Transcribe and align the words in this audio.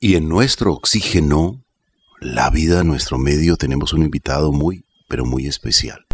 Y 0.00 0.14
en 0.14 0.28
nuestro 0.28 0.74
oxígeno, 0.74 1.64
la 2.20 2.50
vida, 2.50 2.84
nuestro 2.84 3.18
medio, 3.18 3.56
tenemos 3.56 3.92
un 3.92 4.02
invitado 4.02 4.52
muy, 4.52 4.84
pero 5.08 5.24
muy 5.24 5.48
especial. 5.48 6.06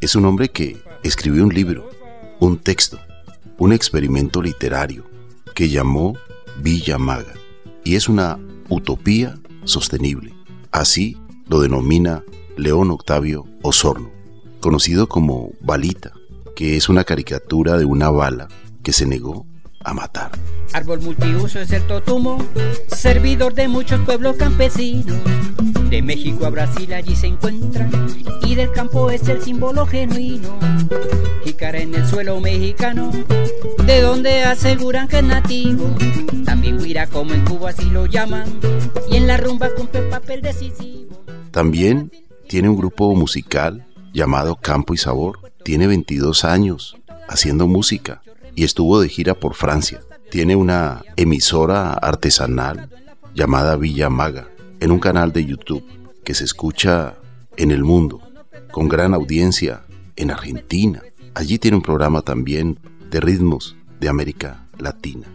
Es 0.00 0.14
un 0.14 0.24
hombre 0.24 0.48
que 0.48 0.82
escribió 1.02 1.44
un 1.44 1.52
libro, 1.52 1.90
un 2.38 2.56
texto, 2.56 2.98
un 3.58 3.74
experimento 3.74 4.40
literario 4.40 5.04
que 5.54 5.68
llamó 5.68 6.16
Villa 6.62 6.96
Maga 6.96 7.34
y 7.84 7.96
es 7.96 8.08
una 8.08 8.38
utopía 8.70 9.38
sostenible. 9.64 10.32
Así 10.70 11.18
lo 11.46 11.60
denomina 11.60 12.24
León 12.56 12.90
Octavio 12.90 13.44
Osorno, 13.60 14.10
conocido 14.60 15.10
como 15.10 15.52
Balita, 15.60 16.14
que 16.56 16.78
es 16.78 16.88
una 16.88 17.04
caricatura 17.04 17.76
de 17.76 17.84
una 17.84 18.08
bala 18.08 18.48
que 18.82 18.94
se 18.94 19.04
negó 19.04 19.44
a 19.84 19.94
matar. 19.94 20.30
Árbol 20.72 21.00
multiuso 21.00 21.60
es 21.60 21.70
el 21.72 21.86
totumo, 21.86 22.38
servidor 22.88 23.54
de 23.54 23.68
muchos 23.68 24.00
pueblos 24.00 24.36
campesinos. 24.36 25.16
De 25.88 26.02
México 26.02 26.46
a 26.46 26.50
Brasil 26.50 26.92
allí 26.92 27.16
se 27.16 27.26
encuentra 27.26 27.88
y 28.42 28.54
del 28.54 28.70
campo 28.70 29.10
es 29.10 29.26
el 29.28 29.42
símbolo 29.42 29.86
genuino. 29.86 30.58
Jícara 31.44 31.80
en 31.80 31.94
el 31.94 32.06
suelo 32.06 32.40
mexicano, 32.40 33.10
de 33.84 34.00
donde 34.00 34.44
aseguran 34.44 35.08
que 35.08 35.18
es 35.18 35.24
nativo. 35.24 35.96
También 36.44 36.78
guira 36.78 37.06
como 37.06 37.32
en 37.32 37.44
Cuba 37.44 37.70
así 37.70 37.86
lo 37.86 38.06
llaman 38.06 38.60
y 39.10 39.16
en 39.16 39.26
la 39.26 39.36
rumba 39.36 39.70
cumple 39.74 40.02
papel 40.02 40.42
decisivo. 40.42 41.24
También 41.50 42.12
tiene 42.48 42.68
un 42.68 42.76
grupo 42.76 43.14
musical 43.16 43.86
llamado 44.12 44.56
Campo 44.56 44.94
y 44.94 44.98
Sabor. 44.98 45.52
Tiene 45.64 45.86
22 45.88 46.44
años 46.44 46.96
haciendo 47.28 47.66
música 47.66 48.22
y 48.54 48.64
estuvo 48.64 49.00
de 49.00 49.08
gira 49.08 49.34
por 49.34 49.54
Francia. 49.54 50.00
Tiene 50.30 50.56
una 50.56 51.02
emisora 51.16 51.92
artesanal 51.92 52.90
llamada 53.34 53.76
Villa 53.76 54.10
Maga 54.10 54.48
en 54.80 54.92
un 54.92 54.98
canal 54.98 55.32
de 55.32 55.44
YouTube 55.44 55.84
que 56.24 56.34
se 56.34 56.44
escucha 56.44 57.16
en 57.56 57.70
el 57.70 57.84
mundo 57.84 58.20
con 58.70 58.88
gran 58.88 59.14
audiencia 59.14 59.84
en 60.16 60.30
Argentina. 60.30 61.02
Allí 61.34 61.58
tiene 61.58 61.76
un 61.76 61.82
programa 61.82 62.22
también 62.22 62.78
de 63.10 63.20
ritmos 63.20 63.76
de 64.00 64.08
América 64.08 64.66
Latina. 64.78 65.26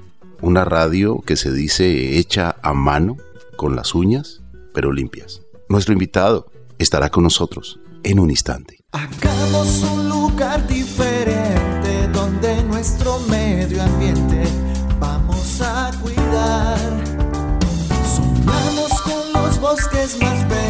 Una 0.42 0.66
radio 0.66 1.22
que 1.22 1.36
se 1.36 1.52
dice 1.52 2.18
hecha 2.18 2.56
a 2.62 2.74
mano 2.74 3.18
con 3.58 3.76
las 3.76 3.96
uñas, 3.96 4.42
pero 4.74 4.92
limpias. 4.92 5.42
Nuestro 5.70 5.94
invitado 5.94 6.52
estará 6.78 7.10
con 7.10 7.24
nosotros 7.24 7.80
en 8.04 8.20
un 8.20 8.30
instante. 8.30 8.80
Nuestro 12.86 13.18
medio 13.22 13.82
ambiente 13.82 14.44
vamos 15.00 15.60
a 15.60 15.90
cuidar. 16.04 16.78
Sumamos 18.16 19.02
con 19.02 19.34
los 19.34 19.60
bosques 19.60 20.20
más 20.22 20.48
verdes, 20.48 20.65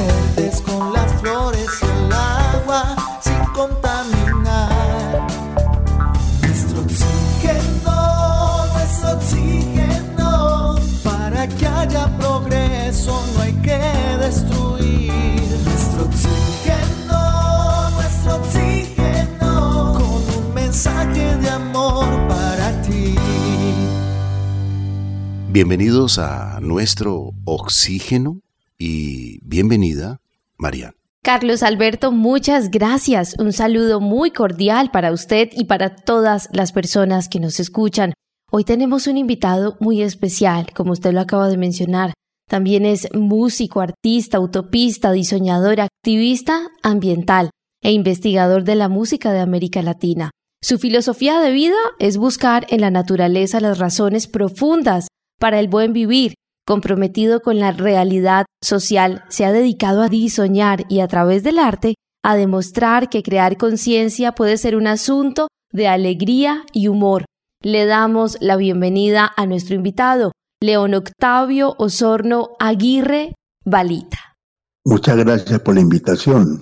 Bienvenidos 25.55 26.19
a 26.19 26.59
nuestro 26.59 27.31
oxígeno 27.45 28.41
y 28.77 29.39
bienvenida, 29.41 30.19
Mariana. 30.57 30.95
Carlos 31.23 31.63
Alberto, 31.63 32.11
muchas 32.11 32.69
gracias. 32.69 33.37
Un 33.39 33.53
saludo 33.53 34.01
muy 34.01 34.31
cordial 34.31 34.91
para 34.91 35.13
usted 35.13 35.47
y 35.53 35.63
para 35.63 35.95
todas 35.95 36.49
las 36.51 36.73
personas 36.73 37.29
que 37.29 37.39
nos 37.39 37.61
escuchan. 37.61 38.11
Hoy 38.51 38.65
tenemos 38.65 39.07
un 39.07 39.15
invitado 39.15 39.77
muy 39.79 40.01
especial, 40.01 40.73
como 40.75 40.91
usted 40.91 41.13
lo 41.13 41.21
acaba 41.21 41.47
de 41.47 41.55
mencionar. 41.55 42.11
También 42.49 42.85
es 42.85 43.07
músico, 43.13 43.79
artista, 43.79 44.41
utopista, 44.41 45.13
diseñador, 45.13 45.79
activista 45.79 46.67
ambiental 46.83 47.49
e 47.81 47.93
investigador 47.93 48.65
de 48.65 48.75
la 48.75 48.89
música 48.89 49.31
de 49.31 49.39
América 49.39 49.81
Latina. 49.81 50.31
Su 50.61 50.79
filosofía 50.79 51.39
de 51.39 51.53
vida 51.53 51.77
es 51.99 52.17
buscar 52.17 52.67
en 52.67 52.81
la 52.81 52.91
naturaleza 52.91 53.61
las 53.61 53.77
razones 53.77 54.27
profundas 54.27 55.07
para 55.39 55.59
el 55.59 55.67
buen 55.67 55.93
vivir. 55.93 56.35
Comprometido 56.65 57.41
con 57.41 57.59
la 57.59 57.71
realidad 57.71 58.45
social, 58.61 59.23
se 59.29 59.45
ha 59.45 59.51
dedicado 59.51 60.01
a 60.01 60.09
diseñar 60.09 60.85
y 60.89 61.01
a 61.01 61.07
través 61.07 61.43
del 61.43 61.59
arte 61.59 61.95
a 62.23 62.35
demostrar 62.35 63.09
que 63.09 63.21
crear 63.21 63.55
conciencia 63.55 64.31
puede 64.31 64.57
ser 64.57 64.75
un 64.75 64.87
asunto 64.87 65.47
de 65.71 65.87
alegría 65.87 66.65
y 66.73 66.87
humor. 66.87 67.25
Le 67.61 67.85
damos 67.85 68.37
la 68.41 68.55
bienvenida 68.55 69.31
a 69.37 69.45
nuestro 69.45 69.75
invitado, 69.75 70.31
León 70.59 70.95
Octavio 70.95 71.75
Osorno 71.77 72.49
Aguirre 72.59 73.35
Balita. 73.63 74.35
Muchas 74.83 75.17
gracias 75.17 75.59
por 75.59 75.75
la 75.75 75.81
invitación. 75.81 76.61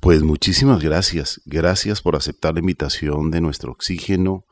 Pues 0.00 0.22
muchísimas 0.22 0.82
gracias. 0.82 1.40
Gracias 1.44 2.02
por 2.02 2.16
aceptar 2.16 2.54
la 2.54 2.60
invitación 2.60 3.30
de 3.30 3.40
nuestro 3.40 3.72
oxígeno. 3.72 4.46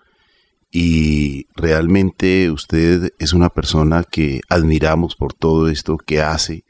Y 0.72 1.46
realmente 1.56 2.50
usted 2.50 3.12
es 3.18 3.32
una 3.32 3.48
persona 3.48 4.04
que 4.04 4.40
admiramos 4.48 5.16
por 5.16 5.32
todo 5.34 5.68
esto 5.68 5.96
que 5.96 6.20
hace 6.20 6.64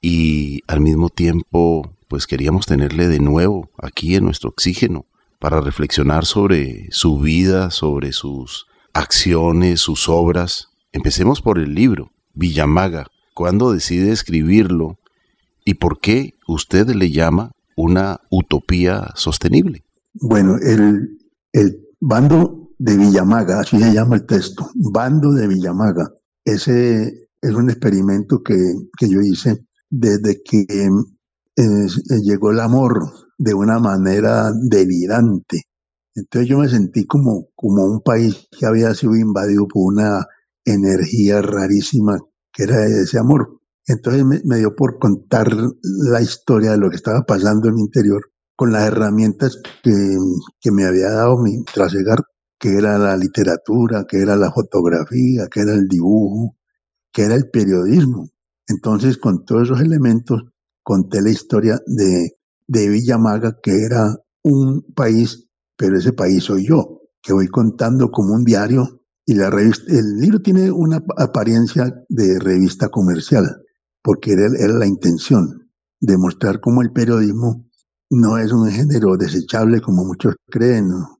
y 0.00 0.62
al 0.66 0.80
mismo 0.80 1.08
tiempo 1.08 1.90
pues 2.08 2.26
queríamos 2.26 2.66
tenerle 2.66 3.08
de 3.08 3.18
nuevo 3.18 3.70
aquí 3.78 4.14
en 4.14 4.24
nuestro 4.24 4.50
oxígeno 4.50 5.06
para 5.38 5.60
reflexionar 5.60 6.24
sobre 6.24 6.88
su 6.90 7.18
vida, 7.18 7.70
sobre 7.70 8.12
sus 8.12 8.66
acciones, 8.92 9.80
sus 9.80 10.08
obras. 10.08 10.68
Empecemos 10.92 11.40
por 11.40 11.58
el 11.58 11.74
libro, 11.74 12.10
Villamaga. 12.34 13.06
¿Cuándo 13.34 13.72
decide 13.72 14.12
escribirlo 14.12 14.98
y 15.64 15.74
por 15.74 15.98
qué 16.00 16.34
usted 16.46 16.88
le 16.90 17.10
llama 17.10 17.52
una 17.74 18.20
utopía 18.30 19.10
sostenible? 19.14 19.82
Bueno, 20.14 20.56
el, 20.56 21.18
el 21.52 21.80
bando 22.00 22.65
de 22.78 22.96
Villamaga, 22.96 23.60
así 23.60 23.78
se 23.78 23.92
llama 23.92 24.16
el 24.16 24.26
texto, 24.26 24.70
bando 24.74 25.32
de 25.32 25.46
Villamaga. 25.46 26.12
Ese 26.44 27.28
es 27.40 27.54
un 27.54 27.70
experimento 27.70 28.42
que, 28.42 28.56
que 28.98 29.08
yo 29.08 29.20
hice 29.20 29.66
desde 29.88 30.42
que 30.42 30.66
eh, 31.56 31.86
llegó 32.22 32.50
el 32.50 32.60
amor 32.60 33.12
de 33.38 33.54
una 33.54 33.78
manera 33.78 34.52
delirante. 34.52 35.62
Entonces 36.14 36.48
yo 36.48 36.58
me 36.58 36.68
sentí 36.68 37.06
como, 37.06 37.48
como 37.54 37.84
un 37.84 38.00
país 38.00 38.48
que 38.58 38.66
había 38.66 38.94
sido 38.94 39.14
invadido 39.16 39.66
por 39.68 39.92
una 39.92 40.26
energía 40.64 41.42
rarísima 41.42 42.18
que 42.52 42.64
era 42.64 42.86
ese 42.86 43.18
amor. 43.18 43.60
Entonces 43.86 44.24
me, 44.24 44.40
me, 44.44 44.56
dio 44.58 44.74
por 44.74 44.98
contar 44.98 45.54
la 45.82 46.20
historia 46.20 46.72
de 46.72 46.78
lo 46.78 46.90
que 46.90 46.96
estaba 46.96 47.22
pasando 47.22 47.68
en 47.68 47.74
mi 47.74 47.82
interior 47.82 48.22
con 48.56 48.72
las 48.72 48.86
herramientas 48.88 49.60
que, 49.82 50.16
que 50.60 50.72
me 50.72 50.86
había 50.86 51.10
dado 51.10 51.38
mi 51.38 51.62
trasegar, 51.64 52.20
que 52.58 52.76
era 52.76 52.98
la 52.98 53.16
literatura, 53.16 54.04
que 54.08 54.20
era 54.20 54.36
la 54.36 54.50
fotografía, 54.50 55.48
que 55.48 55.60
era 55.60 55.74
el 55.74 55.88
dibujo, 55.88 56.56
que 57.12 57.22
era 57.22 57.34
el 57.34 57.50
periodismo. 57.50 58.30
Entonces 58.66 59.18
con 59.18 59.44
todos 59.44 59.64
esos 59.64 59.80
elementos 59.80 60.42
conté 60.82 61.20
la 61.22 61.30
historia 61.30 61.80
de, 61.86 62.36
de 62.66 62.88
Villamaga, 62.88 63.58
que 63.62 63.84
era 63.84 64.16
un 64.42 64.82
país, 64.94 65.48
pero 65.76 65.98
ese 65.98 66.12
país 66.12 66.44
soy 66.44 66.66
yo, 66.66 67.02
que 67.22 67.32
voy 67.32 67.48
contando 67.48 68.10
como 68.10 68.34
un 68.34 68.44
diario 68.44 69.00
y 69.24 69.34
la 69.34 69.50
revista, 69.50 69.92
el 69.92 70.18
libro 70.18 70.40
tiene 70.40 70.70
una 70.70 71.02
apariencia 71.16 71.92
de 72.08 72.38
revista 72.38 72.88
comercial, 72.88 73.64
porque 74.02 74.32
era, 74.32 74.46
era 74.58 74.74
la 74.74 74.86
intención, 74.86 75.68
de 76.00 76.16
mostrar 76.16 76.60
cómo 76.60 76.82
el 76.82 76.92
periodismo 76.92 77.66
no 78.10 78.38
es 78.38 78.52
un 78.52 78.70
género 78.70 79.16
desechable 79.16 79.80
como 79.80 80.04
muchos 80.04 80.36
creen, 80.48 80.88
¿no? 80.90 81.15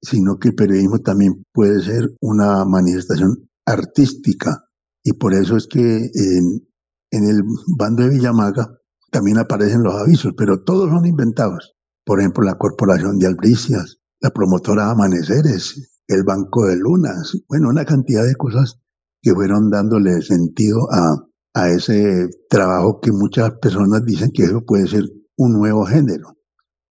Sino 0.00 0.38
que 0.38 0.48
el 0.48 0.54
periodismo 0.54 0.98
también 1.00 1.44
puede 1.52 1.82
ser 1.82 2.16
una 2.20 2.64
manifestación 2.64 3.48
artística. 3.66 4.64
Y 5.02 5.12
por 5.14 5.34
eso 5.34 5.56
es 5.56 5.66
que 5.66 6.10
en, 6.14 6.68
en 7.10 7.28
el 7.28 7.42
bando 7.78 8.02
de 8.02 8.10
Villamaga 8.10 8.78
también 9.10 9.38
aparecen 9.38 9.82
los 9.82 9.94
avisos, 9.94 10.32
pero 10.36 10.62
todos 10.62 10.90
son 10.90 11.06
inventados. 11.06 11.74
Por 12.04 12.20
ejemplo, 12.20 12.44
la 12.44 12.58
Corporación 12.58 13.18
de 13.18 13.26
Albricias, 13.26 13.98
la 14.20 14.30
promotora 14.30 14.90
Amaneceres, 14.90 16.02
el 16.06 16.24
Banco 16.24 16.66
de 16.66 16.76
Lunas, 16.76 17.36
bueno, 17.48 17.68
una 17.68 17.84
cantidad 17.84 18.24
de 18.24 18.34
cosas 18.34 18.80
que 19.20 19.34
fueron 19.34 19.70
dándole 19.70 20.22
sentido 20.22 20.88
a, 20.90 21.16
a 21.54 21.70
ese 21.70 22.28
trabajo 22.48 23.00
que 23.00 23.12
muchas 23.12 23.52
personas 23.60 24.04
dicen 24.04 24.30
que 24.32 24.44
eso 24.44 24.62
puede 24.64 24.86
ser 24.86 25.04
un 25.36 25.52
nuevo 25.52 25.84
género. 25.84 26.36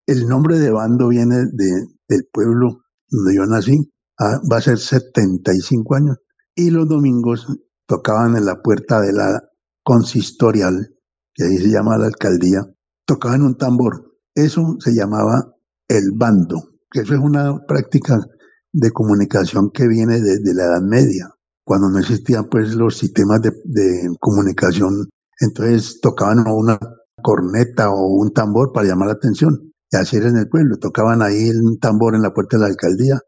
El 0.06 0.26
nombre 0.26 0.58
de 0.58 0.70
bando 0.70 1.08
viene 1.08 1.46
de, 1.52 1.86
del 2.08 2.28
pueblo 2.32 2.82
donde 3.08 3.34
yo 3.34 3.46
nací, 3.46 3.90
va 4.20 4.56
a 4.56 4.60
ser 4.60 4.78
75 4.78 5.94
años, 5.94 6.16
y 6.54 6.70
los 6.70 6.88
domingos 6.88 7.46
tocaban 7.86 8.36
en 8.36 8.44
la 8.44 8.62
puerta 8.62 9.00
de 9.00 9.12
la 9.12 9.42
consistorial, 9.82 10.94
que 11.34 11.44
ahí 11.44 11.58
se 11.58 11.70
llama 11.70 11.98
la 11.98 12.06
alcaldía, 12.06 12.66
tocaban 13.06 13.42
un 13.42 13.56
tambor. 13.56 14.12
Eso 14.34 14.76
se 14.80 14.92
llamaba 14.92 15.54
el 15.88 16.12
bando, 16.14 16.62
que 16.90 17.00
eso 17.00 17.14
es 17.14 17.20
una 17.20 17.64
práctica 17.66 18.20
de 18.72 18.90
comunicación 18.90 19.70
que 19.70 19.88
viene 19.88 20.20
desde 20.20 20.54
la 20.54 20.64
Edad 20.64 20.82
Media, 20.82 21.30
cuando 21.64 21.88
no 21.88 21.98
existían 21.98 22.48
pues 22.50 22.74
los 22.74 22.98
sistemas 22.98 23.40
de, 23.40 23.52
de 23.64 24.14
comunicación. 24.20 25.08
Entonces 25.40 26.00
tocaban 26.00 26.44
una 26.46 26.78
corneta 27.22 27.90
o 27.90 28.06
un 28.06 28.32
tambor 28.32 28.72
para 28.72 28.88
llamar 28.88 29.08
la 29.08 29.14
atención. 29.14 29.72
Era 29.90 30.28
en 30.28 30.36
el 30.36 30.48
pueblo, 30.48 30.76
tocaban 30.78 31.22
ahí 31.22 31.50
un 31.50 31.78
tambor 31.78 32.14
en 32.14 32.22
la 32.22 32.34
puerta 32.34 32.56
de 32.56 32.62
la 32.62 32.68
alcaldía. 32.68 33.20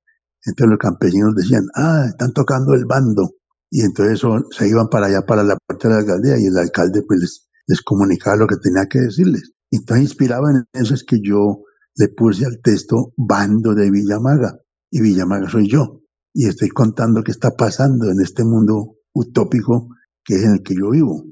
Entonces 0.45 0.71
los 0.71 0.79
campesinos 0.79 1.35
decían, 1.35 1.65
ah, 1.75 2.07
están 2.09 2.33
tocando 2.33 2.75
el 2.75 2.85
bando. 2.87 3.37
Y 3.71 3.83
entonces 3.83 4.21
se 4.51 4.69
iban 4.69 4.89
para 4.89 5.07
allá, 5.07 5.23
para 5.23 5.43
la 5.43 5.57
puerta 5.57 5.89
de 5.89 5.95
la 5.95 6.01
alcaldía, 6.01 6.39
y 6.39 6.47
el 6.47 6.59
alcalde 6.59 7.03
pues 7.07 7.49
les, 7.67 7.83
comunicaba 7.83 8.37
lo 8.37 8.47
que 8.47 8.57
tenía 8.57 8.87
que 8.87 9.01
decirles. 9.01 9.53
Entonces 9.71 10.05
inspiraba 10.05 10.51
en 10.51 10.65
eso 10.73 10.95
es 10.95 11.05
que 11.05 11.21
yo 11.23 11.62
le 11.95 12.09
puse 12.09 12.45
al 12.45 12.61
texto 12.62 13.12
bando 13.17 13.75
de 13.75 13.91
Villamaga. 13.91 14.59
Y 14.91 15.01
Villamaga 15.01 15.49
soy 15.49 15.69
yo. 15.69 16.03
Y 16.35 16.47
estoy 16.47 16.69
contando 16.69 17.23
qué 17.23 17.31
está 17.31 17.57
pasando 17.57 18.11
en 18.11 18.21
este 18.21 18.45
mundo 18.45 18.97
utópico 19.12 19.89
que 20.25 20.37
es 20.37 20.45
en 20.45 20.53
el 20.55 20.62
que 20.62 20.75
yo 20.75 20.91
vivo 20.91 21.25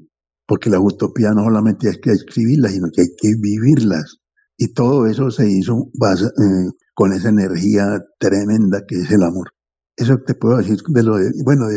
porque 0.49 0.71
la 0.71 0.79
utopía 0.79 1.31
no 1.31 1.43
solamente 1.43 1.89
hay 1.89 2.01
que 2.01 2.09
escribirlas, 2.09 2.71
sino 2.71 2.87
que 2.91 3.01
hay 3.01 3.15
que 3.15 3.35
vivirlas. 3.39 4.17
Y 4.61 4.73
todo 4.73 5.07
eso 5.07 5.31
se 5.31 5.49
hizo 5.49 5.89
eh, 6.01 6.69
con 6.93 7.13
esa 7.13 7.29
energía 7.29 8.03
tremenda 8.19 8.85
que 8.85 8.95
es 8.95 9.09
el 9.09 9.23
amor. 9.23 9.53
Eso 9.95 10.17
te 10.17 10.35
puedo 10.35 10.57
decir 10.57 10.75
de 10.85 11.01
lo 11.01 11.15
de, 11.15 11.31
bueno, 11.45 11.67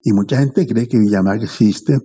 y 0.00 0.12
mucha 0.14 0.38
gente 0.38 0.66
cree 0.66 0.88
que 0.88 0.98
Villamaga 0.98 1.44
existe, 1.44 1.98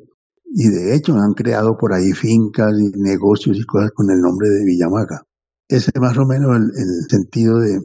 y 0.44 0.68
de 0.68 0.94
hecho 0.94 1.16
han 1.16 1.36
creado 1.36 1.78
por 1.78 1.94
ahí 1.94 2.12
fincas 2.12 2.74
y 2.78 2.92
negocios 3.00 3.56
y 3.58 3.64
cosas 3.64 3.92
con 3.96 4.12
el 4.12 4.20
nombre 4.20 4.50
de 4.50 4.66
Villamaga. 4.66 5.24
Ese 5.70 5.92
es 5.96 6.02
más 6.02 6.18
o 6.18 6.26
menos 6.26 6.54
el, 6.58 7.10
sentido 7.10 7.60
de, 7.60 7.80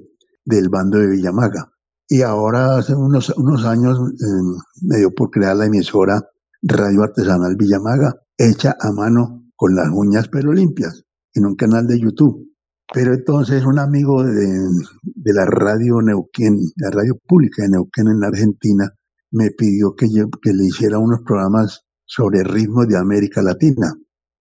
del 0.44 0.68
bando 0.70 0.98
de 0.98 1.06
Villamaga. 1.06 1.70
Y 2.08 2.22
ahora, 2.22 2.78
hace 2.78 2.96
unos, 2.96 3.30
años, 3.64 3.96
eh, 3.96 4.60
me 4.82 4.98
dio 4.98 5.14
por 5.14 5.30
crear 5.30 5.54
la 5.54 5.66
emisora 5.66 6.20
Radio 6.62 7.04
Artesanal 7.04 7.54
Villamaga, 7.54 8.16
hecha 8.36 8.76
a 8.80 8.90
mano 8.90 9.52
con 9.54 9.76
las 9.76 9.88
uñas 9.92 10.26
pero 10.26 10.52
limpias 10.52 11.04
en 11.34 11.46
un 11.46 11.54
canal 11.54 11.86
de 11.86 11.98
YouTube. 11.98 12.50
Pero 12.92 13.14
entonces 13.14 13.64
un 13.64 13.78
amigo 13.78 14.24
de, 14.24 14.68
la 15.32 15.46
radio 15.46 16.02
Neuquén, 16.02 16.58
la 16.76 16.90
radio 16.90 17.16
pública 17.26 17.62
de 17.62 17.70
Neuquén 17.70 18.08
en 18.08 18.20
la 18.20 18.28
Argentina, 18.28 18.92
me 19.32 19.50
pidió 19.50 19.94
que, 19.94 20.08
que 20.42 20.52
le 20.52 20.64
hiciera 20.64 20.98
unos 20.98 21.20
programas 21.24 21.84
sobre 22.04 22.42
ritmos 22.42 22.88
de 22.88 22.98
América 22.98 23.42
Latina, 23.42 23.94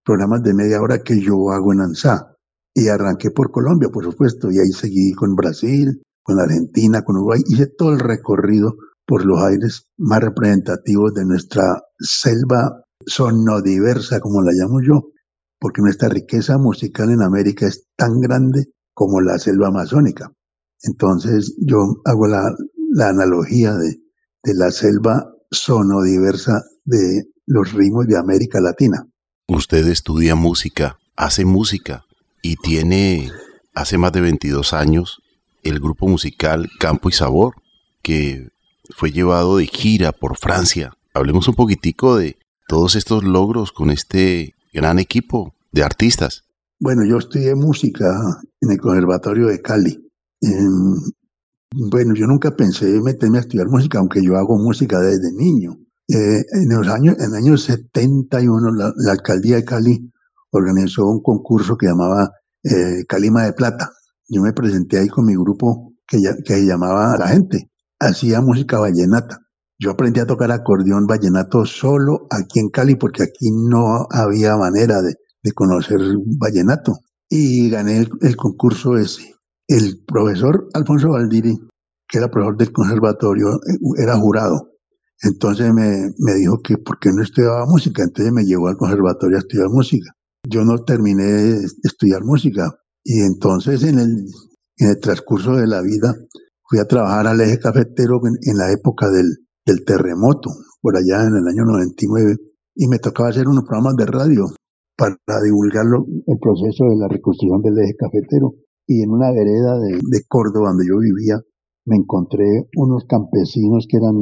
programas 0.03 0.41
de 0.41 0.55
media 0.55 0.81
hora 0.81 1.03
que 1.03 1.21
yo 1.21 1.51
hago 1.51 1.73
en 1.73 1.81
ANSA. 1.81 2.35
Y 2.73 2.87
arranqué 2.87 3.31
por 3.31 3.51
Colombia, 3.51 3.89
por 3.89 4.03
supuesto, 4.03 4.49
y 4.51 4.59
ahí 4.59 4.71
seguí 4.71 5.13
con 5.13 5.35
Brasil, 5.35 6.01
con 6.23 6.39
Argentina, 6.39 7.03
con 7.03 7.17
Uruguay, 7.17 7.41
hice 7.47 7.67
todo 7.67 7.93
el 7.93 7.99
recorrido 7.99 8.75
por 9.05 9.25
los 9.25 9.41
aires 9.41 9.89
más 9.97 10.21
representativos 10.21 11.13
de 11.13 11.25
nuestra 11.25 11.81
selva 11.99 12.83
sonodiversa, 13.05 14.19
como 14.19 14.41
la 14.41 14.51
llamo 14.53 14.81
yo, 14.81 15.09
porque 15.59 15.81
nuestra 15.81 16.09
riqueza 16.09 16.57
musical 16.57 17.09
en 17.11 17.21
América 17.21 17.67
es 17.67 17.87
tan 17.95 18.19
grande 18.19 18.65
como 18.93 19.21
la 19.21 19.37
selva 19.37 19.67
amazónica. 19.67 20.31
Entonces 20.83 21.55
yo 21.59 22.01
hago 22.05 22.27
la, 22.27 22.55
analogía 23.01 23.73
de, 23.73 23.97
la 24.43 24.71
selva 24.71 25.31
sonodiversa 25.51 26.63
de 26.85 27.25
los 27.45 27.73
ritmos 27.73 28.07
de 28.07 28.17
América 28.17 28.61
Latina. 28.61 29.05
Usted 29.47 29.87
estudia 29.87 30.35
música, 30.35 30.97
hace 31.15 31.43
música 31.43 32.03
y 32.41 32.55
tiene 32.55 33.29
hace 33.73 33.97
más 33.97 34.11
de 34.13 34.21
22 34.21 34.73
años 34.73 35.21
el 35.63 35.79
grupo 35.79 36.07
musical 36.07 36.69
Campo 36.79 37.09
y 37.09 37.11
Sabor, 37.11 37.55
que 38.01 38.47
fue 38.95 39.11
llevado 39.11 39.57
de 39.57 39.67
gira 39.67 40.13
por 40.13 40.37
Francia. 40.37 40.93
Hablemos 41.13 41.47
un 41.47 41.55
poquitico 41.55 42.15
de, 42.15 42.37
todos 42.69 42.95
estos 42.95 43.23
logros 43.23 43.71
con 43.71 43.89
este 43.89 44.53
gran 44.73 44.99
equipo 44.99 45.55
de 45.71 45.83
artistas? 45.83 46.43
Bueno, 46.79 47.03
yo 47.05 47.17
estudié 47.17 47.55
música 47.55 48.41
en 48.61 48.71
el 48.71 48.79
Conservatorio 48.79 49.47
de 49.47 49.61
Cali. 49.61 50.09
bueno, 51.71 52.13
yo 52.15 52.25
nunca 52.25 52.55
pensé 52.55 52.85
meterme 53.01 53.39
a 53.39 53.41
estudiar 53.41 53.67
música, 53.67 53.99
aunque 53.99 54.23
yo 54.23 54.37
hago 54.37 54.57
música 54.57 54.99
desde 54.99 55.33
niño. 55.33 55.77
Eh, 56.07 56.43
en 56.53 56.69
los 56.69 56.87
años, 56.87 57.17
en 57.19 57.25
el 57.25 57.35
año 57.35 57.57
71, 57.57 58.71
la, 58.73 59.11
alcaldía 59.11 59.57
de 59.57 59.65
Cali 59.65 60.11
organizó 60.51 61.07
un 61.07 61.21
concurso 61.21 61.77
que 61.77 61.87
llamaba 61.87 62.31
eh, 62.63 63.03
Calima 63.07 63.43
de 63.43 63.53
Plata. 63.53 63.91
Yo 64.27 64.41
me 64.41 64.53
presenté 64.53 64.99
ahí 64.99 65.07
con 65.07 65.25
mi 65.25 65.35
grupo 65.35 65.93
que, 66.07 66.19
que 66.45 66.65
llamaba 66.65 67.17
La 67.17 67.27
Gente. 67.27 67.69
Hacía 67.99 68.41
música 68.41 68.79
vallenata. 68.79 69.41
Yo 69.81 69.91
aprendí 69.91 70.19
a 70.19 70.27
tocar 70.27 70.51
acordeón 70.51 71.07
vallenato 71.07 71.63
solo 71.63 72.27
aquí 72.29 72.59
en 72.59 72.69
Cali 72.69 72.95
porque 72.95 73.23
aquí 73.23 73.49
no 73.49 74.07
había 74.11 74.57
manera 74.57 75.01
de, 75.01 75.15
conocer 75.55 76.01
vallenato. 76.37 76.99
Y 77.29 77.69
gané 77.69 78.05
el, 78.21 78.35
concurso 78.35 78.97
ese. 78.97 79.35
El 79.67 80.03
profesor 80.05 80.67
Alfonso 80.73 81.11
Valdiri, 81.11 81.57
que 82.07 82.17
era 82.17 82.29
profesor 82.29 82.57
del 82.57 82.73
conservatorio, 82.73 83.55
eh, 83.55 83.77
era 83.97 84.17
jurado. 84.17 84.73
Entonces 85.21 85.73
me, 85.73 86.11
dijo 86.35 86.61
que 86.61 86.77
por 86.77 86.99
qué 86.99 87.11
no 87.13 87.23
estudiaba 87.23 87.65
música. 87.65 88.03
Entonces 88.03 88.33
me 88.33 88.43
llevó 88.43 88.67
al 88.67 88.77
conservatorio 88.77 89.37
a 89.37 89.39
estudiar 89.39 89.69
música. 89.69 90.11
Yo 90.45 90.65
no 90.65 90.83
terminé 90.83 91.23
de 91.23 91.67
estudiar 91.83 92.25
música. 92.25 92.75
Y 93.01 93.21
entonces 93.21 93.83
en 93.83 93.99
el, 93.99 94.25
en 94.77 94.89
el 94.89 94.99
transcurso 94.99 95.55
de 95.55 95.67
la 95.67 95.81
vida 95.81 96.15
fui 96.67 96.79
a 96.79 96.87
trabajar 96.87 97.27
al 97.27 97.39
eje 97.39 97.59
cafetero 97.59 98.19
en 98.25 98.57
la 98.57 98.71
época 98.71 99.09
del, 99.09 99.37
del 99.69 99.85
terremoto, 99.85 100.49
por 100.81 100.97
allá 100.97 101.27
en 101.27 101.35
el 101.35 101.47
año 101.47 101.63
99, 101.65 102.37
y 102.75 102.87
me 102.87 102.99
tocaba 102.99 103.29
hacer 103.29 103.47
unos 103.47 103.65
programas 103.65 103.95
de 103.97 104.05
radio 104.05 104.45
para 104.97 105.15
divulgar 105.43 105.85
el 105.85 106.39
proceso 106.39 106.85
de 106.85 106.97
la 106.97 107.07
reconstrucción 107.07 107.61
del 107.61 107.83
eje 107.83 107.95
cafetero. 107.95 108.55
Y 108.87 109.03
en 109.03 109.11
una 109.11 109.31
vereda 109.31 109.77
de, 109.79 109.99
de 110.01 110.23
Córdoba, 110.27 110.69
donde 110.69 110.87
yo 110.87 110.97
vivía, 110.97 111.39
me 111.85 111.97
encontré 111.97 112.67
unos 112.75 113.05
campesinos 113.07 113.85
que 113.87 113.97
eran 113.97 114.15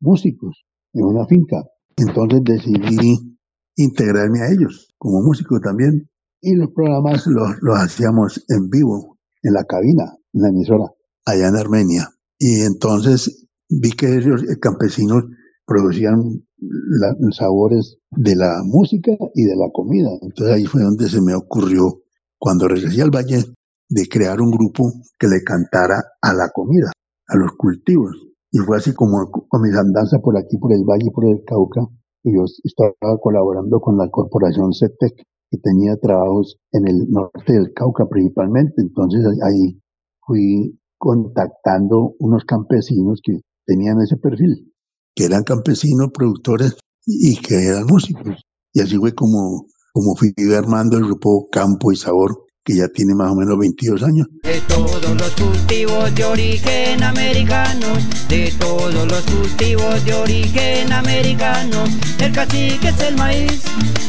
músicos 0.00 0.64
en 0.94 1.04
una 1.04 1.26
finca. 1.26 1.62
Entonces 1.96 2.40
decidí 2.42 3.36
integrarme 3.76 4.40
a 4.40 4.50
ellos 4.50 4.94
como 4.96 5.20
músico 5.20 5.60
también. 5.60 6.08
Y 6.40 6.54
los 6.56 6.70
programas 6.74 7.26
los, 7.26 7.56
los 7.60 7.78
hacíamos 7.78 8.44
en 8.48 8.70
vivo, 8.70 9.18
en 9.42 9.52
la 9.52 9.64
cabina, 9.64 10.04
en 10.32 10.42
la 10.42 10.48
emisora, 10.48 10.90
allá 11.26 11.48
en 11.48 11.56
Armenia. 11.56 12.08
Y 12.38 12.62
entonces 12.62 13.43
vi 13.68 13.90
que 13.92 14.16
ellos, 14.16 14.42
eh, 14.44 14.58
campesinos, 14.60 15.24
producían 15.66 16.44
los 16.58 17.36
sabores 17.36 17.98
de 18.10 18.36
la 18.36 18.62
música 18.64 19.12
y 19.34 19.44
de 19.44 19.56
la 19.56 19.70
comida. 19.72 20.10
Entonces 20.22 20.54
ahí 20.54 20.64
fue 20.66 20.82
donde 20.82 21.08
se 21.08 21.20
me 21.20 21.34
ocurrió, 21.34 22.02
cuando 22.38 22.68
regresé 22.68 23.02
al 23.02 23.10
valle, 23.10 23.44
de 23.88 24.08
crear 24.08 24.40
un 24.40 24.50
grupo 24.50 24.92
que 25.18 25.28
le 25.28 25.42
cantara 25.42 26.02
a 26.20 26.34
la 26.34 26.50
comida, 26.50 26.92
a 27.28 27.36
los 27.36 27.52
cultivos. 27.52 28.16
Y 28.50 28.58
fue 28.58 28.76
así 28.76 28.94
como 28.94 29.30
con 29.30 29.62
mis 29.62 29.74
andanzas 29.74 30.20
por 30.22 30.36
aquí, 30.36 30.58
por 30.58 30.72
el 30.72 30.84
valle, 30.84 31.10
por 31.12 31.26
el 31.26 31.42
Cauca, 31.44 31.82
y 32.22 32.34
yo 32.34 32.44
estaba 32.62 33.18
colaborando 33.20 33.80
con 33.80 33.98
la 33.98 34.08
corporación 34.10 34.72
CETEC, 34.72 35.14
que 35.50 35.58
tenía 35.58 35.96
trabajos 35.96 36.58
en 36.72 36.88
el 36.88 37.10
norte 37.10 37.52
del 37.52 37.72
Cauca 37.74 38.06
principalmente. 38.08 38.80
Entonces 38.80 39.24
ahí 39.42 39.80
fui 40.26 40.78
contactando 40.98 42.14
unos 42.18 42.44
campesinos 42.44 43.20
que 43.22 43.40
tenían 43.66 44.00
ese 44.00 44.16
perfil, 44.16 44.72
que 45.14 45.24
eran 45.24 45.44
campesinos, 45.44 46.10
productores 46.12 46.76
y 47.06 47.36
que 47.36 47.66
eran 47.66 47.86
músicos. 47.86 48.44
Y 48.72 48.80
así 48.80 48.96
fue 48.96 49.14
como, 49.14 49.66
como 49.92 50.16
fui 50.16 50.32
armando 50.56 50.96
el 50.96 51.04
grupo 51.04 51.48
Campo 51.50 51.92
y 51.92 51.96
Sabor, 51.96 52.44
que 52.64 52.76
ya 52.76 52.88
tiene 52.88 53.14
más 53.14 53.30
o 53.30 53.34
menos 53.34 53.58
22 53.58 54.02
años. 54.02 54.26
De 54.42 54.60
todos 54.62 55.02
los 55.02 55.30
cultivos 55.32 56.14
de 56.14 56.24
origen 56.24 57.02
americano, 57.02 57.86
de 58.28 58.52
todos 58.58 58.94
los 58.94 59.22
cultivos 59.22 60.04
de 60.04 60.14
origen 60.14 60.92
americano, 60.92 61.84
el 62.20 62.32
cacique 62.32 62.88
es 62.88 63.00
el 63.00 63.16
maíz, 63.16 63.62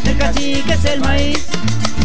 el 0.06 0.18
cacique 0.18 0.74
es 0.74 0.86
el 0.86 1.02
maíz. 1.02 1.46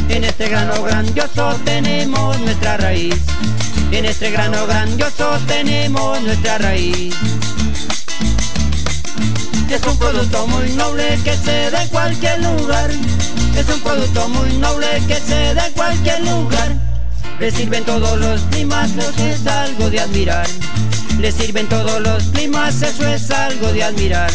En 0.08 0.24
este 0.24 0.48
grano 0.48 0.82
grandioso 0.82 1.54
tenemos 1.64 2.40
nuestra 2.40 2.76
raíz. 2.78 3.14
En 3.92 4.04
este 4.04 4.30
grano 4.30 4.66
grandioso 4.66 5.38
tenemos 5.46 6.20
nuestra 6.22 6.58
raíz. 6.58 7.14
Es 9.68 9.82
un 9.86 9.98
producto 9.98 10.46
muy 10.46 10.70
noble 10.72 11.18
que 11.24 11.36
se 11.36 11.70
da 11.70 11.82
en 11.82 11.88
cualquier 11.88 12.40
lugar. 12.40 12.90
Es 13.56 13.68
un 13.68 13.80
producto 13.80 14.28
muy 14.28 14.56
noble 14.58 14.86
que 15.08 15.16
se 15.16 15.54
da 15.54 15.66
en 15.66 15.72
cualquier 15.72 16.20
lugar. 16.24 16.76
Le 17.40 17.50
sirven 17.50 17.84
todos 17.84 18.18
los 18.18 18.40
climas, 18.42 18.90
que 19.16 19.30
es 19.30 19.46
algo 19.46 19.90
de 19.90 20.00
admirar. 20.00 20.46
le 21.18 21.32
sirven 21.32 21.68
todos 21.68 22.00
los 22.00 22.22
climas, 22.32 22.80
eso 22.82 23.06
es 23.06 23.30
algo 23.30 23.72
de 23.72 23.82
admirar. 23.82 24.30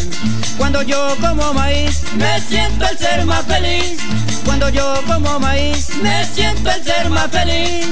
Cuando 0.58 0.82
yo 0.82 1.16
como 1.20 1.52
maíz, 1.54 2.02
me 2.16 2.40
siento 2.40 2.86
el 2.88 2.98
ser 2.98 3.24
más 3.24 3.44
feliz. 3.46 3.98
Cuando 4.44 4.68
yo 4.68 5.02
como 5.06 5.40
maíz, 5.40 5.88
me 6.02 6.24
siento 6.26 6.70
el 6.70 6.84
ser 6.84 7.10
más 7.10 7.30
feliz. 7.30 7.86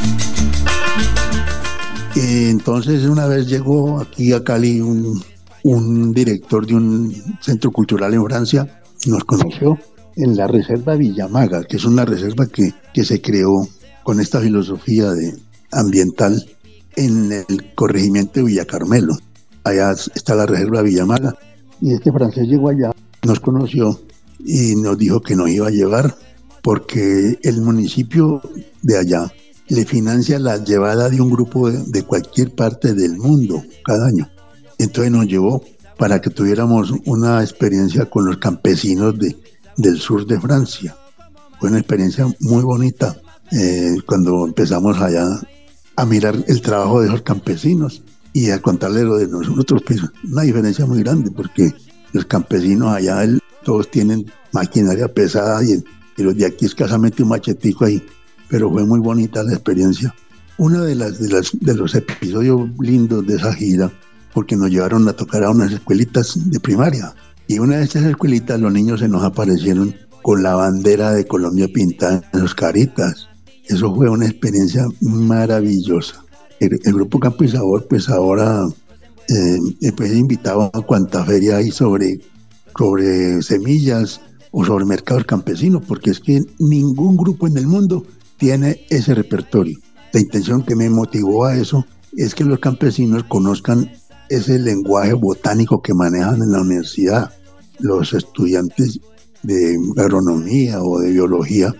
Y 2.14 2.48
entonces 2.48 3.04
una 3.06 3.26
vez 3.26 3.48
llegó 3.48 4.00
aquí 4.00 4.32
a 4.32 4.44
Cali 4.44 4.80
un, 4.80 5.20
un 5.64 6.12
director 6.12 6.64
de 6.64 6.74
un 6.74 7.12
centro 7.40 7.72
cultural 7.72 8.14
en 8.14 8.24
Francia, 8.24 8.82
nos 9.06 9.24
conoció 9.24 9.78
en 10.16 10.36
la 10.36 10.46
reserva 10.46 10.94
Villamaga, 10.94 11.64
que 11.64 11.76
es 11.76 11.84
una 11.84 12.04
reserva 12.04 12.46
que, 12.46 12.72
que 12.92 13.04
se 13.04 13.20
creó 13.20 13.66
con 14.04 14.20
esta 14.20 14.40
filosofía 14.40 15.10
de 15.10 15.34
ambiental 15.72 16.44
en 16.94 17.32
el 17.32 17.74
corregimiento 17.74 18.34
de 18.34 18.46
Villa 18.46 18.64
Carmelo. 18.64 19.16
Allá 19.64 19.92
está 20.14 20.36
la 20.36 20.46
reserva 20.46 20.82
Villamaga. 20.82 21.34
Y 21.80 21.94
este 21.94 22.12
francés 22.12 22.46
llegó 22.46 22.68
allá, 22.68 22.92
nos 23.26 23.40
conoció 23.40 24.00
y 24.38 24.76
nos 24.76 24.96
dijo 24.98 25.20
que 25.20 25.34
nos 25.34 25.48
iba 25.48 25.66
a 25.66 25.72
llevar 25.72 26.14
porque 26.62 27.38
el 27.42 27.60
municipio 27.60 28.40
de 28.82 28.98
allá 28.98 29.32
le 29.68 29.84
financia 29.84 30.38
la 30.38 30.62
llevada 30.62 31.08
de 31.08 31.20
un 31.20 31.30
grupo 31.30 31.70
de, 31.70 32.02
cualquier 32.02 32.54
parte 32.54 32.94
del 32.94 33.16
mundo 33.16 33.62
cada 33.84 34.06
año. 34.06 34.28
Entonces 34.78 35.12
nos 35.12 35.26
llevó 35.26 35.62
para 35.96 36.20
que 36.20 36.30
tuviéramos 36.30 36.92
una 37.06 37.42
experiencia 37.42 38.06
con 38.06 38.26
los 38.26 38.38
campesinos 38.38 39.18
de, 39.18 39.36
del 39.76 39.98
sur 39.98 40.26
de 40.26 40.40
Francia. 40.40 40.96
Fue 41.58 41.70
una 41.70 41.78
experiencia 41.78 42.26
muy 42.40 42.62
bonita 42.62 43.16
eh, 43.52 43.96
cuando 44.06 44.44
empezamos 44.46 45.00
allá 45.00 45.26
a 45.96 46.04
mirar 46.04 46.36
el 46.48 46.60
trabajo 46.60 47.00
de 47.00 47.08
esos 47.08 47.22
campesinos 47.22 48.02
y 48.32 48.50
a 48.50 48.60
contarle 48.60 49.04
lo 49.04 49.16
de 49.16 49.28
nosotros, 49.28 49.82
pues 49.86 50.00
una 50.24 50.42
diferencia 50.42 50.84
muy 50.86 51.02
grande 51.02 51.30
porque 51.30 51.72
los 52.12 52.24
campesinos 52.26 52.92
allá 52.92 53.24
todos 53.62 53.90
tienen 53.90 54.26
maquinaria 54.52 55.12
pesada 55.12 55.62
y, 55.64 55.82
los 56.16 56.36
de 56.36 56.46
aquí 56.46 56.66
escasamente 56.66 57.22
un 57.22 57.30
machetico 57.30 57.84
ahí, 57.84 58.04
pero 58.48 58.70
fue 58.70 58.84
muy 58.84 59.00
bonita 59.00 59.42
la 59.42 59.52
experiencia. 59.52 60.14
Uno 60.58 60.84
de, 60.84 60.94
las, 60.94 61.18
de, 61.18 61.28
las, 61.28 61.50
de 61.58 61.74
los 61.74 61.94
episodios 61.94 62.68
lindos 62.78 63.26
de 63.26 63.36
esa 63.36 63.52
gira, 63.54 63.92
porque 64.32 64.56
nos 64.56 64.70
llevaron 64.70 65.08
a 65.08 65.12
tocar 65.12 65.44
a 65.44 65.50
unas 65.50 65.72
escuelitas 65.72 66.50
de 66.50 66.60
primaria, 66.60 67.14
y 67.46 67.58
una 67.58 67.76
de 67.78 67.84
esas 67.84 68.04
escuelitas 68.04 68.60
los 68.60 68.72
niños 68.72 69.00
se 69.00 69.08
nos 69.08 69.22
aparecieron 69.22 69.94
con 70.22 70.42
la 70.42 70.54
bandera 70.54 71.12
de 71.12 71.26
Colombia 71.26 71.68
pintada 71.68 72.22
en 72.32 72.40
sus 72.40 72.54
caritas. 72.54 73.28
Eso 73.66 73.94
fue 73.94 74.08
una 74.08 74.26
experiencia 74.26 74.86
maravillosa. 75.00 76.24
El, 76.60 76.78
grupo 76.94 77.20
Campo 77.20 77.44
y 77.44 77.48
Sabor, 77.48 77.86
pues 77.86 78.08
ahora 78.08 78.64
eh, 79.28 79.92
pues 79.94 80.14
invitado 80.14 80.70
a 80.72 80.80
cuanta 80.82 81.24
feria 81.24 81.56
hay 81.56 81.70
sobre, 81.70 82.20
sobre 82.76 83.42
semillas 83.42 84.20
o 84.50 84.64
sobre 84.64 84.86
mercados 84.86 85.24
campesinos, 85.24 85.82
porque 85.86 86.10
es 86.10 86.20
que 86.20 86.40
ningún 86.58 87.18
grupo 87.18 87.46
en 87.46 87.58
el 87.58 87.66
mundo 87.66 88.06
tiene 88.36 88.84
ese 88.90 89.14
repertorio. 89.14 89.78
La 90.12 90.20
intención 90.20 90.62
que 90.62 90.76
me 90.76 90.90
motivó 90.90 91.44
a 91.46 91.56
eso 91.56 91.86
es 92.16 92.34
que 92.34 92.44
los 92.44 92.60
campesinos 92.60 93.24
conozcan 93.24 93.90
ese 94.28 94.58
lenguaje 94.58 95.12
botánico 95.12 95.82
que 95.82 95.94
manejan 95.94 96.42
en 96.42 96.52
la 96.52 96.60
universidad 96.60 97.32
los 97.80 98.12
estudiantes 98.12 99.00
de 99.42 99.76
agronomía 99.96 100.80
o 100.82 101.00
de 101.00 101.10
biología 101.10 101.74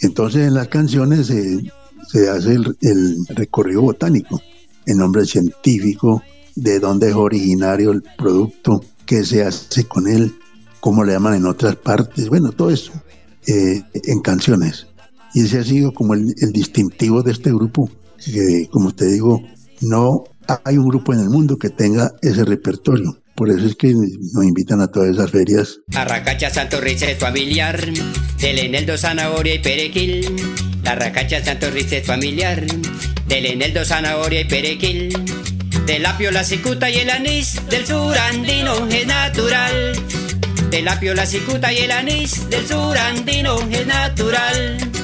entonces 0.00 0.46
en 0.46 0.54
las 0.54 0.68
canciones 0.68 1.26
se, 1.26 2.28
hace 2.28 2.56
el, 2.80 3.26
recorrido 3.28 3.82
botánico, 3.82 4.40
el 4.84 4.98
nombre 4.98 5.24
científico, 5.24 6.22
de 6.54 6.80
dónde 6.80 7.08
es 7.10 7.14
originario 7.14 7.92
el 7.92 8.02
producto, 8.16 8.84
qué 9.04 9.24
se 9.24 9.44
hace 9.44 9.84
con 9.84 10.06
él, 10.06 10.34
cómo 10.80 11.04
le 11.04 11.12
llaman 11.12 11.34
en 11.34 11.46
otras 11.46 11.76
partes, 11.76 12.28
bueno, 12.28 12.52
todo 12.52 12.70
eso 12.70 12.92
eh, 13.46 13.82
en 13.94 14.20
canciones. 14.20 14.86
Y 15.36 15.42
ese 15.42 15.58
ha 15.58 15.64
sido 15.64 15.92
como 15.92 16.14
el, 16.14 16.34
el 16.40 16.50
distintivo 16.50 17.22
de 17.22 17.32
este 17.32 17.50
grupo, 17.50 17.90
que 18.24 18.66
como 18.70 18.94
te 18.94 19.04
digo, 19.04 19.42
no 19.82 20.24
hay 20.64 20.78
un 20.78 20.88
grupo 20.88 21.12
en 21.12 21.20
el 21.20 21.28
mundo 21.28 21.58
que 21.58 21.68
tenga 21.68 22.10
ese 22.22 22.42
repertorio. 22.42 23.20
Por 23.34 23.50
eso 23.50 23.66
es 23.66 23.76
que 23.76 23.92
nos 23.92 24.44
invitan 24.46 24.80
a 24.80 24.86
todas 24.86 25.10
esas 25.10 25.30
ferias. 25.30 25.80
Arracacha, 25.94 26.48
Santo 26.48 26.80
Rice 26.80 27.16
familiar, 27.16 27.78
del 28.40 28.58
eneldo, 28.60 28.96
zanahoria 28.96 29.56
y 29.56 29.58
perequil. 29.58 30.24
La 30.82 30.94
racacha, 30.94 31.44
Santo 31.44 31.70
Rice 31.70 32.00
familiar, 32.00 32.64
del 33.28 33.44
eneldo, 33.44 33.84
zanahoria 33.84 34.40
y 34.40 34.44
perequil. 34.46 35.12
Del 35.84 36.06
apio, 36.06 36.30
la 36.30 36.44
cicuta 36.44 36.88
y 36.88 36.94
el 36.94 37.10
anís, 37.10 37.60
del 37.68 37.86
sur 37.86 38.16
andino 38.16 38.86
es 38.88 39.06
natural. 39.06 39.92
Del 40.70 40.88
apio, 40.88 41.12
la 41.12 41.26
cicuta 41.26 41.74
y 41.74 41.76
el 41.80 41.90
anís, 41.92 42.48
del 42.48 42.66
sur 42.66 42.96
andino 42.96 43.60
es 43.70 43.86
natural. 43.86 44.95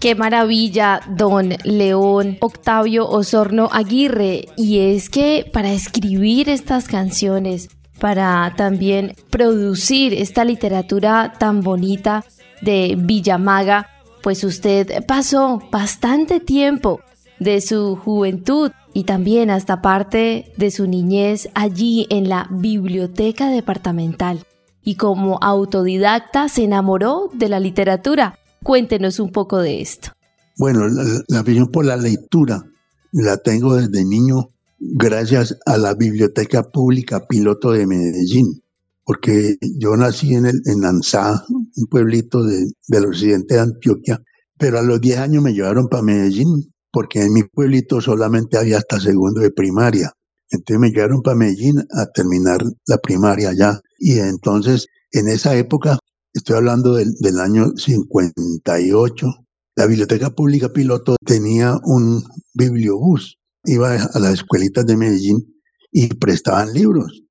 Qué 0.00 0.14
maravilla, 0.14 1.02
don 1.10 1.50
León 1.62 2.38
Octavio 2.40 3.06
Osorno 3.06 3.68
Aguirre. 3.70 4.48
Y 4.56 4.78
es 4.78 5.10
que 5.10 5.44
para 5.52 5.72
escribir 5.72 6.48
estas 6.48 6.88
canciones, 6.88 7.68
para 7.98 8.50
también 8.56 9.14
producir 9.28 10.14
esta 10.14 10.46
literatura 10.46 11.34
tan 11.38 11.60
bonita 11.60 12.24
de 12.62 12.96
Villamaga, 12.96 13.88
pues 14.22 14.42
usted 14.42 15.04
pasó 15.04 15.60
bastante 15.70 16.40
tiempo 16.40 17.00
de 17.38 17.60
su 17.60 17.96
juventud 17.96 18.72
y 18.94 19.04
también 19.04 19.50
hasta 19.50 19.82
parte 19.82 20.50
de 20.56 20.70
su 20.70 20.86
niñez 20.86 21.50
allí 21.52 22.06
en 22.08 22.30
la 22.30 22.46
biblioteca 22.48 23.50
departamental. 23.50 24.46
Y 24.82 24.94
como 24.94 25.38
autodidacta 25.42 26.48
se 26.48 26.64
enamoró 26.64 27.28
de 27.34 27.50
la 27.50 27.60
literatura 27.60 28.39
Cuéntenos 28.62 29.20
un 29.20 29.30
poco 29.32 29.58
de 29.58 29.80
esto. 29.80 30.10
Bueno, 30.56 30.86
la, 31.28 31.42
visión 31.42 31.68
por 31.68 31.86
la 31.86 31.96
lectura 31.96 32.64
la 33.12 33.38
tengo 33.38 33.76
desde 33.76 34.04
niño 34.04 34.50
gracias 34.78 35.56
a 35.64 35.78
la 35.78 35.94
Biblioteca 35.94 36.62
Pública 36.64 37.26
Piloto 37.26 37.72
de 37.72 37.86
Medellín, 37.86 38.62
porque 39.04 39.56
yo 39.78 39.96
nací 39.96 40.34
en, 40.34 40.46
el, 40.46 40.60
en 40.66 40.84
Ansá, 40.84 41.44
un 41.48 41.86
pueblito 41.86 42.44
del 42.44 43.04
occidente 43.06 43.54
de 43.54 43.60
Antioquia, 43.60 44.22
pero 44.58 44.78
a 44.78 44.82
los 44.82 45.00
10 45.00 45.18
años 45.18 45.42
me 45.42 45.54
llevaron 45.54 45.88
para 45.88 46.02
Medellín, 46.02 46.70
porque 46.92 47.22
en 47.22 47.32
mi 47.32 47.44
pueblito 47.44 48.00
solamente 48.00 48.58
había 48.58 48.76
hasta 48.76 49.00
segundo 49.00 49.40
de 49.40 49.50
primaria. 49.50 50.12
Entonces 50.50 50.80
me 50.80 50.90
llevaron 50.90 51.22
para 51.22 51.36
Medellín 51.36 51.78
a 51.92 52.06
terminar 52.06 52.62
la 52.86 52.98
primaria 52.98 53.50
allá. 53.50 53.80
Y 53.98 54.18
entonces, 54.18 54.88
en 55.12 55.28
esa 55.28 55.56
época, 55.56 55.98
Estoy 56.32 56.56
hablando 56.56 56.94
del, 56.94 57.40
año 57.40 57.72
58. 57.76 59.26
La 59.74 59.86
Biblioteca 59.86 60.30
Pública 60.30 60.72
Piloto 60.72 61.16
tenía 61.24 61.76
un 61.82 62.22
bibliobús. 62.54 63.38
Iba 63.64 63.94
a 63.94 64.18
las 64.20 64.34
escuelitas 64.34 64.86
de 64.86 64.96
Medellín 64.96 65.60
y 65.90 66.06
prestaban 66.14 66.72
libros. 66.72 67.24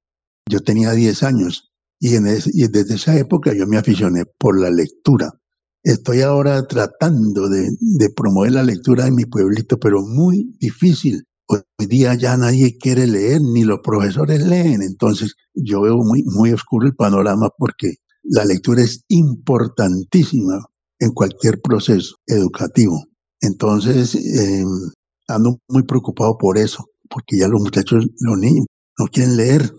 Yo 0.49 0.59
tenía 0.59 0.91
10 0.91 1.23
años 1.23 1.71
y, 1.97 2.15
en 2.15 2.25
desde 2.25 2.95
esa 2.95 3.17
época 3.17 3.53
yo 3.53 3.67
me 3.67 3.77
aficioné 3.77 4.25
por 4.37 4.59
la 4.59 4.69
lectura. 4.69 5.31
Estoy 5.81 6.19
ahora 6.21 6.67
tratando 6.67 7.47
de, 7.47 7.69
de, 7.79 8.09
promover 8.09 8.51
la 8.51 8.63
lectura 8.63 9.07
en 9.07 9.15
mi 9.15 9.23
pueblito, 9.23 9.79
pero 9.79 10.01
muy 10.01 10.57
difícil. 10.59 11.23
Hoy 11.47 11.61
día 11.87 12.15
ya 12.15 12.35
nadie 12.35 12.77
quiere 12.77 13.07
leer, 13.07 13.41
ni 13.41 13.63
los 13.63 13.79
profesores 13.81 14.45
leen. 14.45 14.81
Entonces 14.81 15.35
yo 15.53 15.81
veo 15.81 15.99
muy, 15.99 16.23
muy 16.25 16.51
oscuro 16.51 16.85
el 16.85 16.95
panorama 16.95 17.49
porque 17.57 17.95
la 18.23 18.45
lectura 18.45 18.83
es 18.83 19.03
importantísima 19.07 20.65
en 20.99 21.11
cualquier 21.11 21.61
proceso 21.61 22.15
educativo. 22.27 23.05
Entonces, 23.41 24.15
eh, 24.15 24.63
ando 25.27 25.59
muy 25.67 25.83
preocupado 25.83 26.37
por 26.37 26.57
eso, 26.57 26.85
porque 27.09 27.37
ya 27.37 27.47
los 27.47 27.61
muchachos, 27.61 28.05
los 28.19 28.37
niños, 28.37 28.65
no 28.97 29.05
quieren 29.05 29.37
leer, 29.37 29.73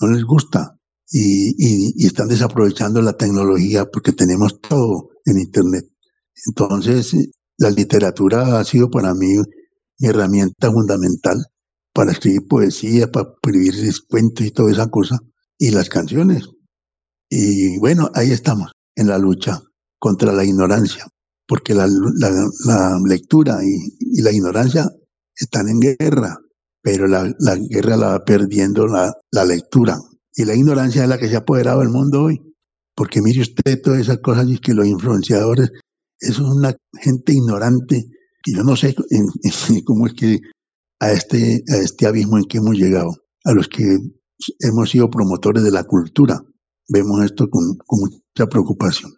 no 0.00 0.08
les 0.08 0.24
gusta 0.24 0.76
y, 1.10 2.04
están 2.04 2.28
desaprovechando 2.28 3.00
la 3.00 3.16
tecnología 3.16 3.86
porque 3.86 4.12
tenemos 4.12 4.60
todo 4.60 5.10
en 5.24 5.38
Internet. 5.38 5.86
Entonces, 6.46 7.14
la 7.58 7.70
literatura 7.70 8.58
ha 8.58 8.64
sido 8.64 8.90
para 8.90 9.14
mí 9.14 9.36
mi 9.98 10.08
herramienta 10.08 10.70
fundamental 10.70 11.46
para 11.92 12.12
escribir 12.12 12.46
poesía, 12.46 13.10
para 13.10 13.30
escribir 13.42 13.74
cuentos 14.08 14.46
y 14.46 14.50
toda 14.50 14.70
esa 14.72 14.88
cosa. 14.88 15.18
Y 15.58 15.70
las 15.70 15.88
canciones, 15.88 16.48
y 17.28 17.78
bueno, 17.78 18.10
ahí 18.14 18.30
estamos, 18.30 18.72
en 18.94 19.08
la 19.08 19.18
lucha 19.18 19.62
contra 19.98 20.32
la 20.32 20.44
ignorancia, 20.44 21.06
porque 21.46 21.74
la, 21.74 21.86
lectura 23.06 23.60
y, 23.62 24.22
la 24.22 24.32
ignorancia 24.32 24.88
están 25.34 25.68
en 25.68 25.80
guerra, 25.80 26.38
pero 26.82 27.06
la, 27.06 27.24
guerra 27.68 27.96
la 27.96 28.08
va 28.08 28.24
perdiendo 28.24 28.86
la, 28.86 29.44
lectura. 29.44 29.98
Y 30.34 30.44
la 30.44 30.54
ignorancia 30.54 31.02
es 31.02 31.08
la 31.08 31.18
que 31.18 31.28
se 31.28 31.36
ha 31.36 31.40
apoderado 31.40 31.80
del 31.80 31.88
mundo 31.88 32.24
hoy. 32.24 32.42
Porque 32.94 33.20
mire 33.20 33.42
usted 33.42 33.80
todas 33.82 34.00
esas 34.00 34.18
cosas 34.18 34.48
y 34.48 34.58
que 34.58 34.74
los 34.74 34.86
influenciadores, 34.86 35.70
es 36.18 36.38
una 36.38 36.74
gente 36.98 37.32
ignorante, 37.32 38.06
que 38.42 38.52
yo 38.52 38.62
no 38.62 38.74
sé 38.76 38.94
cómo 39.84 40.06
es 40.06 40.14
que 40.14 40.40
a 41.00 41.12
este, 41.12 41.62
a 41.68 41.76
este 41.76 42.06
abismo 42.06 42.38
en 42.38 42.44
que 42.44 42.58
hemos 42.58 42.76
llegado, 42.76 43.10
a 43.44 43.52
los 43.52 43.68
que 43.68 43.98
hemos 44.60 44.90
sido 44.90 45.10
promotores 45.10 45.62
de 45.62 45.70
la 45.70 45.84
cultura. 45.84 46.42
Vemos 46.88 47.24
esto 47.24 47.48
con, 47.50 47.76
con 47.86 48.00
mucha 48.00 48.46
preocupación. 48.48 49.12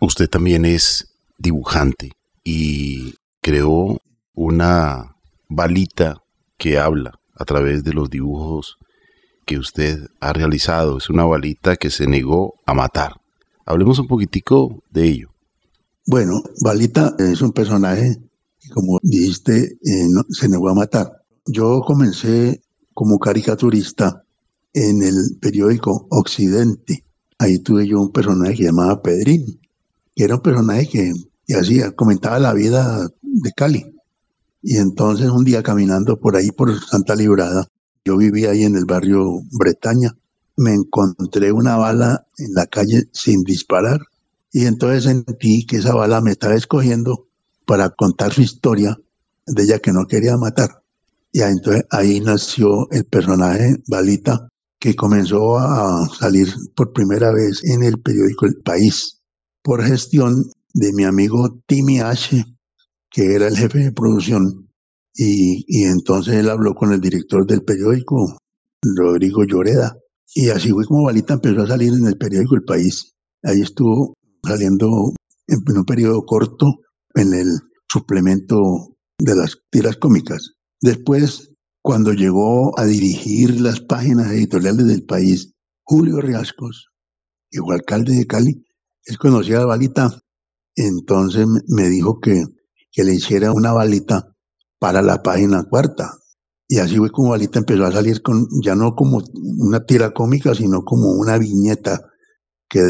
Usted 0.00 0.28
también 0.28 0.64
es 0.64 1.08
dibujante 1.38 2.12
y 2.44 3.14
creó 3.40 3.98
una 4.34 5.16
balita 5.48 6.22
que 6.58 6.78
habla 6.78 7.18
a 7.34 7.44
través 7.44 7.84
de 7.84 7.92
los 7.92 8.10
dibujos 8.10 8.76
que 9.46 9.58
usted 9.58 10.08
ha 10.20 10.32
realizado. 10.32 10.98
Es 10.98 11.08
una 11.08 11.24
balita 11.24 11.76
que 11.76 11.90
se 11.90 12.06
negó 12.06 12.54
a 12.66 12.74
matar. 12.74 13.20
Hablemos 13.64 13.98
un 13.98 14.06
poquitico 14.06 14.82
de 14.90 15.04
ello. 15.04 15.30
Bueno, 16.06 16.42
Balita 16.62 17.16
es 17.18 17.42
un 17.42 17.52
personaje 17.52 18.16
que, 18.60 18.70
como 18.70 18.98
dijiste, 19.02 19.78
eh, 19.82 20.06
se 20.30 20.48
negó 20.48 20.68
a 20.68 20.74
matar. 20.74 21.24
Yo 21.46 21.80
comencé 21.80 22.62
como 22.94 23.18
caricaturista 23.18 24.24
en 24.76 25.02
el 25.02 25.38
periódico 25.40 26.06
Occidente. 26.10 27.02
Ahí 27.38 27.58
tuve 27.60 27.88
yo 27.88 27.98
un 27.98 28.12
personaje 28.12 28.56
que 28.56 28.64
llamaba 28.64 29.00
Pedrín, 29.00 29.58
que 30.14 30.24
era 30.24 30.34
un 30.34 30.42
personaje 30.42 30.86
que, 30.86 31.14
que 31.46 31.54
hacía, 31.54 31.92
comentaba 31.92 32.38
la 32.38 32.52
vida 32.52 33.08
de 33.22 33.52
Cali. 33.52 33.96
Y 34.62 34.76
entonces 34.76 35.30
un 35.30 35.44
día 35.44 35.62
caminando 35.62 36.20
por 36.20 36.36
ahí 36.36 36.50
por 36.50 36.78
Santa 36.78 37.14
Librada, 37.14 37.66
yo 38.04 38.18
vivía 38.18 38.50
ahí 38.50 38.64
en 38.64 38.76
el 38.76 38.84
barrio 38.84 39.40
Bretaña, 39.52 40.14
me 40.58 40.74
encontré 40.74 41.52
una 41.52 41.76
bala 41.76 42.26
en 42.36 42.52
la 42.52 42.66
calle 42.66 43.08
sin 43.12 43.44
disparar 43.44 44.00
y 44.52 44.66
entonces 44.66 45.04
sentí 45.04 45.64
que 45.64 45.78
esa 45.78 45.94
bala 45.94 46.20
me 46.20 46.32
estaba 46.32 46.54
escogiendo 46.54 47.28
para 47.64 47.88
contar 47.90 48.32
su 48.34 48.42
historia 48.42 48.98
de 49.46 49.62
ella 49.62 49.78
que 49.78 49.92
no 49.92 50.06
quería 50.06 50.36
matar. 50.36 50.82
Y 51.32 51.40
entonces 51.40 51.84
ahí 51.90 52.20
nació 52.20 52.90
el 52.90 53.04
personaje 53.04 53.82
Balita 53.86 54.48
que 54.78 54.94
comenzó 54.94 55.58
a 55.58 56.06
salir 56.18 56.48
por 56.74 56.92
primera 56.92 57.32
vez 57.32 57.64
en 57.64 57.82
el 57.82 58.00
periódico 58.00 58.46
El 58.46 58.56
País 58.56 59.22
por 59.62 59.82
gestión 59.82 60.50
de 60.74 60.92
mi 60.92 61.04
amigo 61.04 61.60
Timmy 61.66 62.00
H, 62.00 62.44
que 63.10 63.34
era 63.34 63.48
el 63.48 63.56
jefe 63.56 63.78
de 63.78 63.92
producción. 63.92 64.70
Y, 65.14 65.64
y 65.66 65.84
entonces 65.84 66.34
él 66.34 66.50
habló 66.50 66.74
con 66.74 66.92
el 66.92 67.00
director 67.00 67.46
del 67.46 67.62
periódico, 67.62 68.38
Rodrigo 68.82 69.44
Lloreda. 69.44 69.96
Y 70.34 70.50
así 70.50 70.70
fue 70.70 70.84
como 70.84 71.04
Balita 71.04 71.34
empezó 71.34 71.62
a 71.62 71.68
salir 71.68 71.94
en 71.94 72.06
el 72.06 72.18
periódico 72.18 72.56
El 72.56 72.64
País. 72.64 73.14
Ahí 73.42 73.62
estuvo 73.62 74.14
saliendo 74.46 75.12
en 75.48 75.78
un 75.78 75.84
periodo 75.84 76.24
corto 76.24 76.80
en 77.14 77.32
el 77.32 77.48
suplemento 77.88 78.96
de 79.18 79.34
las 79.34 79.58
tiras 79.70 79.96
cómicas. 79.96 80.52
Después, 80.80 81.52
cuando 81.86 82.12
llegó 82.14 82.76
a 82.80 82.84
dirigir 82.84 83.60
las 83.60 83.78
páginas 83.78 84.32
editoriales 84.32 84.88
del 84.88 85.04
país, 85.04 85.54
Julio 85.84 86.20
Riascos, 86.20 86.88
alcalde 87.72 88.16
de 88.16 88.26
Cali, 88.26 88.66
él 89.04 89.18
conocía 89.18 89.60
a 89.60 89.66
Balita, 89.66 90.20
entonces 90.74 91.46
me 91.68 91.88
dijo 91.88 92.18
que, 92.18 92.42
que 92.90 93.04
le 93.04 93.14
hiciera 93.14 93.52
una 93.52 93.72
balita 93.72 94.34
para 94.80 95.00
la 95.00 95.22
página 95.22 95.62
cuarta. 95.62 96.18
Y 96.66 96.78
así 96.80 96.96
fue 96.96 97.12
como 97.12 97.30
Balita 97.30 97.60
empezó 97.60 97.84
a 97.84 97.92
salir 97.92 98.20
con, 98.20 98.48
ya 98.64 98.74
no 98.74 98.96
como 98.96 99.22
una 99.58 99.86
tira 99.86 100.10
cómica, 100.10 100.56
sino 100.56 100.82
como 100.82 101.12
una 101.12 101.38
viñeta 101.38 102.00
que 102.68 102.82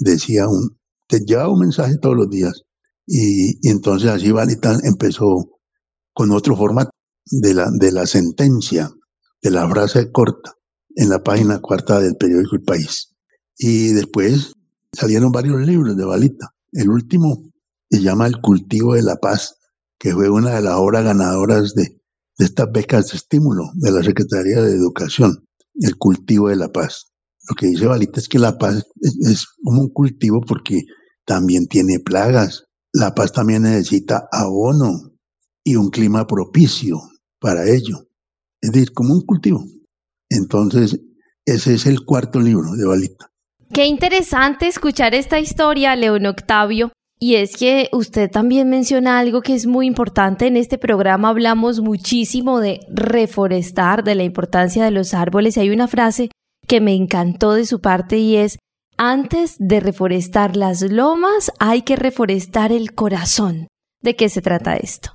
decía 0.00 0.48
un, 0.48 0.76
te 1.06 1.20
llevaba 1.20 1.52
un 1.52 1.60
mensaje 1.60 1.98
todos 1.98 2.16
los 2.16 2.28
días. 2.28 2.64
Y, 3.06 3.68
entonces 3.68 4.10
así 4.10 4.32
Balita 4.32 4.76
empezó 4.82 5.60
con 6.12 6.32
otro 6.32 6.56
formato 6.56 6.90
de 7.26 7.54
la, 7.54 7.70
de 7.70 7.92
la 7.92 8.06
sentencia, 8.06 8.90
de 9.42 9.50
la 9.50 9.68
frase 9.68 10.10
corta, 10.10 10.54
en 10.96 11.08
la 11.08 11.22
página 11.22 11.60
cuarta 11.60 12.00
del 12.00 12.16
periódico 12.16 12.56
El 12.56 12.62
País. 12.62 13.14
Y 13.56 13.88
después 13.92 14.52
salieron 14.92 15.32
varios 15.32 15.60
libros 15.60 15.96
de 15.96 16.04
Balita. 16.04 16.54
El 16.72 16.90
último 16.90 17.50
se 17.90 18.00
llama 18.00 18.26
El 18.26 18.40
cultivo 18.40 18.94
de 18.94 19.02
la 19.02 19.16
paz, 19.16 19.56
que 19.98 20.12
fue 20.12 20.30
una 20.30 20.54
de 20.56 20.62
las 20.62 20.74
obras 20.74 21.04
ganadoras 21.04 21.74
de, 21.74 22.00
de 22.38 22.44
estas 22.44 22.70
becas 22.72 23.10
de 23.10 23.16
estímulo 23.16 23.70
de 23.74 23.92
la 23.92 24.02
Secretaría 24.02 24.62
de 24.62 24.74
Educación, 24.74 25.46
El 25.74 25.96
cultivo 25.96 26.48
de 26.48 26.56
la 26.56 26.72
paz. 26.72 27.12
Lo 27.48 27.54
que 27.54 27.66
dice 27.66 27.86
Balita 27.86 28.20
es 28.20 28.28
que 28.28 28.38
la 28.38 28.58
paz 28.58 28.84
es 29.00 29.46
como 29.62 29.82
un 29.82 29.88
cultivo 29.90 30.40
porque 30.40 30.82
también 31.24 31.66
tiene 31.66 31.98
plagas. 31.98 32.64
La 32.92 33.14
paz 33.14 33.32
también 33.32 33.62
necesita 33.62 34.28
abono 34.32 35.09
y 35.64 35.76
un 35.76 35.90
clima 35.90 36.26
propicio 36.26 37.00
para 37.38 37.68
ello. 37.68 38.08
Es 38.60 38.72
decir, 38.72 38.92
como 38.92 39.14
un 39.14 39.22
cultivo. 39.22 39.64
Entonces, 40.28 41.00
ese 41.44 41.74
es 41.74 41.86
el 41.86 42.04
cuarto 42.04 42.40
libro 42.40 42.72
de 42.72 42.86
Balita. 42.86 43.30
Qué 43.72 43.86
interesante 43.86 44.66
escuchar 44.66 45.14
esta 45.14 45.38
historia, 45.40 45.96
León 45.96 46.26
Octavio. 46.26 46.92
Y 47.22 47.34
es 47.34 47.56
que 47.56 47.88
usted 47.92 48.30
también 48.30 48.70
menciona 48.70 49.18
algo 49.18 49.42
que 49.42 49.54
es 49.54 49.66
muy 49.66 49.86
importante. 49.86 50.46
En 50.46 50.56
este 50.56 50.78
programa 50.78 51.28
hablamos 51.28 51.80
muchísimo 51.80 52.60
de 52.60 52.80
reforestar, 52.88 54.04
de 54.04 54.14
la 54.14 54.24
importancia 54.24 54.84
de 54.84 54.90
los 54.90 55.12
árboles. 55.12 55.58
Hay 55.58 55.70
una 55.70 55.86
frase 55.86 56.30
que 56.66 56.80
me 56.80 56.94
encantó 56.94 57.52
de 57.52 57.66
su 57.66 57.80
parte 57.80 58.18
y 58.18 58.36
es, 58.36 58.58
antes 58.96 59.56
de 59.58 59.80
reforestar 59.80 60.56
las 60.56 60.82
lomas, 60.82 61.52
hay 61.58 61.82
que 61.82 61.96
reforestar 61.96 62.72
el 62.72 62.94
corazón. 62.94 63.68
¿De 64.02 64.16
qué 64.16 64.30
se 64.30 64.40
trata 64.40 64.76
esto? 64.76 65.12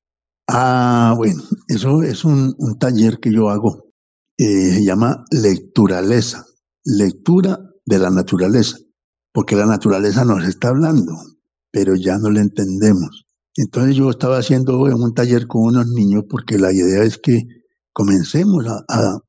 Ah, 0.48 1.14
bueno, 1.18 1.42
eso 1.68 2.04
es 2.04 2.24
un, 2.24 2.56
taller 2.80 3.20
que 3.20 3.32
yo 3.32 3.50
hago. 3.50 3.92
Eh, 4.38 4.74
se 4.74 4.84
llama 4.84 5.26
lecturaleza, 5.32 6.46
lectura 6.84 7.60
de 7.86 8.00
la 8.00 8.10
naturaleza, 8.10 8.78
porque 9.32 9.56
la 9.56 9.66
naturaleza 9.66 10.26
nos 10.26 10.46
está 10.46 10.70
hablando, 10.70 11.14
pero 11.72 11.96
ya 11.96 12.18
no 12.18 12.30
la 12.30 12.42
entendemos. 12.42 13.26
Entonces 13.56 13.96
yo 13.96 14.10
estaba 14.10 14.38
haciendo 14.38 14.80
un 14.80 15.14
taller 15.14 15.48
con 15.48 15.64
unos 15.64 15.88
niños 15.88 16.26
porque 16.30 16.60
la 16.60 16.74
idea 16.74 17.04
es 17.04 17.18
que 17.18 17.44
comencemos 17.94 18.66
a, 18.68 19.20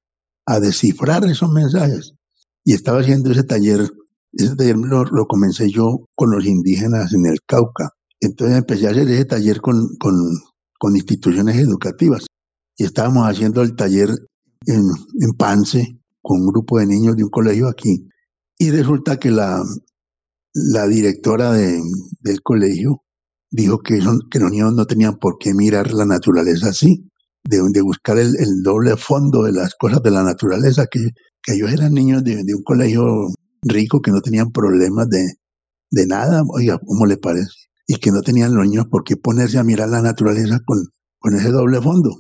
descifrar 0.61 1.25
esos 1.25 1.51
mensajes. 1.51 2.13
Y 2.65 2.75
estaba 2.75 3.01
haciendo 3.01 3.31
ese 3.31 3.45
taller 3.45 3.89
ese 4.33 4.55
taller 4.55 4.77
lo, 4.77 5.27
comencé 5.27 5.71
yo 5.71 6.09
con 6.15 6.31
los 6.31 6.45
indígenas 6.45 7.15
en 7.15 7.27
el 7.27 7.39
Cauca. 7.47 7.91
Entonces 8.21 8.59
empecé 8.59 8.87
a 8.87 8.91
hacer 8.91 9.09
ese 9.09 9.25
taller 9.25 9.61
con, 9.61 9.89
instituciones 10.95 11.57
educativas. 11.57 12.27
Y 12.77 12.85
estábamos 12.85 13.27
haciendo 13.29 13.63
el 13.63 13.75
taller 13.75 14.11
en, 14.67 14.83
en 15.21 15.33
Pance 15.37 15.99
con 16.21 16.41
un 16.41 16.49
grupo 16.49 16.79
de 16.79 16.87
niños 16.87 17.17
de 17.17 17.25
un 17.25 17.31
colegio 17.31 17.69
aquí. 17.69 18.09
Y 18.59 18.71
resulta 18.71 19.19
que 19.19 19.31
la, 19.31 19.63
la 20.53 20.87
directora 20.87 21.53
de, 21.53 21.81
del 22.21 22.43
colegio 22.43 23.03
dijo 23.51 23.79
que, 23.79 24.01
que 24.31 24.39
los 24.39 24.51
niños 24.51 24.75
no 24.75 24.87
tenían 24.87 25.17
por 25.19 25.39
qué 25.39 25.55
mirar 25.55 25.93
la 25.93 26.05
naturaleza 26.05 26.71
así, 26.71 27.11
de, 27.45 27.61
de 27.71 27.81
buscar 27.81 28.19
el, 28.19 28.37
el, 28.39 28.63
doble 28.63 28.97
fondo 28.97 29.45
de 29.45 29.53
las 29.53 29.75
cosas 29.75 30.03
de 30.03 30.11
la 30.11 30.23
naturaleza, 30.23 30.87
que, 30.91 31.11
que 31.43 31.55
ellos 31.55 31.73
eran 31.73 31.95
niños 31.95 32.25
de, 32.25 32.43
de 32.43 32.55
un 32.55 32.63
colegio 32.63 33.29
rico 33.63 34.01
que 34.01 34.11
no 34.11 34.21
tenían 34.21 34.51
problemas 34.51 35.09
de, 35.09 35.35
de 35.91 36.07
nada, 36.07 36.43
oiga, 36.49 36.79
¿cómo 36.85 37.07
le 37.07 37.17
parece? 37.17 37.66
Y 37.87 37.97
que 37.97 38.11
no 38.11 38.23
tenían 38.23 38.55
los 38.55 38.67
niños 38.67 38.87
por 38.91 39.05
qué 39.05 39.17
ponerse 39.17 39.59
a 39.59 39.65
mirar 39.65 39.89
la 39.89 40.03
naturaleza 40.03 40.61
con, 40.65 40.79
con 41.19 41.37
ese 41.37 41.51
doble 41.51 41.81
fondo. 41.81 42.11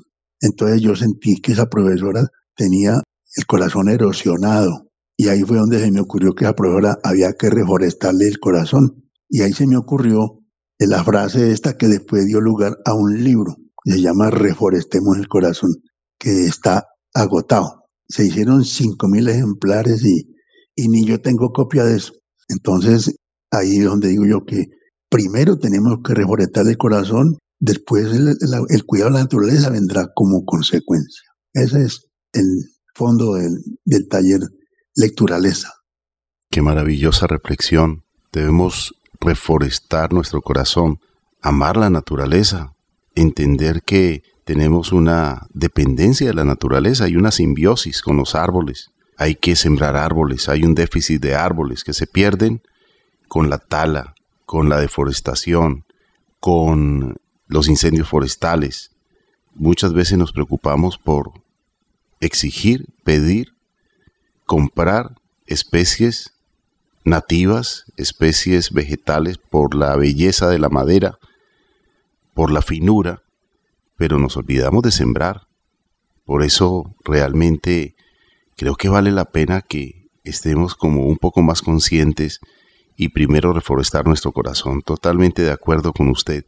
Entonces 0.40 0.80
yo 0.80 0.94
sentí 0.94 1.40
que 1.40 1.52
esa 1.52 1.66
profesora 1.66 2.28
tenía 2.54 3.02
el 3.36 3.46
corazón 3.46 3.88
erosionado. 3.88 4.90
Y 5.16 5.28
ahí 5.28 5.42
fue 5.42 5.58
donde 5.58 5.80
se 5.80 5.90
me 5.90 6.00
ocurrió 6.00 6.34
que 6.34 6.44
esa 6.44 6.54
profesora 6.54 6.98
había 7.02 7.32
que 7.32 7.50
reforestarle 7.50 8.28
el 8.28 8.38
corazón. 8.38 9.10
Y 9.28 9.42
ahí 9.42 9.52
se 9.52 9.66
me 9.66 9.76
ocurrió 9.76 10.40
la 10.78 11.02
frase 11.02 11.52
esta 11.52 11.76
que 11.76 11.88
después 11.88 12.26
dio 12.26 12.40
lugar 12.40 12.78
a 12.84 12.94
un 12.94 13.24
libro. 13.24 13.56
Se 13.84 14.00
llama 14.00 14.30
Reforestemos 14.30 15.16
el 15.16 15.28
corazón, 15.28 15.70
que 16.18 16.46
está 16.46 16.86
agotado. 17.14 17.84
Se 18.08 18.24
hicieron 18.24 18.60
5.000 18.60 19.30
ejemplares 19.30 20.04
y 20.04 20.36
y 20.76 20.88
ni 20.88 21.04
yo 21.04 21.20
tengo 21.20 21.52
copia 21.52 21.84
de 21.84 21.96
eso. 21.96 22.12
Entonces, 22.48 23.16
ahí 23.50 23.78
es 23.78 23.84
donde 23.84 24.08
digo 24.08 24.26
yo 24.26 24.44
que 24.44 24.68
primero 25.16 25.58
tenemos 25.58 26.00
que 26.04 26.12
reforestar 26.12 26.66
el 26.66 26.76
corazón, 26.76 27.38
después 27.58 28.04
el, 28.12 28.84
cuidado 28.84 29.10
de 29.10 29.14
la 29.16 29.22
naturaleza 29.22 29.70
vendrá 29.70 30.12
como 30.14 30.44
consecuencia. 30.44 31.22
Ese 31.54 31.84
es 31.84 32.06
el 32.34 32.66
fondo 32.94 33.32
del, 33.36 33.62
del 33.86 34.08
taller 34.08 34.40
Lecturaleza. 34.94 35.72
Qué 36.50 36.60
maravillosa 36.60 37.26
reflexión. 37.26 38.04
Debemos 38.30 38.94
reforestar 39.18 40.12
nuestro 40.12 40.42
corazón, 40.42 41.00
amar 41.40 41.78
la 41.78 41.88
naturaleza, 41.88 42.74
entender 43.14 43.84
que 43.84 44.22
tenemos 44.44 44.92
una 44.92 45.46
dependencia 45.54 46.26
de 46.26 46.34
la 46.34 46.44
naturaleza 46.44 47.08
y 47.08 47.16
una 47.16 47.30
simbiosis 47.30 48.02
con 48.02 48.18
los 48.18 48.34
árboles, 48.34 48.90
hay 49.16 49.34
que 49.34 49.56
sembrar 49.56 49.96
árboles, 49.96 50.50
hay 50.50 50.62
un 50.62 50.74
déficit 50.74 51.22
de 51.22 51.34
árboles 51.34 51.84
que 51.84 51.94
se 51.94 52.06
pierden 52.06 52.60
con 53.28 53.48
la 53.48 53.56
tala, 53.56 54.15
con 54.46 54.68
la 54.68 54.80
deforestación, 54.80 55.84
con 56.40 57.16
los 57.48 57.68
incendios 57.68 58.08
forestales. 58.08 58.92
muchas 59.54 59.92
veces 59.94 60.18
nos 60.18 60.32
preocupamos 60.32 60.98
por 60.98 61.32
exigir, 62.20 62.86
pedir, 63.04 63.54
comprar 64.44 65.16
especies 65.46 66.34
nativas, 67.04 67.84
especies 67.96 68.70
vegetales 68.70 69.38
por 69.38 69.74
la 69.74 69.96
belleza 69.96 70.48
de 70.48 70.58
la 70.58 70.68
madera, 70.68 71.18
por 72.34 72.50
la 72.50 72.60
finura, 72.60 73.22
pero 73.96 74.18
nos 74.18 74.36
olvidamos 74.36 74.82
de 74.82 74.90
sembrar. 74.90 75.46
Por 76.24 76.42
eso 76.42 76.94
realmente 77.02 77.96
creo 78.56 78.74
que 78.74 78.88
vale 78.90 79.10
la 79.10 79.24
pena 79.24 79.62
que 79.62 80.10
estemos 80.22 80.74
como 80.74 81.06
un 81.06 81.16
poco 81.16 81.42
más 81.42 81.62
conscientes 81.62 82.40
y 82.96 83.08
primero 83.08 83.52
reforestar 83.52 84.06
nuestro 84.06 84.32
corazón. 84.32 84.82
Totalmente 84.82 85.42
de 85.42 85.52
acuerdo 85.52 85.92
con 85.92 86.08
usted. 86.08 86.44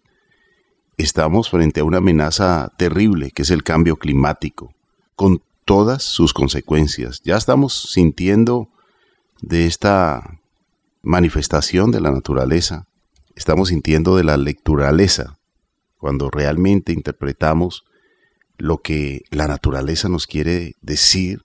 Estamos 0.97 1.51
frente 1.51 1.81
a 1.81 1.85
una 1.85 1.99
amenaza 1.99 2.73
terrible 2.77 3.31
que 3.31 3.43
es 3.43 3.51
el 3.51 3.63
cambio 3.63 3.97
climático, 3.97 4.75
con 5.15 5.43
todas 5.65 6.03
sus 6.03 6.33
consecuencias. 6.33 7.21
Ya 7.23 7.37
estamos 7.37 7.91
sintiendo 7.93 8.69
de 9.41 9.67
esta 9.67 10.41
manifestación 11.03 11.91
de 11.91 12.01
la 12.01 12.11
naturaleza, 12.11 12.87
estamos 13.37 13.69
sintiendo 13.69 14.17
de 14.17 14.25
la 14.25 14.37
lecturaleza, 14.37 15.39
cuando 15.99 16.31
realmente 16.31 16.93
interpretamos 16.93 17.85
lo 18.57 18.79
que 18.79 19.23
la 19.31 19.47
naturaleza 19.47 20.09
nos 20.09 20.27
quiere 20.27 20.75
decir, 20.81 21.45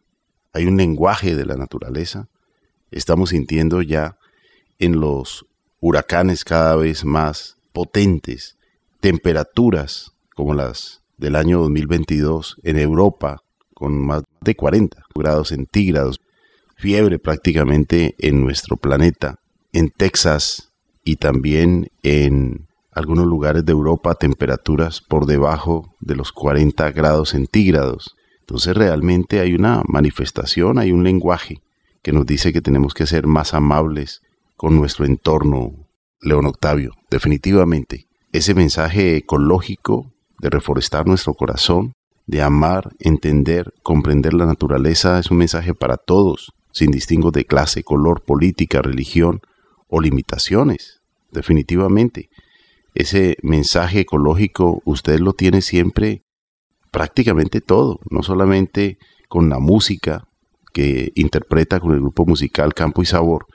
hay 0.54 0.66
un 0.66 0.78
lenguaje 0.78 1.36
de 1.36 1.46
la 1.46 1.56
naturaleza, 1.56 2.28
estamos 2.92 3.30
sintiendo 3.30 3.82
ya 3.82 4.18
en 4.80 5.00
los 5.00 5.46
huracanes 5.80 6.44
cada 6.44 6.76
vez 6.76 7.04
más 7.04 7.58
potentes, 7.74 8.58
temperaturas 9.00 10.12
como 10.36 10.54
las 10.54 11.02
del 11.18 11.36
año 11.36 11.60
2022 11.60 12.58
en 12.64 12.78
Europa, 12.80 13.42
con 13.74 14.06
más 14.06 14.24
de 14.42 14.56
40 14.56 15.04
grados 15.16 15.50
centígrados, 15.50 16.20
fiebre 16.76 17.20
prácticamente 17.20 18.16
en 18.18 18.42
nuestro 18.42 18.78
planeta, 18.78 19.40
en 19.72 19.90
Texas 19.90 20.72
y 21.04 21.18
también 21.18 21.90
en 22.04 22.68
algunos 22.92 23.26
lugares 23.26 23.66
de 23.66 23.72
Europa 23.72 24.16
temperaturas 24.16 25.02
por 25.02 25.26
debajo 25.26 25.96
de 26.00 26.16
los 26.16 26.32
40 26.32 26.92
grados 26.92 27.30
centígrados. 27.30 28.16
Entonces 28.42 28.76
realmente 28.76 29.40
hay 29.40 29.54
una 29.54 29.82
manifestación, 29.88 30.78
hay 30.78 30.92
un 30.92 31.04
lenguaje 31.04 31.62
que 32.02 32.12
nos 32.12 32.26
dice 32.26 32.54
que 32.54 32.62
tenemos 32.62 32.94
que 32.94 33.08
ser 33.08 33.26
más 33.26 33.54
amables 33.54 34.22
con 34.64 34.78
nuestro 34.78 35.04
entorno, 35.06 35.90
León 36.22 36.46
Octavio. 36.46 36.94
Definitivamente, 37.12 38.08
ese 38.32 38.54
mensaje 38.54 39.18
ecológico 39.18 40.14
de 40.40 40.50
reforestar 40.50 41.06
nuestro 41.06 41.34
corazón, 41.34 41.92
de 42.28 42.42
amar, 42.42 42.92
entender, 43.00 43.74
comprender 43.84 44.34
la 44.34 44.46
naturaleza, 44.46 45.20
es 45.20 45.30
un 45.30 45.40
mensaje 45.40 45.74
para 45.74 45.98
todos, 45.98 46.54
sin 46.72 46.92
distingo 46.92 47.30
de 47.32 47.44
clase, 47.44 47.84
color, 47.84 48.24
política, 48.24 48.82
religión 48.82 49.42
o 49.90 50.00
limitaciones. 50.00 51.02
Definitivamente, 51.30 52.30
ese 52.96 53.36
mensaje 53.44 54.00
ecológico 54.00 54.82
usted 54.86 55.20
lo 55.20 55.34
tiene 55.34 55.62
siempre, 55.62 56.24
prácticamente 56.90 57.60
todo, 57.60 58.00
no 58.10 58.24
solamente 58.24 58.98
con 59.28 59.50
la 59.50 59.60
música 59.60 60.30
que 60.72 61.12
interpreta 61.16 61.82
con 61.82 61.92
el 61.92 62.00
grupo 62.00 62.26
musical 62.26 62.74
Campo 62.74 63.02
y 63.02 63.06
Sabor, 63.06 63.48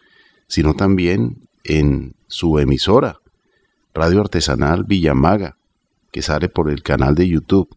sino 0.48 0.74
también 0.74 1.48
en 1.62 2.14
su 2.26 2.58
emisora, 2.58 3.20
Radio 3.94 4.20
Artesanal 4.20 4.84
Villamaga, 4.84 5.56
que 6.10 6.22
sale 6.22 6.48
por 6.48 6.70
el 6.70 6.82
canal 6.82 7.14
de 7.14 7.28
YouTube, 7.28 7.68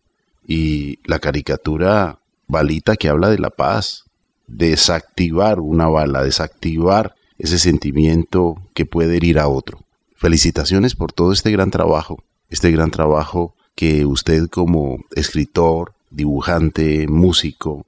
y 0.48 1.00
la 1.06 1.20
caricatura 1.20 2.20
Balita 2.48 2.96
que 2.96 3.08
habla 3.08 3.30
de 3.30 3.40
la 3.40 3.52
paz, 3.52 4.06
desactivar 4.48 5.60
una 5.60 5.88
bala, 5.88 6.24
desactivar 6.24 7.16
ese 7.38 7.58
sentimiento 7.58 8.62
que 8.74 8.86
puede 8.86 9.18
herir 9.18 9.40
a 9.40 9.48
otro. 9.48 9.86
Felicitaciones 10.16 10.96
por 10.96 11.14
todo 11.14 11.32
este 11.32 11.52
gran 11.52 11.72
trabajo, 11.72 12.24
este 12.50 12.72
gran 12.72 12.92
trabajo 12.92 13.56
que 13.76 14.06
usted 14.06 14.50
como 14.50 15.00
escritor, 15.16 15.94
dibujante, 16.10 17.08
músico, 17.08 17.86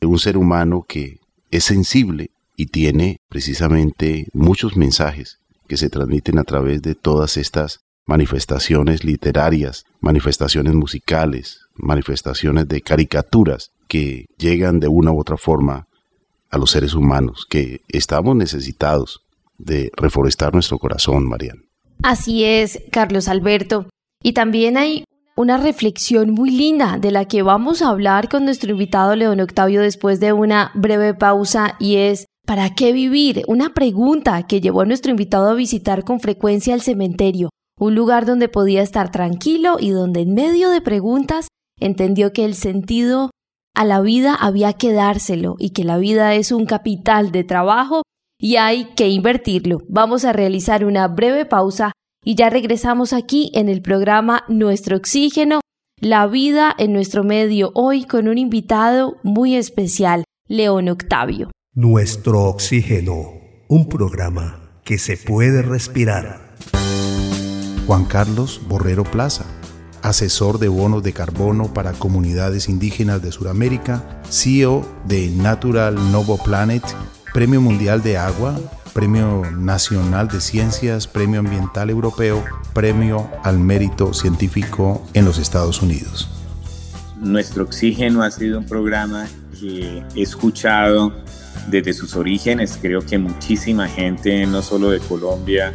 un 0.00 0.18
ser 0.18 0.36
humano 0.36 0.84
que 0.86 1.18
es 1.50 1.64
sensible 1.64 2.30
y 2.56 2.66
tiene 2.66 3.18
precisamente 3.28 4.28
muchos 4.32 4.76
mensajes 4.76 5.38
que 5.68 5.76
se 5.76 5.90
transmiten 5.90 6.38
a 6.38 6.44
través 6.44 6.82
de 6.82 6.94
todas 6.94 7.36
estas 7.36 7.80
manifestaciones 8.06 9.04
literarias, 9.04 9.84
manifestaciones 10.00 10.74
musicales, 10.74 11.60
manifestaciones 11.74 12.68
de 12.68 12.82
caricaturas 12.82 13.70
que 13.88 14.26
llegan 14.38 14.80
de 14.80 14.88
una 14.88 15.12
u 15.12 15.20
otra 15.20 15.36
forma 15.36 15.86
a 16.50 16.58
los 16.58 16.70
seres 16.70 16.94
humanos, 16.94 17.46
que 17.48 17.80
estamos 17.88 18.36
necesitados 18.36 19.22
de 19.58 19.90
reforestar 19.96 20.52
nuestro 20.52 20.78
corazón, 20.78 21.26
Marian. 21.28 21.64
Así 22.02 22.44
es, 22.44 22.82
Carlos 22.92 23.28
Alberto. 23.28 23.88
Y 24.22 24.32
también 24.32 24.76
hay 24.76 25.04
una 25.36 25.56
reflexión 25.56 26.30
muy 26.30 26.50
linda 26.50 26.98
de 26.98 27.10
la 27.10 27.24
que 27.24 27.42
vamos 27.42 27.82
a 27.82 27.88
hablar 27.88 28.28
con 28.28 28.44
nuestro 28.44 28.70
invitado 28.70 29.16
León 29.16 29.40
Octavio 29.40 29.80
después 29.80 30.20
de 30.20 30.32
una 30.32 30.70
breve 30.74 31.14
pausa 31.14 31.76
y 31.80 31.96
es 31.96 32.26
¿Para 32.46 32.74
qué 32.74 32.92
vivir? 32.92 33.42
Una 33.48 33.72
pregunta 33.72 34.42
que 34.46 34.60
llevó 34.60 34.82
a 34.82 34.84
nuestro 34.84 35.10
invitado 35.10 35.48
a 35.48 35.54
visitar 35.54 36.04
con 36.04 36.20
frecuencia 36.20 36.74
el 36.74 36.82
cementerio, 36.82 37.48
un 37.80 37.94
lugar 37.94 38.26
donde 38.26 38.50
podía 38.50 38.82
estar 38.82 39.10
tranquilo 39.10 39.78
y 39.80 39.90
donde 39.90 40.20
en 40.20 40.34
medio 40.34 40.68
de 40.68 40.82
preguntas 40.82 41.48
entendió 41.80 42.34
que 42.34 42.44
el 42.44 42.54
sentido 42.54 43.30
a 43.74 43.86
la 43.86 44.02
vida 44.02 44.34
había 44.34 44.74
que 44.74 44.92
dárselo 44.92 45.56
y 45.58 45.70
que 45.70 45.84
la 45.84 45.96
vida 45.96 46.34
es 46.34 46.52
un 46.52 46.66
capital 46.66 47.32
de 47.32 47.44
trabajo 47.44 48.02
y 48.38 48.56
hay 48.56 48.94
que 48.94 49.08
invertirlo. 49.08 49.78
Vamos 49.88 50.26
a 50.26 50.34
realizar 50.34 50.84
una 50.84 51.08
breve 51.08 51.46
pausa 51.46 51.92
y 52.22 52.34
ya 52.34 52.50
regresamos 52.50 53.14
aquí 53.14 53.50
en 53.54 53.70
el 53.70 53.80
programa 53.80 54.44
Nuestro 54.48 54.98
Oxígeno, 54.98 55.60
la 55.98 56.26
vida 56.26 56.74
en 56.76 56.92
nuestro 56.92 57.24
medio, 57.24 57.72
hoy 57.74 58.04
con 58.04 58.28
un 58.28 58.36
invitado 58.36 59.16
muy 59.22 59.54
especial, 59.54 60.24
León 60.46 60.90
Octavio. 60.90 61.50
Nuestro 61.76 62.44
Oxígeno, 62.44 63.32
un 63.66 63.88
programa 63.88 64.60
que 64.84 64.96
se 64.96 65.16
puede 65.16 65.60
respirar. 65.60 66.54
Juan 67.86 68.04
Carlos 68.04 68.60
Borrero 68.68 69.02
Plaza 69.02 69.44
asesor 70.04 70.58
de 70.58 70.68
bonos 70.68 71.02
de 71.02 71.14
carbono 71.14 71.72
para 71.72 71.92
comunidades 71.92 72.68
indígenas 72.68 73.22
de 73.22 73.32
Sudamérica, 73.32 74.20
CEO 74.28 74.86
de 75.06 75.30
Natural 75.30 75.94
Novo 76.12 76.38
Planet, 76.44 76.84
Premio 77.32 77.62
Mundial 77.62 78.02
de 78.02 78.18
Agua, 78.18 78.54
Premio 78.92 79.50
Nacional 79.50 80.28
de 80.28 80.42
Ciencias, 80.42 81.08
Premio 81.08 81.40
Ambiental 81.40 81.88
Europeo, 81.88 82.44
Premio 82.74 83.30
al 83.42 83.58
Mérito 83.58 84.12
Científico 84.12 85.04
en 85.14 85.24
los 85.24 85.38
Estados 85.38 85.80
Unidos. 85.80 86.28
Nuestro 87.18 87.64
Oxígeno 87.64 88.22
ha 88.22 88.30
sido 88.30 88.58
un 88.58 88.66
programa 88.66 89.26
que 89.58 90.04
he 90.14 90.22
escuchado 90.22 91.14
desde 91.68 91.92
sus 91.92 92.16
orígenes. 92.16 92.78
Creo 92.80 93.00
que 93.00 93.18
muchísima 93.18 93.88
gente, 93.88 94.46
no 94.46 94.62
solo 94.62 94.90
de 94.90 95.00
Colombia, 95.00 95.72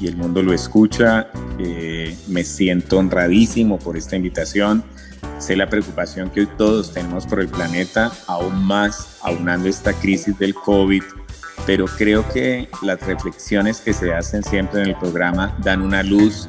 y 0.00 0.06
el 0.06 0.16
mundo 0.16 0.42
lo 0.42 0.52
escucha. 0.52 1.28
Eh, 1.58 2.16
me 2.28 2.44
siento 2.44 2.98
honradísimo 2.98 3.78
por 3.78 3.96
esta 3.96 4.16
invitación. 4.16 4.84
Sé 5.38 5.56
la 5.56 5.68
preocupación 5.68 6.30
que 6.30 6.40
hoy 6.40 6.48
todos 6.56 6.92
tenemos 6.92 7.26
por 7.26 7.40
el 7.40 7.48
planeta, 7.48 8.12
aún 8.26 8.64
más 8.64 9.18
aunando 9.22 9.68
esta 9.68 9.92
crisis 9.92 10.36
del 10.38 10.54
COVID, 10.54 11.02
pero 11.66 11.86
creo 11.86 12.28
que 12.28 12.68
las 12.82 13.00
reflexiones 13.02 13.80
que 13.80 13.92
se 13.92 14.12
hacen 14.12 14.42
siempre 14.42 14.82
en 14.82 14.88
el 14.88 14.96
programa 14.96 15.56
dan 15.62 15.82
una 15.82 16.02
luz 16.02 16.48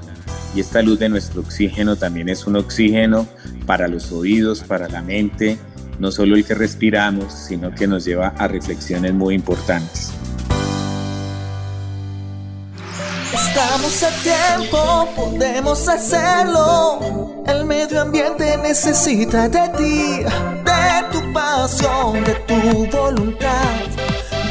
y 0.55 0.61
esta 0.61 0.81
luz 0.81 0.99
de 0.99 1.09
nuestro 1.09 1.41
oxígeno 1.41 1.95
también 1.95 2.29
es 2.29 2.47
un 2.47 2.55
oxígeno 2.55 3.27
para 3.65 3.87
los 3.87 4.11
oídos, 4.11 4.63
para 4.63 4.87
la 4.87 5.01
mente, 5.01 5.59
no 5.99 6.11
solo 6.11 6.35
el 6.35 6.45
que 6.45 6.55
respiramos, 6.55 7.33
sino 7.33 7.71
que 7.71 7.87
nos 7.87 8.05
lleva 8.05 8.33
a 8.37 8.47
reflexiones 8.47 9.13
muy 9.13 9.35
importantes. 9.35 10.11
Estamos 13.33 14.03
a 14.03 14.09
tiempo, 14.23 15.09
podemos 15.15 15.87
hacerlo. 15.87 17.43
El 17.45 17.65
medio 17.65 18.01
ambiente 18.01 18.57
necesita 18.57 19.49
de 19.49 19.69
ti, 19.77 20.23
de 20.23 21.03
tu 21.11 21.33
pasión, 21.33 22.23
de 22.23 22.33
tu 22.47 22.87
voluntad, 22.95 23.75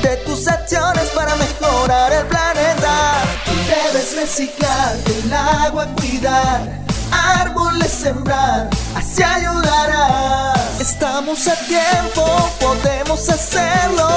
de 0.02 0.16
tus 0.26 0.46
acciones 0.46 1.10
para 1.14 1.34
mejorar 1.36 2.12
el 2.12 2.26
planeta. 2.26 3.24
Debes 3.66 4.16
reciclar, 4.16 4.96
el 5.06 5.32
agua 5.32 5.86
cuidar, 5.96 6.87
árboles 7.10 7.90
sembrar, 7.90 8.68
así 8.94 9.22
ayudarás. 9.22 10.80
Estamos 10.80 11.46
a 11.48 11.54
tiempo, 11.66 12.24
podemos 12.60 13.28
hacerlo. 13.28 14.08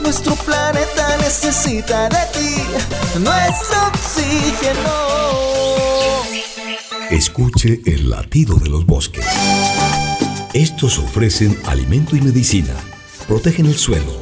Nuestro 0.00 0.34
planeta 0.36 1.16
necesita 1.18 2.08
de 2.08 2.18
ti, 2.32 2.62
nuestro 3.20 3.88
oxígeno. 3.88 5.34
Escuche 7.10 7.80
el 7.86 8.10
latido 8.10 8.56
de 8.56 8.68
los 8.68 8.86
bosques. 8.86 9.24
Estos 10.52 10.98
ofrecen 10.98 11.58
alimento 11.66 12.16
y 12.16 12.20
medicina, 12.20 12.74
protegen 13.26 13.66
el 13.66 13.76
suelo, 13.76 14.20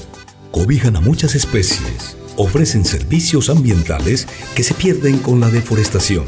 cobijan 0.50 0.96
a 0.96 1.00
muchas 1.00 1.34
especies, 1.34 2.16
ofrecen 2.36 2.84
servicios 2.84 3.50
ambientales 3.50 4.26
que 4.54 4.62
se 4.62 4.74
pierden 4.74 5.18
con 5.18 5.40
la 5.40 5.48
deforestación. 5.48 6.24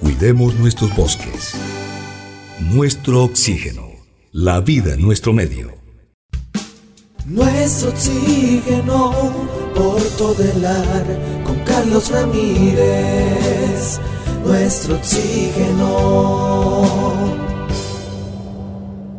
Cuidemos 0.00 0.54
nuestros 0.54 0.94
bosques. 0.94 1.54
Nuestro 2.60 3.24
oxígeno. 3.24 3.88
La 4.30 4.60
vida 4.60 4.94
en 4.94 5.02
nuestro 5.02 5.32
medio. 5.32 5.72
Nuestro 7.26 7.90
oxígeno 7.90 9.12
por 9.74 10.00
todo 10.16 10.40
el 10.40 10.64
ar 10.64 11.04
con 11.44 11.58
Carlos 11.64 12.10
Ramírez. 12.10 13.98
Nuestro 14.44 14.94
oxígeno. 14.96 15.88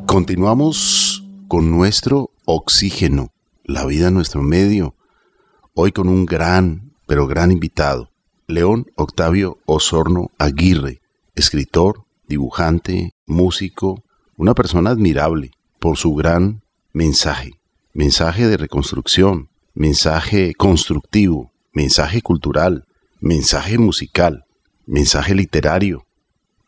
Continuamos 0.06 1.26
con 1.50 1.72
nuestro 1.72 2.32
oxígeno, 2.46 3.34
la 3.63 3.86
vida 3.86 4.08
en 4.08 4.13
nuestro 4.13 4.42
medio. 4.42 4.96
Hoy 5.74 5.92
con 5.92 6.08
un 6.08 6.26
gran, 6.26 6.94
pero 7.06 7.28
gran 7.28 7.52
invitado, 7.52 8.09
León 8.50 8.88
Octavio 8.96 9.60
Osorno 9.66 10.32
Aguirre, 10.40 11.02
escritor, 11.36 12.06
dibujante, 12.28 13.14
músico, 13.28 14.04
una 14.38 14.56
persona 14.56 14.90
admirable 14.90 15.52
por 15.78 15.98
su 15.98 16.16
gran 16.16 16.64
mensaje, 16.92 17.60
mensaje 17.94 18.48
de 18.48 18.58
reconstrucción, 18.58 19.50
mensaje 19.76 20.56
constructivo, 20.56 21.52
mensaje 21.74 22.24
cultural, 22.24 22.86
mensaje 23.20 23.78
musical, 23.78 24.46
mensaje 24.88 25.36
literario. 25.36 26.08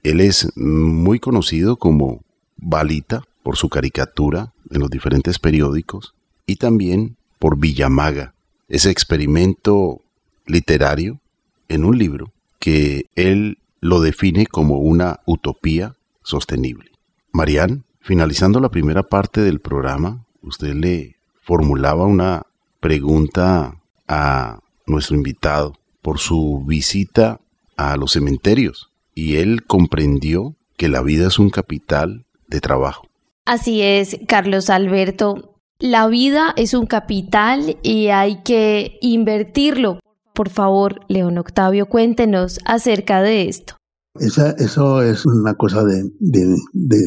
Él 0.04 0.22
es 0.22 0.56
muy 0.56 1.20
conocido 1.20 1.78
como 1.78 2.22
Balita 2.58 3.24
por 3.42 3.58
su 3.58 3.70
caricatura 3.70 4.54
en 4.70 4.82
los 4.82 4.92
diferentes 4.92 5.40
periódicos 5.40 6.14
y 6.46 6.58
también 6.58 7.18
por 7.40 7.58
Villamaga, 7.58 8.36
ese 8.70 8.92
experimento 8.92 10.02
literario 10.46 11.21
en 11.72 11.86
un 11.86 11.98
libro 11.98 12.34
que 12.60 13.06
él 13.16 13.58
lo 13.80 14.02
define 14.02 14.46
como 14.46 14.78
una 14.78 15.22
utopía 15.26 15.96
sostenible. 16.24 16.92
Marian, 17.32 17.86
finalizando 18.00 18.60
la 18.60 18.70
primera 18.70 19.04
parte 19.04 19.42
del 19.42 19.60
programa, 19.60 20.26
usted 20.42 20.74
le 20.76 21.16
formulaba 21.42 22.06
una 22.06 22.46
pregunta 22.80 23.82
a 24.08 24.60
nuestro 24.86 25.16
invitado 25.16 25.78
por 26.02 26.20
su 26.20 26.64
visita 26.66 27.40
a 27.78 27.96
los 27.96 28.12
cementerios 28.12 28.92
y 29.16 29.38
él 29.38 29.64
comprendió 29.66 30.56
que 30.78 30.90
la 30.90 31.02
vida 31.02 31.28
es 31.28 31.40
un 31.40 31.50
capital 31.50 32.26
de 32.48 32.60
trabajo. 32.60 33.08
Así 33.46 33.82
es, 33.82 34.20
Carlos 34.28 34.70
Alberto. 34.70 35.56
La 35.80 36.08
vida 36.08 36.54
es 36.58 36.74
un 36.74 36.86
capital 36.86 37.78
y 37.82 38.08
hay 38.10 38.44
que 38.44 39.00
invertirlo. 39.02 40.00
Por 40.42 40.50
favor, 40.50 41.02
León 41.08 41.38
Octavio, 41.38 41.88
cuéntenos 41.88 42.60
acerca 42.66 43.22
de 43.22 43.48
esto. 43.48 43.76
Esa, 44.16 44.50
eso 44.54 45.04
es 45.04 45.24
una 45.28 45.54
cosa 45.54 45.84
de, 45.84 46.10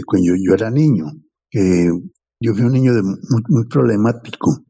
cuando 0.07 0.37
yo, 0.37 0.55
era 0.55 0.71
niño, 0.71 1.07
que 1.51 1.91
yo 2.41 2.55
fui 2.55 2.63
un 2.63 2.75
niño 2.75 2.93
muy, 3.49 3.67
problemático. 3.67 4.63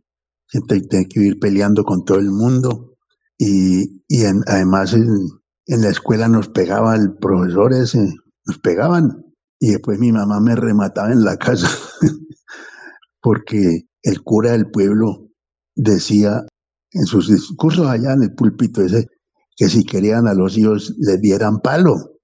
Tenía 0.66 1.06
que 1.06 1.20
ir 1.20 1.38
peleando 1.38 1.84
con 1.84 2.06
todo 2.06 2.18
el 2.18 2.30
mundo 2.30 2.94
y, 3.36 4.02
y 4.08 4.24
además 4.24 4.94
en, 4.94 5.82
la 5.82 5.90
escuela 5.90 6.28
nos 6.28 6.48
pegaba 6.48 6.96
el 6.96 7.18
profesor 7.18 7.74
ese, 7.74 8.14
nos 8.46 8.58
pegaban 8.60 9.26
y 9.60 9.72
después 9.72 9.98
mi 9.98 10.10
mamá 10.10 10.40
me 10.40 10.56
remataba 10.56 11.12
en 11.12 11.22
la 11.22 11.36
casa 11.36 11.68
porque 13.20 13.82
el 14.02 14.22
cura 14.22 14.52
del 14.52 14.70
pueblo 14.70 15.28
decía 15.76 16.46
en 16.94 17.06
sus 17.06 17.28
discursos 17.28 17.86
allá 17.86 18.12
en 18.12 18.22
el 18.22 18.34
púlpito 18.34 18.80
ese 18.80 19.08
que 19.56 19.68
si 19.68 19.84
querían 19.84 20.26
a 20.26 20.34
los 20.34 20.56
hijos 20.56 20.94
les 20.98 21.20
dieran 21.20 21.60
palo. 21.60 22.18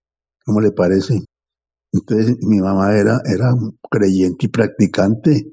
¿Cómo 0.44 0.61
le 0.61 0.72
parece? 0.72 1.24
Entonces 1.92 2.37
mi 2.42 2.61
mamá 2.61 2.96
era, 2.96 3.20
era 3.24 3.52
creyente 3.90 4.46
y 4.46 4.48
practicante. 4.48 5.52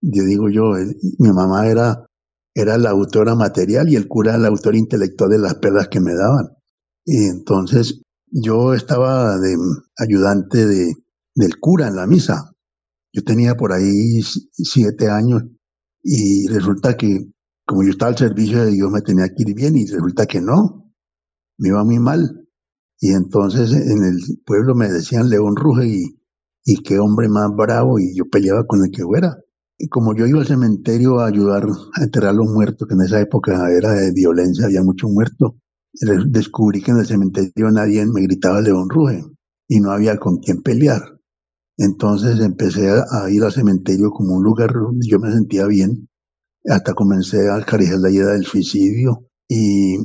Yo 0.00 0.24
digo 0.24 0.48
yo, 0.48 0.76
eh, 0.76 0.96
mi 1.18 1.30
mamá 1.30 1.68
era, 1.68 2.06
era 2.54 2.78
la 2.78 2.90
autora 2.90 3.34
material 3.34 3.88
y 3.88 3.96
el 3.96 4.08
cura 4.08 4.34
el 4.34 4.46
autor 4.46 4.74
intelectual 4.74 5.30
de 5.30 5.38
las 5.38 5.54
perlas 5.56 5.88
que 5.88 6.00
me 6.00 6.14
daban. 6.14 6.56
Y 7.04 7.26
entonces 7.26 8.02
yo 8.30 8.74
estaba 8.74 9.38
de 9.38 9.56
ayudante 9.98 10.66
de, 10.66 10.94
del 11.34 11.58
cura 11.58 11.88
en 11.88 11.96
la 11.96 12.06
misa. 12.06 12.52
Yo 13.12 13.22
tenía 13.22 13.56
por 13.56 13.72
ahí 13.72 14.22
siete 14.22 15.10
años 15.10 15.42
y 16.02 16.48
resulta 16.48 16.96
que 16.96 17.30
como 17.64 17.82
yo 17.82 17.90
estaba 17.90 18.10
al 18.10 18.18
servicio 18.18 18.64
de 18.64 18.72
Dios 18.72 18.90
me 18.90 19.02
tenía 19.02 19.28
que 19.28 19.42
ir 19.42 19.54
bien 19.54 19.76
y 19.76 19.86
resulta 19.86 20.26
que 20.26 20.40
no, 20.40 20.92
me 21.58 21.68
iba 21.68 21.84
muy 21.84 21.98
mal. 21.98 22.48
Y 23.00 23.12
entonces 23.12 23.72
en 23.72 24.04
el 24.04 24.20
pueblo 24.44 24.74
me 24.74 24.88
decían 24.88 25.28
León 25.28 25.56
Ruge 25.56 25.86
y, 26.64 26.82
qué 26.84 26.98
hombre 26.98 27.28
más 27.28 27.50
bravo 27.54 27.98
y 27.98 28.14
yo 28.14 28.28
peleaba 28.30 28.64
con 28.66 28.84
el 28.84 28.90
que 28.90 29.02
fuera. 29.02 29.38
Y 29.78 29.88
como 29.88 30.14
yo 30.14 30.26
iba 30.26 30.40
al 30.40 30.46
cementerio 30.46 31.18
a 31.18 31.26
ayudar 31.26 31.66
a 31.94 32.04
enterrar 32.04 32.30
a 32.30 32.34
los 32.34 32.48
muertos, 32.48 32.86
que 32.86 32.94
en 32.94 33.00
esa 33.00 33.20
época 33.20 33.68
era 33.70 33.92
de 33.92 34.12
violencia, 34.12 34.66
había 34.66 34.82
mucho 34.82 35.08
muerto, 35.08 35.56
descubrí 36.26 36.80
que 36.80 36.92
en 36.92 36.98
el 36.98 37.06
cementerio 37.06 37.70
nadie 37.70 38.06
me 38.06 38.22
gritaba 38.22 38.60
León 38.60 38.88
Ruge 38.88 39.24
y 39.68 39.80
no 39.80 39.90
había 39.90 40.18
con 40.18 40.38
quién 40.38 40.62
pelear. 40.62 41.02
Entonces 41.76 42.38
empecé 42.40 42.90
a, 42.90 43.30
ir 43.30 43.42
al 43.42 43.52
cementerio 43.52 44.10
como 44.10 44.36
un 44.36 44.44
lugar 44.44 44.72
donde 44.72 45.06
yo 45.08 45.18
me 45.18 45.32
sentía 45.32 45.66
bien, 45.66 46.08
hasta 46.64 46.94
comencé 46.94 47.48
a 47.48 47.56
acariciar 47.56 47.98
la 47.98 48.10
idea 48.10 48.26
del 48.26 48.44
suicidio 48.44 49.26
y, 49.48 49.96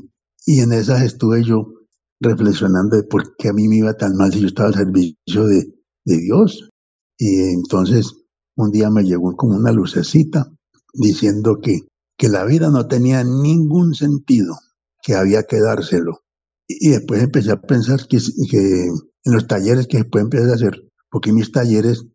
y 0.46 0.60
en 0.62 0.74
esas 0.74 1.04
estuve 1.04 1.44
yo 1.44 1.74
reflexionando 2.20 2.98
de 2.98 3.04
por 3.04 3.36
qué 3.36 3.50
a 3.50 3.54
mí 3.54 3.68
me 3.68 3.78
iba 3.78 3.94
tan 3.94 4.16
mal 4.16 4.32
si 4.34 4.42
yo 4.42 4.48
estaba 4.48 4.70
al 4.70 4.76
servicio 4.76 5.46
de, 5.46 5.74
de 6.06 6.18
Dios. 6.18 6.70
Y 7.18 7.54
entonces 7.54 8.14
un 8.56 8.72
día 8.72 8.90
me 8.90 9.04
llegó 9.04 9.36
como 9.36 9.56
una 9.56 9.72
lucecita 9.72 10.52
diciendo 10.94 11.60
que, 11.62 11.82
que 12.18 12.30
la 12.30 12.44
vida 12.46 12.70
no 12.70 12.88
tenía 12.88 13.24
ningún 13.24 13.94
sentido 13.94 14.56
que 15.02 15.16
había 15.16 15.44
que 15.44 15.60
dárselo. 15.60 16.22
Y, 16.68 16.90
después 16.90 17.22
empecé 17.22 17.52
a 17.52 17.62
pensar 17.62 18.08
que, 18.08 18.18
que 18.50 18.88
en 18.88 19.34
los 19.34 19.48
talleres 19.48 19.88
que 19.88 19.98
después 19.98 20.24
empecé 20.24 20.52
a 20.52 20.56
hacer, 20.56 20.84
porque 21.10 21.32
mis 21.32 21.52
talleres, 21.52 22.06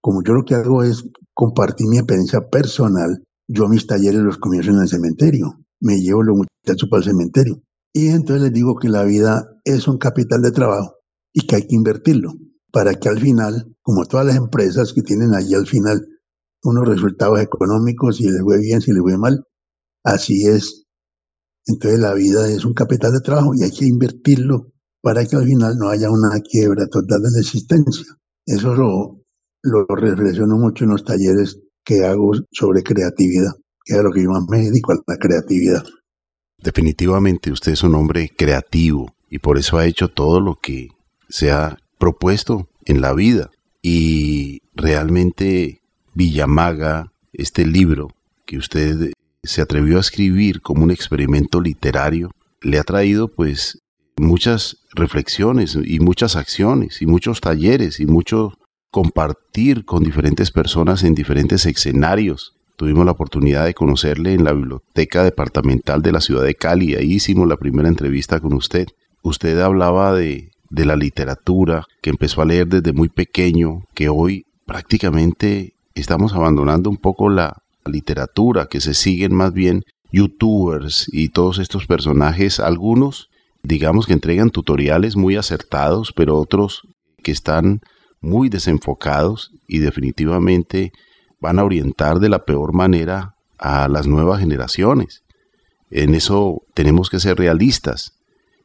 como 0.00 0.22
yo 0.24 0.32
lo 0.32 0.44
que 0.44 0.54
hago 0.54 0.82
es 0.82 1.04
compartir 1.34 1.86
mi 1.86 1.98
experiencia 1.98 2.48
personal, 2.48 3.22
yo 3.52 3.68
mis 3.68 3.86
talleres 3.86 4.20
los 4.20 4.38
comienzo 4.38 4.70
en 4.70 4.78
el 4.78 4.88
cementerio, 4.88 5.64
me 5.80 6.00
llevo 6.00 6.22
los 6.22 6.36
muchachos 6.36 6.88
para 6.88 7.02
el 7.02 7.08
cementerio. 7.10 7.62
Y 7.92 8.08
entonces 8.08 8.42
les 8.42 8.52
digo 8.52 8.76
que 8.76 8.88
la 8.88 9.02
vida 9.02 9.60
es 9.64 9.88
un 9.88 9.98
capital 9.98 10.42
de 10.42 10.52
trabajo 10.52 10.94
y 11.32 11.46
que 11.46 11.56
hay 11.56 11.66
que 11.66 11.74
invertirlo 11.74 12.32
para 12.72 12.94
que 12.94 13.08
al 13.08 13.18
final, 13.18 13.74
como 13.82 14.06
todas 14.06 14.26
las 14.26 14.36
empresas 14.36 14.92
que 14.92 15.02
tienen 15.02 15.34
allí 15.34 15.54
al 15.54 15.66
final 15.66 16.06
unos 16.62 16.88
resultados 16.88 17.40
económicos, 17.40 18.18
si 18.18 18.24
les 18.28 18.42
fue 18.42 18.58
bien, 18.60 18.80
si 18.80 18.92
les 18.92 19.02
fue 19.02 19.18
mal, 19.18 19.44
así 20.04 20.46
es 20.46 20.86
entonces 21.66 22.00
la 22.00 22.14
vida 22.14 22.48
es 22.48 22.64
un 22.64 22.74
capital 22.74 23.12
de 23.12 23.20
trabajo 23.20 23.52
y 23.54 23.62
hay 23.62 23.70
que 23.70 23.86
invertirlo 23.86 24.72
para 25.02 25.24
que 25.26 25.36
al 25.36 25.44
final 25.44 25.76
no 25.78 25.88
haya 25.88 26.10
una 26.10 26.40
quiebra 26.40 26.86
total 26.86 27.22
de 27.22 27.30
la 27.30 27.40
existencia. 27.40 28.06
Eso 28.46 28.74
lo, 28.74 29.24
lo 29.62 29.86
reflexiono 29.86 30.56
mucho 30.56 30.84
en 30.84 30.90
los 30.90 31.04
talleres 31.04 31.60
que 31.84 32.04
hago 32.04 32.32
sobre 32.52 32.82
creatividad, 32.82 33.52
que 33.84 33.94
es 33.94 34.02
lo 34.02 34.12
que 34.12 34.22
yo 34.22 34.30
más 34.30 34.44
me 34.48 34.58
dedico 34.58 34.92
a 34.92 34.96
la 35.06 35.16
creatividad. 35.16 35.84
Definitivamente 36.58 37.50
usted 37.50 37.72
es 37.72 37.82
un 37.82 37.94
hombre 37.94 38.30
creativo 38.36 39.14
y 39.30 39.38
por 39.38 39.58
eso 39.58 39.78
ha 39.78 39.86
hecho 39.86 40.08
todo 40.08 40.40
lo 40.40 40.56
que 40.56 40.88
se 41.28 41.50
ha 41.50 41.78
propuesto 41.98 42.68
en 42.84 43.00
la 43.00 43.14
vida. 43.14 43.50
Y 43.82 44.60
realmente 44.74 45.80
Villamaga, 46.14 47.12
este 47.32 47.66
libro 47.66 48.08
que 48.44 48.58
usted 48.58 49.12
se 49.42 49.62
atrevió 49.62 49.96
a 49.96 50.00
escribir 50.00 50.60
como 50.60 50.82
un 50.82 50.90
experimento 50.90 51.60
literario, 51.60 52.30
le 52.60 52.78
ha 52.78 52.82
traído 52.82 53.28
pues 53.28 53.78
muchas 54.16 54.78
reflexiones 54.94 55.78
y 55.82 56.00
muchas 56.00 56.36
acciones 56.36 57.00
y 57.00 57.06
muchos 57.06 57.40
talleres 57.40 58.00
y 58.00 58.06
mucho 58.06 58.52
compartir 58.90 59.84
con 59.84 60.02
diferentes 60.02 60.50
personas 60.50 61.04
en 61.04 61.14
diferentes 61.14 61.66
escenarios. 61.66 62.54
Tuvimos 62.76 63.04
la 63.04 63.12
oportunidad 63.12 63.66
de 63.66 63.74
conocerle 63.74 64.34
en 64.34 64.44
la 64.44 64.52
biblioteca 64.52 65.22
departamental 65.22 66.02
de 66.02 66.12
la 66.12 66.20
ciudad 66.20 66.44
de 66.44 66.54
Cali, 66.54 66.94
ahí 66.94 67.14
hicimos 67.14 67.46
la 67.46 67.56
primera 67.56 67.88
entrevista 67.88 68.40
con 68.40 68.54
usted. 68.54 68.86
Usted 69.22 69.58
hablaba 69.60 70.14
de, 70.14 70.50
de 70.70 70.86
la 70.86 70.96
literatura 70.96 71.84
que 72.00 72.10
empezó 72.10 72.42
a 72.42 72.46
leer 72.46 72.68
desde 72.68 72.92
muy 72.92 73.08
pequeño, 73.08 73.84
que 73.94 74.08
hoy 74.08 74.46
prácticamente 74.64 75.74
estamos 75.94 76.32
abandonando 76.32 76.88
un 76.88 76.96
poco 76.96 77.28
la, 77.28 77.62
literatura, 77.86 78.66
que 78.66 78.80
se 78.80 78.94
siguen 78.94 79.34
más 79.34 79.52
bien 79.52 79.84
youtubers 80.12 81.08
y 81.12 81.28
todos 81.28 81.58
estos 81.58 81.86
personajes, 81.86 82.60
algunos 82.60 83.28
digamos 83.62 84.06
que 84.06 84.14
entregan 84.14 84.50
tutoriales 84.50 85.16
muy 85.16 85.36
acertados, 85.36 86.12
pero 86.14 86.38
otros 86.38 86.82
que 87.22 87.30
están 87.30 87.80
muy 88.20 88.48
desenfocados 88.48 89.52
y 89.66 89.78
definitivamente 89.78 90.92
van 91.40 91.58
a 91.58 91.64
orientar 91.64 92.18
de 92.20 92.28
la 92.28 92.44
peor 92.44 92.72
manera 92.72 93.34
a 93.58 93.88
las 93.88 94.06
nuevas 94.06 94.40
generaciones. 94.40 95.22
En 95.90 96.14
eso 96.14 96.62
tenemos 96.74 97.10
que 97.10 97.20
ser 97.20 97.38
realistas. 97.38 98.14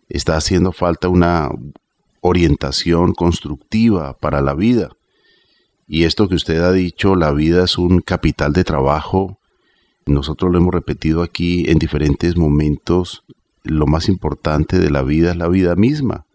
Está 0.10 0.38
haciendo 0.38 0.72
falta 0.72 1.10
una 1.10 1.50
orientación 2.22 3.14
constructiva 3.14 4.18
para 4.18 4.42
la 4.42 4.54
vida. 4.54 4.92
Y 5.88 6.04
esto 6.04 6.28
que 6.28 6.36
usted 6.36 6.62
ha 6.62 6.72
dicho, 6.72 7.16
la 7.16 7.32
vida 7.32 7.64
es 7.64 7.78
un 7.78 8.02
capital 8.02 8.54
de 8.54 8.64
trabajo. 8.64 9.40
Nosotros 10.06 10.52
lo 10.52 10.58
hemos 10.58 10.74
repetido 10.74 11.22
aquí 11.22 11.70
en 11.70 11.80
diferentes 11.80 12.38
momentos. 12.38 13.24
Lo 13.64 13.86
más 13.88 14.10
importante 14.10 14.80
de 14.80 14.90
la 14.92 15.04
vida 15.04 15.32
es 15.32 15.38
la 15.38 15.48
vida 15.48 15.76
misma. 15.76 16.26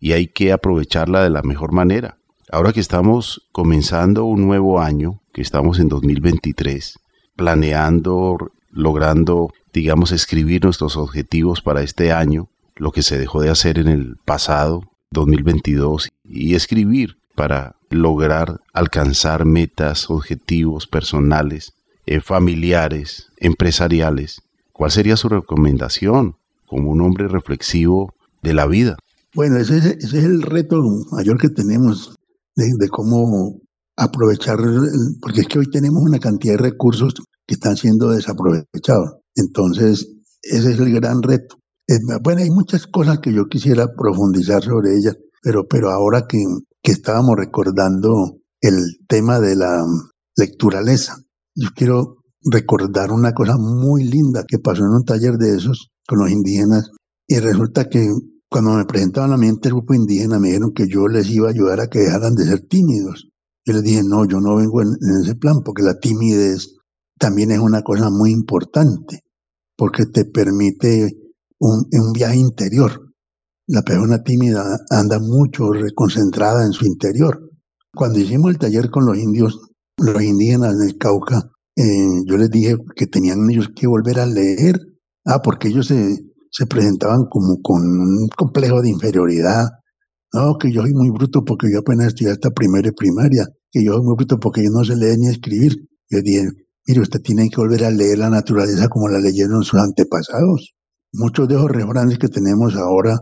Y 0.00 0.12
hay 0.12 0.28
que 0.28 0.52
aprovecharla 0.52 1.22
de 1.22 1.30
la 1.30 1.42
mejor 1.42 1.72
manera. 1.72 2.18
Ahora 2.52 2.72
que 2.72 2.80
estamos 2.80 3.42
comenzando 3.50 4.24
un 4.24 4.46
nuevo 4.46 4.80
año, 4.80 5.20
que 5.32 5.42
estamos 5.42 5.80
en 5.80 5.88
2023, 5.88 6.96
planeando, 7.34 8.52
logrando, 8.70 9.52
digamos, 9.72 10.12
escribir 10.12 10.62
nuestros 10.62 10.96
objetivos 10.96 11.60
para 11.60 11.82
este 11.82 12.12
año, 12.12 12.48
lo 12.76 12.92
que 12.92 13.02
se 13.02 13.18
dejó 13.18 13.40
de 13.40 13.50
hacer 13.50 13.78
en 13.78 13.88
el 13.88 14.16
pasado, 14.24 14.84
2022, 15.10 16.08
y 16.24 16.54
escribir 16.54 17.16
para 17.34 17.74
lograr 17.90 18.60
alcanzar 18.72 19.44
metas, 19.44 20.08
objetivos 20.08 20.86
personales, 20.86 21.72
eh, 22.06 22.20
familiares, 22.20 23.32
empresariales. 23.38 24.40
¿Cuál 24.72 24.92
sería 24.92 25.16
su 25.16 25.28
recomendación 25.28 26.36
como 26.66 26.90
un 26.92 27.00
hombre 27.00 27.26
reflexivo 27.26 28.14
de 28.40 28.54
la 28.54 28.66
vida? 28.66 28.98
Bueno, 29.34 29.56
ese, 29.56 29.78
es 29.98 30.14
el 30.14 30.42
reto 30.42 30.80
mayor 31.10 31.38
que 31.38 31.48
tenemos 31.48 32.14
de, 32.56 32.88
cómo 32.88 33.60
aprovechar, 33.96 34.58
porque 35.20 35.42
es 35.42 35.48
que 35.48 35.58
hoy 35.58 35.70
tenemos 35.70 36.02
una 36.02 36.18
cantidad 36.18 36.54
de 36.54 36.70
recursos 36.70 37.14
que 37.46 37.54
están 37.54 37.76
siendo 37.76 38.10
desaprovechados. 38.10 39.18
Entonces, 39.34 40.08
ese 40.42 40.72
es 40.72 40.78
el 40.78 40.92
gran 40.92 41.22
reto. 41.22 41.56
bueno, 42.22 42.42
hay 42.42 42.50
muchas 42.50 42.86
cosas 42.86 43.20
que 43.20 43.32
yo 43.32 43.46
quisiera 43.46 43.94
profundizar 43.94 44.62
sobre 44.62 44.96
ellas, 44.96 45.16
pero, 45.42 45.66
pero 45.68 45.90
ahora 45.90 46.26
que, 46.26 46.38
que 46.82 46.92
estábamos 46.92 47.36
recordando 47.36 48.38
el 48.60 48.98
tema 49.08 49.38
de 49.38 49.56
la 49.56 49.84
lecturaleza, 50.36 51.18
yo 51.54 51.68
quiero 51.74 52.16
recordar 52.42 53.12
una 53.12 53.32
cosa 53.32 53.56
muy 53.58 54.04
linda 54.04 54.44
que 54.46 54.58
pasó 54.58 54.84
en 54.84 54.90
un 54.90 55.04
taller 55.04 55.34
de 55.34 55.56
esos 55.56 55.90
con 56.06 56.20
los 56.20 56.30
indígenas 56.30 56.90
y 57.26 57.38
resulta 57.38 57.88
que 57.88 58.08
cuando 58.48 58.72
me 58.72 58.84
presentaban 58.84 59.32
a 59.32 59.36
mí 59.36 59.48
el 59.48 59.58
grupo 59.58 59.94
indígena, 59.94 60.38
me 60.38 60.48
dijeron 60.48 60.72
que 60.72 60.86
yo 60.88 61.08
les 61.08 61.28
iba 61.30 61.48
a 61.48 61.50
ayudar 61.50 61.80
a 61.80 61.88
que 61.88 62.00
dejaran 62.00 62.34
de 62.34 62.44
ser 62.44 62.60
tímidos. 62.66 63.28
Yo 63.64 63.74
les 63.74 63.82
dije, 63.82 64.02
no, 64.04 64.24
yo 64.24 64.40
no 64.40 64.56
vengo 64.56 64.82
en, 64.82 64.96
ese 65.22 65.34
plan, 65.34 65.62
porque 65.64 65.82
la 65.82 65.98
timidez 65.98 66.76
también 67.18 67.50
es 67.50 67.58
una 67.58 67.82
cosa 67.82 68.10
muy 68.10 68.30
importante, 68.30 69.24
porque 69.76 70.06
te 70.06 70.24
permite 70.24 71.16
un, 71.58 72.12
viaje 72.12 72.36
interior. 72.36 73.12
La 73.66 73.82
persona 73.82 74.22
tímida 74.22 74.78
anda 74.90 75.18
mucho 75.18 75.72
reconcentrada 75.72 76.64
en 76.64 76.72
su 76.72 76.86
interior. 76.86 77.50
Cuando 77.92 78.20
hicimos 78.20 78.50
el 78.50 78.58
taller 78.58 78.90
con 78.90 79.06
los 79.06 79.18
indios, 79.18 79.58
los 79.98 80.22
indígenas 80.22 80.74
en 80.74 80.88
el 80.88 80.98
Cauca, 80.98 81.50
eh, 81.74 82.22
yo 82.26 82.36
les 82.36 82.50
dije 82.50 82.76
que 82.94 83.08
tenían 83.08 83.50
ellos 83.50 83.70
que 83.74 83.88
volver 83.88 84.20
a 84.20 84.26
leer. 84.26 84.80
Ah, 85.24 85.42
porque 85.42 85.68
ellos 85.68 85.88
se, 85.88 86.25
se 86.56 86.66
presentaban 86.66 87.26
como 87.28 87.60
con 87.60 87.82
un 87.82 88.28
complejo 88.28 88.80
de 88.80 88.88
inferioridad. 88.88 89.68
No, 90.32 90.56
que 90.56 90.72
yo 90.72 90.80
soy 90.82 90.94
muy 90.94 91.10
bruto 91.10 91.44
porque 91.44 91.70
yo 91.70 91.80
apenas 91.80 92.08
estudié 92.08 92.32
hasta 92.32 92.50
primera 92.50 92.88
y 92.88 92.92
primaria, 92.92 93.46
que 93.70 93.84
yo 93.84 93.92
soy 93.92 94.02
muy 94.02 94.14
bruto 94.16 94.40
porque 94.40 94.64
yo 94.64 94.70
no 94.70 94.82
sé 94.82 94.96
leer 94.96 95.18
ni 95.18 95.28
escribir. 95.28 95.76
Yo 96.08 96.22
dije, 96.22 96.48
mire, 96.86 97.00
usted 97.02 97.20
tiene 97.20 97.50
que 97.50 97.60
volver 97.60 97.84
a 97.84 97.90
leer 97.90 98.18
la 98.18 98.30
naturaleza 98.30 98.88
como 98.88 99.08
la 99.08 99.18
leyeron 99.18 99.64
sus 99.64 99.78
antepasados. 99.78 100.74
Muchos 101.12 101.46
de 101.46 101.56
esos 101.56 101.70
refranes 101.70 102.18
que 102.18 102.28
tenemos 102.28 102.74
ahora 102.76 103.18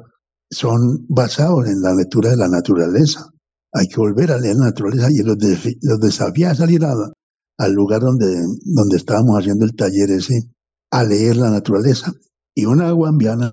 son 0.48 1.04
basados 1.08 1.66
en 1.66 1.82
la 1.82 1.92
lectura 1.92 2.30
de 2.30 2.36
la 2.36 2.48
naturaleza. 2.48 3.26
Hay 3.72 3.88
que 3.88 3.96
volver 3.96 4.30
a 4.30 4.38
leer 4.38 4.54
la 4.56 4.66
naturaleza 4.66 5.08
y 5.10 5.24
los, 5.24 5.36
los 5.82 5.98
desafía 5.98 6.52
a 6.52 6.54
salir 6.54 6.84
al 6.84 7.72
lugar 7.72 8.00
donde, 8.00 8.46
donde 8.62 8.96
estábamos 8.96 9.36
haciendo 9.40 9.64
el 9.64 9.74
taller 9.74 10.12
ese, 10.12 10.52
a 10.92 11.02
leer 11.02 11.36
la 11.36 11.50
naturaleza. 11.50 12.12
Y 12.54 12.66
una 12.66 12.92
guambiana 12.92 13.52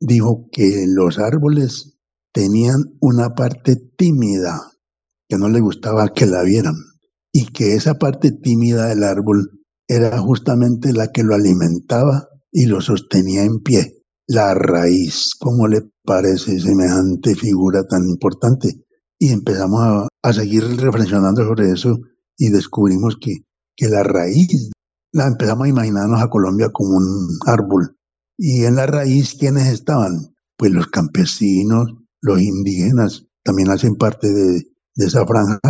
dijo 0.00 0.48
que 0.52 0.86
los 0.86 1.18
árboles 1.18 1.98
tenían 2.32 2.96
una 3.00 3.34
parte 3.34 3.74
tímida, 3.76 4.60
que 5.28 5.36
no 5.38 5.48
le 5.48 5.60
gustaba 5.60 6.12
que 6.14 6.26
la 6.26 6.42
vieran, 6.42 6.76
y 7.32 7.46
que 7.46 7.74
esa 7.74 7.94
parte 7.94 8.30
tímida 8.30 8.86
del 8.86 9.02
árbol 9.02 9.64
era 9.88 10.18
justamente 10.18 10.92
la 10.92 11.10
que 11.10 11.24
lo 11.24 11.34
alimentaba 11.34 12.28
y 12.52 12.66
lo 12.66 12.80
sostenía 12.80 13.42
en 13.42 13.58
pie. 13.60 14.04
La 14.28 14.54
raíz, 14.54 15.34
¿cómo 15.38 15.66
le 15.66 15.90
parece 16.04 16.60
semejante 16.60 17.34
figura 17.34 17.88
tan 17.88 18.04
importante? 18.04 18.84
Y 19.18 19.30
empezamos 19.30 20.06
a, 20.22 20.32
seguir 20.32 20.64
reflexionando 20.76 21.44
sobre 21.44 21.72
eso 21.72 21.98
y 22.36 22.50
descubrimos 22.50 23.16
que, 23.20 23.38
que 23.74 23.88
la 23.88 24.02
raíz, 24.04 24.70
la 25.12 25.26
empezamos 25.26 25.64
a 25.64 25.70
imaginarnos 25.70 26.20
a 26.22 26.28
Colombia 26.28 26.68
como 26.70 26.98
un 26.98 27.38
árbol 27.46 27.97
y 28.38 28.64
en 28.64 28.76
la 28.76 28.86
raíz, 28.86 29.34
¿quiénes 29.34 29.66
estaban? 29.66 30.36
Pues 30.56 30.70
los 30.70 30.86
campesinos, 30.86 31.88
los 32.22 32.40
indígenas, 32.40 33.26
también 33.42 33.68
hacen 33.70 33.96
parte 33.96 34.32
de, 34.32 34.62
esa 34.94 35.26
franja. 35.26 35.60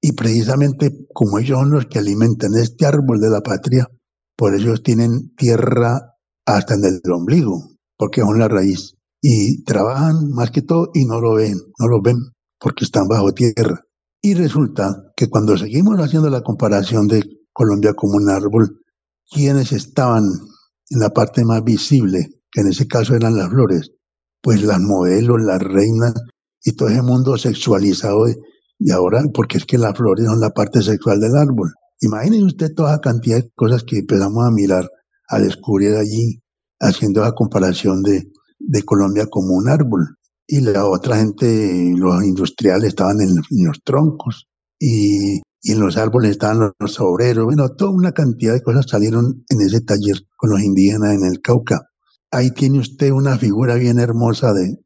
Y 0.00 0.12
precisamente 0.12 1.06
como 1.14 1.38
ellos 1.38 1.60
son 1.60 1.70
los 1.70 1.86
que 1.86 2.00
alimentan 2.00 2.54
este 2.56 2.84
árbol 2.84 3.20
de 3.20 3.30
la 3.30 3.42
patria, 3.42 3.88
por 4.36 4.54
eso 4.54 4.74
tienen 4.82 5.34
tierra 5.36 6.14
hasta 6.44 6.74
en 6.74 6.84
el 6.84 7.12
ombligo, 7.12 7.70
porque 7.96 8.20
son 8.22 8.38
la 8.38 8.48
raíz. 8.48 8.94
Y 9.22 9.62
trabajan 9.62 10.30
más 10.30 10.50
que 10.50 10.62
todo 10.62 10.90
y 10.94 11.04
no 11.04 11.20
lo 11.20 11.34
ven, 11.34 11.56
no 11.78 11.88
lo 11.88 12.02
ven, 12.02 12.16
porque 12.58 12.84
están 12.84 13.06
bajo 13.06 13.32
tierra. 13.32 13.84
Y 14.20 14.34
resulta 14.34 15.12
que 15.16 15.28
cuando 15.28 15.56
seguimos 15.56 15.98
haciendo 16.00 16.28
la 16.28 16.42
comparación 16.42 17.06
de 17.06 17.22
Colombia 17.52 17.94
como 17.94 18.16
un 18.16 18.30
árbol, 18.30 18.80
¿quiénes 19.30 19.72
estaban 19.72 20.24
en 20.90 21.00
la 21.00 21.10
parte 21.10 21.44
más 21.44 21.62
visible, 21.64 22.28
que 22.50 22.60
en 22.60 22.68
ese 22.68 22.86
caso 22.86 23.14
eran 23.14 23.36
las 23.36 23.48
flores, 23.48 23.92
pues 24.40 24.62
las 24.62 24.80
modelos, 24.80 25.42
las 25.42 25.60
reinas 25.62 26.14
y 26.62 26.72
todo 26.72 26.88
ese 26.88 27.02
mundo 27.02 27.36
sexualizado 27.36 28.24
de, 28.24 28.36
ahora, 28.92 29.22
porque 29.32 29.58
es 29.58 29.64
que 29.64 29.78
las 29.78 29.96
flores 29.96 30.26
son 30.26 30.40
la 30.40 30.50
parte 30.50 30.82
sexual 30.82 31.20
del 31.20 31.36
árbol. 31.36 31.72
Imaginen 32.00 32.44
usted 32.44 32.74
toda 32.74 32.92
la 32.92 33.00
cantidad 33.00 33.38
de 33.38 33.50
cosas 33.54 33.84
que 33.84 33.98
empezamos 33.98 34.46
a 34.46 34.50
mirar, 34.50 34.88
a 35.28 35.38
descubrir 35.38 35.94
allí, 35.96 36.40
haciendo 36.78 37.22
la 37.22 37.32
comparación 37.32 38.02
de, 38.02 38.30
de 38.58 38.82
Colombia 38.82 39.26
como 39.26 39.54
un 39.54 39.68
árbol. 39.68 40.16
Y 40.46 40.60
la 40.60 40.86
otra 40.86 41.16
gente, 41.16 41.92
los 41.96 42.22
industriales 42.22 42.88
estaban 42.88 43.20
en, 43.20 43.34
los 43.64 43.82
troncos 43.82 44.48
y 44.78 45.40
y 45.66 45.72
en 45.72 45.80
los 45.80 45.96
árboles 45.96 46.30
estaban 46.30 46.72
los, 46.78 47.00
obreros, 47.00 47.44
bueno, 47.44 47.70
toda 47.70 47.90
una 47.90 48.12
cantidad 48.12 48.52
de 48.52 48.62
cosas 48.62 48.86
salieron 48.88 49.44
en 49.48 49.60
ese 49.60 49.80
taller 49.80 50.22
con 50.36 50.50
los 50.50 50.60
indígenas 50.60 51.14
en 51.14 51.24
el 51.24 51.40
Cauca. 51.40 51.88
Ahí 52.30 52.52
tiene 52.52 52.78
usted 52.78 53.10
una 53.10 53.36
figura 53.36 53.74
bien 53.74 53.98
hermosa 53.98 54.52
de, 54.52 54.78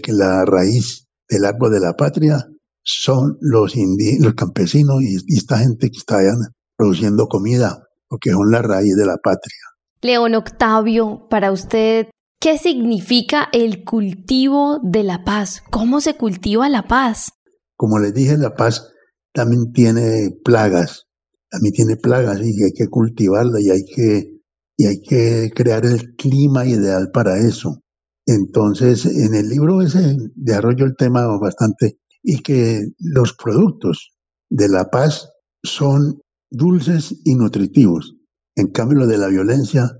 que 0.00 0.12
la 0.12 0.44
raíz 0.44 1.06
del 1.28 1.44
árbol 1.44 1.70
de 1.70 1.78
la 1.78 1.92
patria 1.92 2.44
son 2.82 3.38
los, 3.40 3.74
los 4.18 4.34
campesinos 4.34 5.00
y, 5.00 5.14
esta 5.32 5.58
gente 5.58 5.90
que 5.92 5.98
está 5.98 6.18
allá 6.18 6.34
produciendo 6.76 7.28
comida, 7.28 7.84
porque 8.08 8.32
son 8.32 8.50
la 8.50 8.62
raíz 8.62 8.96
de 8.96 9.06
la 9.06 9.18
patria. 9.18 9.60
León 10.02 10.34
Octavio, 10.34 11.28
para 11.30 11.52
usted, 11.52 12.08
¿qué 12.40 12.58
significa 12.58 13.48
el 13.52 13.84
cultivo 13.84 14.80
de 14.82 15.04
la 15.04 15.22
paz? 15.22 15.62
¿Cómo 15.70 16.00
se 16.00 16.16
cultiva 16.16 16.68
la 16.68 16.88
paz? 16.88 17.28
Como 17.76 18.00
les 18.00 18.12
dije, 18.12 18.36
la 18.36 18.56
paz 18.56 18.90
también 19.36 19.70
tiene 19.70 20.30
plagas, 20.42 21.06
también 21.50 21.74
tiene 21.74 21.96
plagas 21.96 22.40
y 22.42 22.64
hay 22.64 22.72
que 22.72 22.88
cultivarla 22.88 23.60
y 23.60 23.68
hay 23.68 23.84
que, 23.84 24.32
y 24.78 24.86
hay 24.86 25.02
que 25.02 25.52
crear 25.54 25.84
el 25.84 26.16
clima 26.16 26.64
ideal 26.64 27.10
para 27.12 27.36
eso. 27.36 27.82
Entonces, 28.24 29.04
en 29.04 29.34
el 29.34 29.50
libro 29.50 29.82
ese 29.82 30.16
desarrollo 30.34 30.86
el 30.86 30.96
tema 30.96 31.26
bastante 31.38 31.98
y 32.22 32.38
que 32.38 32.86
los 32.98 33.34
productos 33.34 34.14
de 34.48 34.70
la 34.70 34.90
paz 34.90 35.28
son 35.62 36.22
dulces 36.50 37.14
y 37.26 37.34
nutritivos. 37.34 38.16
En 38.54 38.68
cambio, 38.68 39.00
los 39.00 39.08
de 39.08 39.18
la 39.18 39.28
violencia 39.28 39.98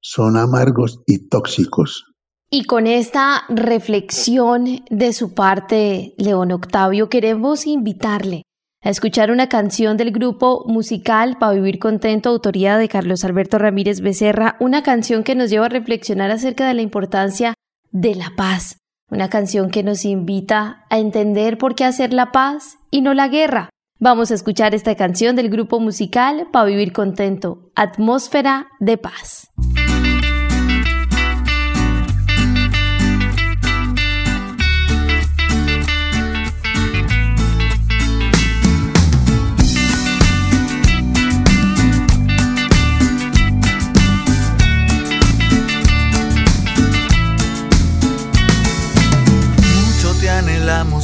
son 0.00 0.38
amargos 0.38 1.02
y 1.06 1.28
tóxicos. 1.28 2.06
Y 2.50 2.64
con 2.64 2.86
esta 2.86 3.42
reflexión 3.50 4.82
de 4.88 5.12
su 5.12 5.34
parte, 5.34 6.14
León 6.16 6.52
Octavio, 6.52 7.10
queremos 7.10 7.66
invitarle 7.66 8.44
a 8.82 8.90
escuchar 8.90 9.30
una 9.30 9.48
canción 9.48 9.96
del 9.96 10.12
grupo 10.12 10.64
musical 10.66 11.36
Para 11.38 11.54
Vivir 11.54 11.78
Contento, 11.78 12.30
autoría 12.30 12.78
de 12.78 12.88
Carlos 12.88 13.24
Alberto 13.24 13.58
Ramírez 13.58 14.00
Becerra, 14.00 14.56
una 14.60 14.82
canción 14.82 15.24
que 15.24 15.34
nos 15.34 15.50
lleva 15.50 15.66
a 15.66 15.70
reflexionar 15.70 16.30
acerca 16.30 16.66
de 16.66 16.74
la 16.74 16.82
importancia 16.82 17.54
de 17.90 18.14
la 18.14 18.32
paz, 18.36 18.78
una 19.10 19.28
canción 19.28 19.70
que 19.70 19.82
nos 19.82 20.04
invita 20.04 20.84
a 20.90 20.98
entender 20.98 21.58
por 21.58 21.74
qué 21.74 21.84
hacer 21.84 22.12
la 22.12 22.30
paz 22.30 22.78
y 22.90 23.00
no 23.00 23.14
la 23.14 23.28
guerra. 23.28 23.70
Vamos 23.98 24.30
a 24.30 24.34
escuchar 24.34 24.76
esta 24.76 24.94
canción 24.94 25.34
del 25.34 25.50
grupo 25.50 25.80
musical 25.80 26.46
para 26.52 26.66
vivir 26.66 26.92
contento, 26.92 27.72
Atmósfera 27.74 28.68
de 28.78 28.96
Paz. 28.96 29.50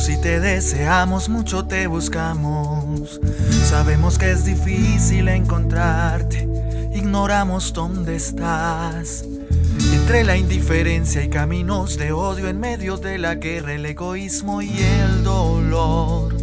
Si 0.04 0.18
te 0.18 0.38
deseamos, 0.38 1.30
mucho 1.30 1.64
te 1.64 1.86
buscamos. 1.86 3.18
Sabemos 3.70 4.18
que 4.18 4.32
es 4.32 4.44
difícil 4.44 5.28
encontrarte, 5.28 6.46
ignoramos 6.92 7.72
dónde 7.72 8.16
estás. 8.16 9.24
Entre 9.94 10.22
la 10.24 10.36
indiferencia 10.36 11.24
y 11.24 11.30
caminos 11.30 11.96
de 11.96 12.12
odio 12.12 12.48
en 12.48 12.60
medio 12.60 12.98
de 12.98 13.16
la 13.16 13.36
guerra, 13.36 13.72
el 13.72 13.86
egoísmo 13.86 14.60
y 14.60 14.76
el 14.78 15.24
dolor, 15.24 16.36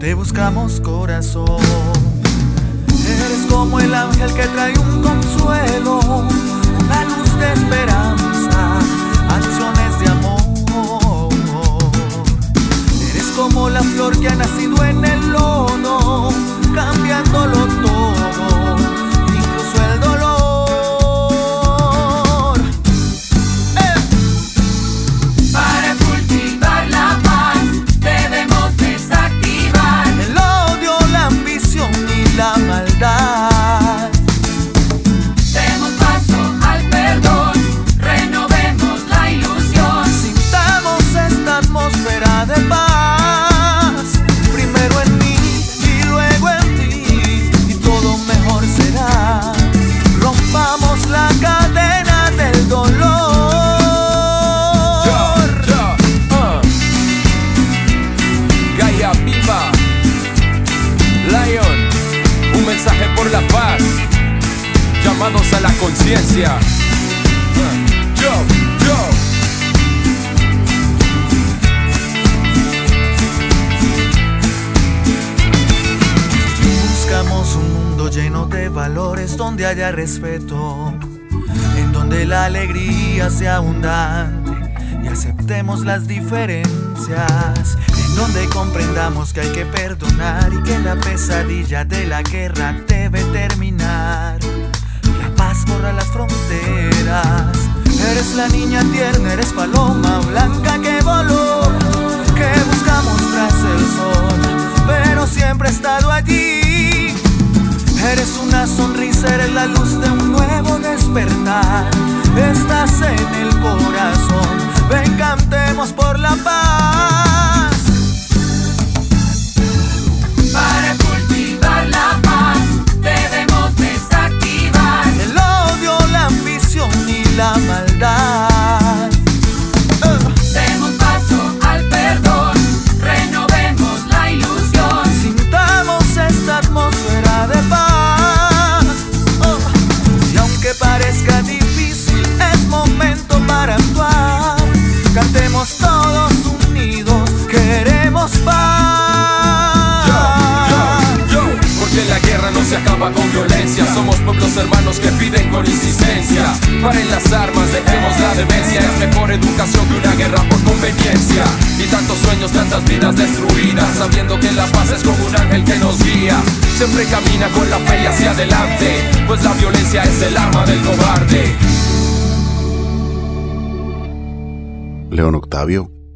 te 0.00 0.14
buscamos 0.14 0.80
corazón. 0.80 1.60
Eres 2.88 3.46
como 3.50 3.78
el 3.78 3.92
ángel 3.92 4.32
que 4.32 4.46
trae 4.46 4.72
un 4.78 5.02
consuelo, 5.02 5.98
una 6.80 7.04
luz 7.04 7.38
de 7.38 7.52
esperanza, 7.52 8.78
acciones 9.28 9.81
como 13.42 13.68
la 13.68 13.82
flor 13.82 14.16
que 14.20 14.28
ha 14.28 14.36
nacido 14.36 14.84
en 14.84 15.04
el 15.04 15.32
lodo, 15.32 16.28
cambiándolo 16.72 17.71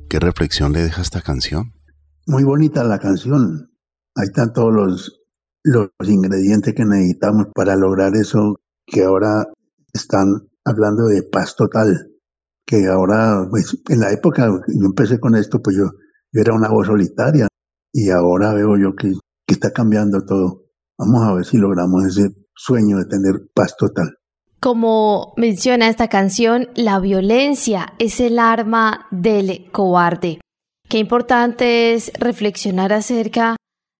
¿qué 0.08 0.18
reflexión 0.18 0.72
le 0.72 0.82
deja 0.82 1.02
esta 1.02 1.22
canción? 1.22 1.72
Muy 2.26 2.42
bonita 2.42 2.82
la 2.82 2.98
canción. 2.98 3.70
Ahí 4.16 4.26
están 4.26 4.52
todos 4.52 4.74
los, 4.74 5.20
los 5.62 5.90
ingredientes 6.04 6.74
que 6.74 6.84
necesitamos 6.84 7.46
para 7.54 7.76
lograr 7.76 8.16
eso 8.16 8.56
que 8.84 9.04
ahora 9.04 9.46
están 9.92 10.48
hablando 10.64 11.06
de 11.06 11.22
paz 11.22 11.54
total, 11.54 12.10
que 12.66 12.88
ahora, 12.88 13.46
pues 13.48 13.78
en 13.88 14.00
la 14.00 14.10
época 14.10 14.48
yo 14.48 14.86
empecé 14.86 15.20
con 15.20 15.36
esto, 15.36 15.62
pues 15.62 15.76
yo, 15.76 15.92
yo 16.32 16.40
era 16.40 16.52
una 16.52 16.68
voz 16.68 16.88
solitaria 16.88 17.46
y 17.92 18.10
ahora 18.10 18.52
veo 18.52 18.76
yo 18.76 18.96
que, 18.96 19.12
que 19.46 19.54
está 19.54 19.72
cambiando 19.72 20.24
todo. 20.24 20.64
Vamos 20.98 21.22
a 21.22 21.34
ver 21.34 21.44
si 21.44 21.58
logramos 21.58 22.04
ese 22.04 22.34
sueño 22.52 22.98
de 22.98 23.04
tener 23.04 23.48
paz 23.54 23.76
total. 23.76 24.16
Como 24.60 25.34
menciona 25.36 25.88
esta 25.88 26.08
canción, 26.08 26.68
la 26.74 26.98
violencia 26.98 27.92
es 27.98 28.20
el 28.20 28.38
arma 28.38 29.06
del 29.10 29.70
cobarde. 29.70 30.40
Qué 30.88 30.98
importante 30.98 31.94
es 31.94 32.12
reflexionar 32.14 32.92
acerca 32.92 33.56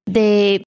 de 0.07 0.63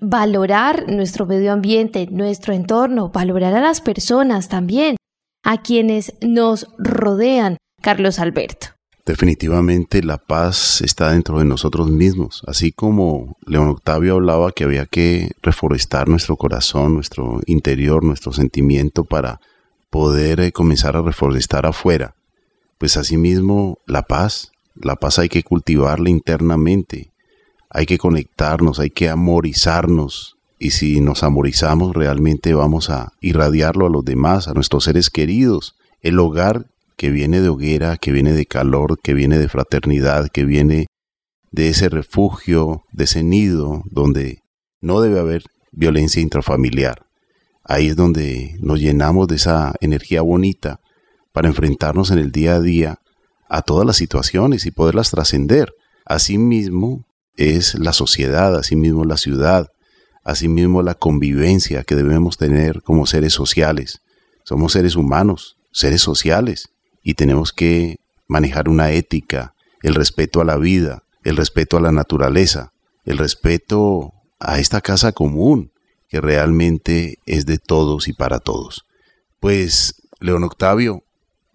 valorar 0.00 0.84
nuestro 0.88 1.26
medio 1.26 1.52
ambiente, 1.52 2.06
nuestro 2.10 2.52
entorno, 2.52 3.08
valorar 3.08 3.54
a 3.54 3.60
las 3.60 3.80
personas 3.80 4.48
también, 4.48 4.96
a 5.42 5.62
quienes 5.62 6.14
nos 6.20 6.68
rodean, 6.78 7.56
Carlos 7.80 8.18
Alberto. 8.18 8.73
Definitivamente 9.06 10.02
la 10.02 10.16
paz 10.16 10.80
está 10.80 11.10
dentro 11.10 11.38
de 11.38 11.44
nosotros 11.44 11.90
mismos, 11.90 12.42
así 12.46 12.72
como 12.72 13.36
León 13.46 13.68
Octavio 13.68 14.14
hablaba 14.14 14.52
que 14.52 14.64
había 14.64 14.86
que 14.86 15.32
reforestar 15.42 16.08
nuestro 16.08 16.36
corazón, 16.36 16.94
nuestro 16.94 17.40
interior, 17.44 18.02
nuestro 18.02 18.32
sentimiento 18.32 19.04
para 19.04 19.40
poder 19.90 20.40
eh, 20.40 20.52
comenzar 20.52 20.96
a 20.96 21.02
reforestar 21.02 21.66
afuera. 21.66 22.14
Pues 22.78 22.96
asimismo 22.96 23.78
la 23.86 24.04
paz, 24.04 24.52
la 24.74 24.96
paz 24.96 25.18
hay 25.18 25.28
que 25.28 25.42
cultivarla 25.42 26.08
internamente, 26.08 27.12
hay 27.68 27.84
que 27.84 27.98
conectarnos, 27.98 28.80
hay 28.80 28.88
que 28.88 29.10
amorizarnos, 29.10 30.38
y 30.58 30.70
si 30.70 31.02
nos 31.02 31.22
amorizamos 31.22 31.94
realmente 31.94 32.54
vamos 32.54 32.88
a 32.88 33.12
irradiarlo 33.20 33.86
a 33.86 33.90
los 33.90 34.02
demás, 34.02 34.48
a 34.48 34.54
nuestros 34.54 34.84
seres 34.84 35.10
queridos. 35.10 35.76
El 36.00 36.18
hogar 36.18 36.66
que 36.96 37.10
viene 37.10 37.40
de 37.40 37.48
hoguera, 37.48 37.96
que 37.96 38.12
viene 38.12 38.32
de 38.32 38.46
calor, 38.46 38.98
que 39.02 39.14
viene 39.14 39.38
de 39.38 39.48
fraternidad, 39.48 40.28
que 40.28 40.44
viene 40.44 40.86
de 41.50 41.68
ese 41.68 41.88
refugio, 41.88 42.82
de 42.92 43.04
ese 43.04 43.22
nido 43.22 43.82
donde 43.86 44.40
no 44.80 45.00
debe 45.00 45.20
haber 45.20 45.44
violencia 45.72 46.22
intrafamiliar. 46.22 47.06
Ahí 47.64 47.88
es 47.88 47.96
donde 47.96 48.56
nos 48.60 48.80
llenamos 48.80 49.28
de 49.28 49.36
esa 49.36 49.74
energía 49.80 50.22
bonita 50.22 50.80
para 51.32 51.48
enfrentarnos 51.48 52.10
en 52.10 52.18
el 52.18 52.30
día 52.30 52.56
a 52.56 52.60
día 52.60 52.98
a 53.48 53.62
todas 53.62 53.86
las 53.86 53.96
situaciones 53.96 54.66
y 54.66 54.70
poderlas 54.70 55.10
trascender. 55.10 55.72
Asimismo 56.04 57.06
es 57.36 57.74
la 57.76 57.92
sociedad, 57.92 58.54
asimismo 58.56 59.04
la 59.04 59.16
ciudad, 59.16 59.68
asimismo 60.24 60.82
la 60.82 60.94
convivencia 60.94 61.82
que 61.84 61.96
debemos 61.96 62.36
tener 62.36 62.82
como 62.82 63.06
seres 63.06 63.32
sociales. 63.32 64.00
Somos 64.44 64.72
seres 64.72 64.96
humanos, 64.96 65.56
seres 65.72 66.02
sociales, 66.02 66.68
y 67.04 67.14
tenemos 67.14 67.52
que 67.52 68.00
manejar 68.26 68.68
una 68.68 68.90
ética, 68.90 69.54
el 69.82 69.94
respeto 69.94 70.40
a 70.40 70.44
la 70.44 70.56
vida, 70.56 71.04
el 71.22 71.36
respeto 71.36 71.76
a 71.76 71.80
la 71.80 71.92
naturaleza, 71.92 72.72
el 73.04 73.18
respeto 73.18 74.14
a 74.40 74.58
esta 74.58 74.80
casa 74.80 75.12
común, 75.12 75.70
que 76.08 76.20
realmente 76.20 77.18
es 77.26 77.44
de 77.44 77.58
todos 77.58 78.08
y 78.08 78.14
para 78.14 78.40
todos. 78.40 78.86
Pues, 79.38 80.02
León 80.20 80.42
Octavio, 80.44 81.04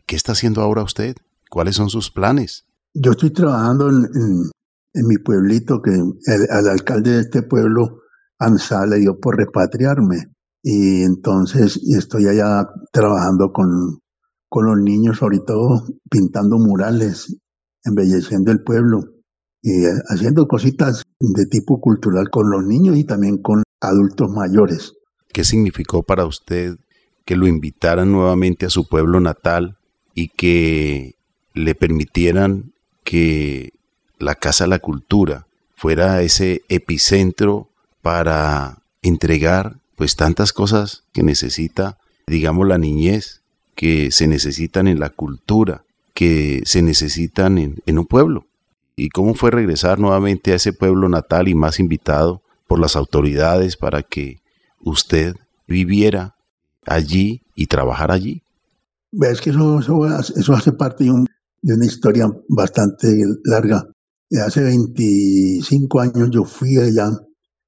¿qué 0.06 0.16
está 0.16 0.34
haciendo 0.34 0.62
ahora 0.62 0.84
usted? 0.84 1.16
¿Cuáles 1.50 1.76
son 1.76 1.90
sus 1.90 2.12
planes? 2.12 2.66
Yo 2.94 3.12
estoy 3.12 3.32
trabajando 3.32 3.90
en, 3.90 4.52
mi 4.94 5.18
pueblito, 5.18 5.82
que 5.82 5.92
el, 5.92 6.48
al 6.52 6.68
alcalde 6.68 7.12
de 7.12 7.22
este 7.22 7.42
pueblo, 7.42 8.02
ANSA, 8.38 8.86
le 8.86 8.98
dio 8.98 9.20
por 9.20 9.38
repatriarme. 9.38 10.32
Y 10.62 11.04
entonces 11.04 11.80
estoy 11.88 12.28
allá 12.28 12.68
trabajando 12.92 13.52
con, 13.52 14.00
con 14.50 14.66
los 14.66 14.78
niños, 14.78 15.20
todo 15.46 15.86
pintando 16.10 16.58
murales, 16.58 17.38
embelleciendo 17.84 18.52
el 18.52 18.64
pueblo 18.64 19.04
y 19.62 19.86
eh, 19.86 19.92
haciendo 20.08 20.48
cositas 20.48 21.04
de 21.20 21.46
tipo 21.46 21.80
cultural 21.80 22.30
con 22.30 22.50
los 22.50 22.66
niños 22.66 22.98
y 22.98 23.04
también 23.04 23.38
con 23.38 23.64
adultos 23.80 24.32
mayores. 24.32 24.94
¿Qué 25.32 25.44
significó 25.44 26.04
para 26.04 26.26
usted 26.26 26.78
que 27.26 27.36
lo 27.36 27.48
invitaran 27.48 28.12
nuevamente 28.12 28.66
a 28.66 28.70
su 28.70 28.88
pueblo 28.88 29.20
natal 29.20 29.78
y 30.16 30.30
que 30.30 31.16
le 31.54 31.76
permitieran 31.76 32.74
que 33.04 33.74
la 34.18 34.36
Casa 34.36 34.66
la 34.66 34.80
Cultura 34.80 35.46
fuera 35.76 36.22
ese 36.24 36.64
epicentro 36.70 37.70
para 38.02 38.82
entregar 39.02 39.80
pues 39.96 40.16
tantas 40.16 40.54
cosas 40.54 41.04
que 41.14 41.24
necesita, 41.24 41.98
digamos, 42.26 42.68
la 42.68 42.78
niñez, 42.78 43.39
que 43.80 44.12
se 44.12 44.28
necesitan 44.28 44.90
en 44.90 45.00
la 45.00 45.10
cultura, 45.10 45.86
que 46.14 46.62
se 46.66 46.82
necesitan 46.82 47.58
en, 47.58 47.98
un 47.98 48.06
pueblo? 48.06 48.46
¿Y 48.98 49.08
cómo 49.08 49.36
fue 49.36 49.52
regresar 49.52 50.00
nuevamente 50.00 50.52
a 50.52 50.56
ese 50.56 50.74
pueblo 50.74 51.08
natal 51.08 51.48
y 51.48 51.56
más 51.56 51.80
invitado 51.80 52.42
por 52.68 52.78
las 52.78 52.98
autoridades 52.98 53.78
para 53.78 54.04
que 54.04 54.42
usted 54.82 55.38
viviera 55.66 56.36
allí 56.86 57.42
y 57.56 57.68
trabajara 57.68 58.16
allí? 58.16 58.42
Ves 59.14 59.40
que 59.40 59.52
eso, 59.52 59.80
eso, 59.80 60.54
hace 60.54 60.74
parte 60.74 61.06
de, 61.06 61.12
un- 61.12 61.28
de 61.62 61.74
una 61.76 61.86
historia 61.86 62.30
bastante 62.50 63.08
larga. 63.46 63.88
Eh, 64.30 64.42
Hace 64.42 64.62
25 64.62 66.02
años 66.02 66.32
yo 66.32 66.44
fui 66.44 66.76
allá 66.76 67.12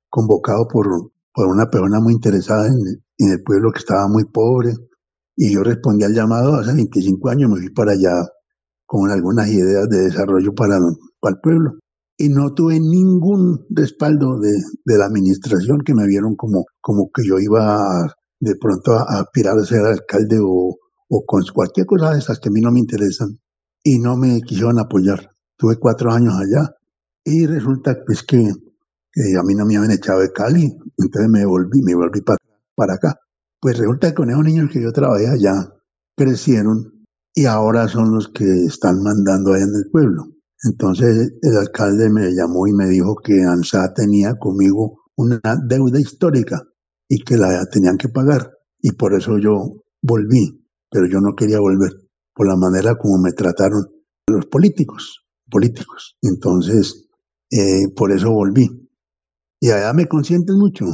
convocado 0.10 0.68
por, 0.68 1.14
por 1.34 1.48
una 1.48 1.70
persona 1.70 2.02
muy 2.02 2.12
interesada 2.12 2.68
en 2.68 3.32
el 3.32 3.42
pueblo 3.44 3.72
que 3.72 3.80
estaba 3.80 4.10
muy 4.10 4.26
pobre 4.26 4.74
y 5.36 5.54
yo 5.54 5.64
respondí 5.64 6.04
al 6.06 6.14
llamado 6.14 6.56
hace 6.56 6.74
25 6.74 7.30
años, 7.30 7.50
me 7.52 7.60
fui 7.60 7.70
para 7.72 7.94
allá 7.94 8.24
con 8.86 9.10
algunas 9.12 9.50
ideas 9.50 9.88
de 9.90 10.04
desarrollo 10.04 10.54
para, 10.54 10.80
para 11.20 11.36
el 11.36 11.42
pueblo 11.42 11.74
y 12.18 12.30
no 12.30 12.54
tuve 12.54 12.80
ningún 12.80 13.66
respaldo 13.70 14.40
de, 14.40 14.52
de 14.86 14.98
la 14.98 15.06
administración 15.06 15.82
que 15.86 15.96
me 15.96 16.08
vieron 16.08 16.36
como, 16.36 16.66
como 16.82 17.10
que 17.14 17.24
yo 17.26 17.40
iba 17.40 18.04
a- 18.04 18.14
de 18.40 18.56
pronto 18.56 18.94
a, 18.94 19.04
aspirar 19.22 19.58
a 19.58 19.66
ser 19.66 19.82
alcalde 19.86 20.40
o, 20.42 20.78
o 21.10 21.26
con 21.26 21.44
cualquier 21.54 21.86
cosa 21.86 22.12
de 22.14 22.20
esas 22.20 22.40
que 22.40 22.50
a 22.50 22.52
mí 22.52 22.62
no 22.62 22.72
me 22.72 22.80
interesan 22.80 23.40
y 23.84 24.00
no 24.00 24.18
me 24.18 24.42
quisieron 24.42 24.80
apoyar. 24.80 25.30
Tuve 25.58 25.78
cuatro 25.78 26.12
años 26.12 26.34
allá 26.36 26.70
y 27.24 27.46
resulta 27.48 27.98
pues 28.06 28.24
que, 28.24 28.52
que 29.12 29.38
a 29.38 29.44
mí 29.44 29.56
no 29.56 29.66
me 29.66 29.78
habían 29.78 29.92
echado 29.92 30.20
de 30.22 30.32
Cali, 30.34 30.76
entonces 30.98 31.30
me 31.30 31.46
volví, 31.46 31.82
me 31.84 31.96
volví 31.96 32.22
pa- 32.22 32.38
para 32.76 32.96
acá. 32.96 33.16
Pues 33.62 33.78
resulta 33.78 34.10
que 34.10 34.16
con 34.16 34.30
esos 34.32 34.44
niños 34.44 34.72
que 34.72 34.82
yo 34.82 34.92
trabajé 34.92 35.28
allá 35.28 35.72
crecieron 36.18 37.06
y 37.34 37.46
ahora 37.46 37.88
son 37.88 38.12
los 38.12 38.30
que 38.30 38.66
están 38.66 39.04
mandando 39.04 39.54
allá 39.54 39.66
en 39.66 39.76
el 39.76 39.92
pueblo. 39.92 40.24
Entonces 40.64 41.34
el 41.42 41.58
alcalde 41.58 42.10
me 42.10 42.32
llamó 42.34 42.68
y 42.68 42.74
me 42.74 42.88
dijo 42.88 43.16
que 43.24 43.44
ANSA 43.44 43.94
tenía 43.94 44.36
conmigo 44.40 45.02
una 45.16 45.40
deuda 45.64 46.00
histórica 46.00 46.64
y 47.08 47.24
que 47.24 47.38
la 47.38 47.64
tenían 47.68 47.98
que 47.98 48.10
pagar. 48.10 48.52
Y 48.80 48.94
por 48.94 49.14
eso 49.14 49.38
yo 49.38 49.84
volví, 50.02 50.66
pero 50.90 51.06
yo 51.06 51.22
no 51.22 51.36
quería 51.36 51.60
volver 51.60 51.92
por 52.34 52.48
la 52.48 52.56
manera 52.56 52.96
como 52.96 53.20
me 53.20 53.32
trataron 53.34 53.86
los 54.28 54.48
políticos, 54.48 55.26
políticos. 55.50 56.18
Entonces, 56.22 57.08
eh, 57.52 57.90
por 57.96 58.12
eso 58.12 58.32
volví. 58.32 58.90
Y 59.60 59.70
allá 59.70 59.94
me 59.94 60.08
consienten 60.08 60.58
mucho. 60.58 60.86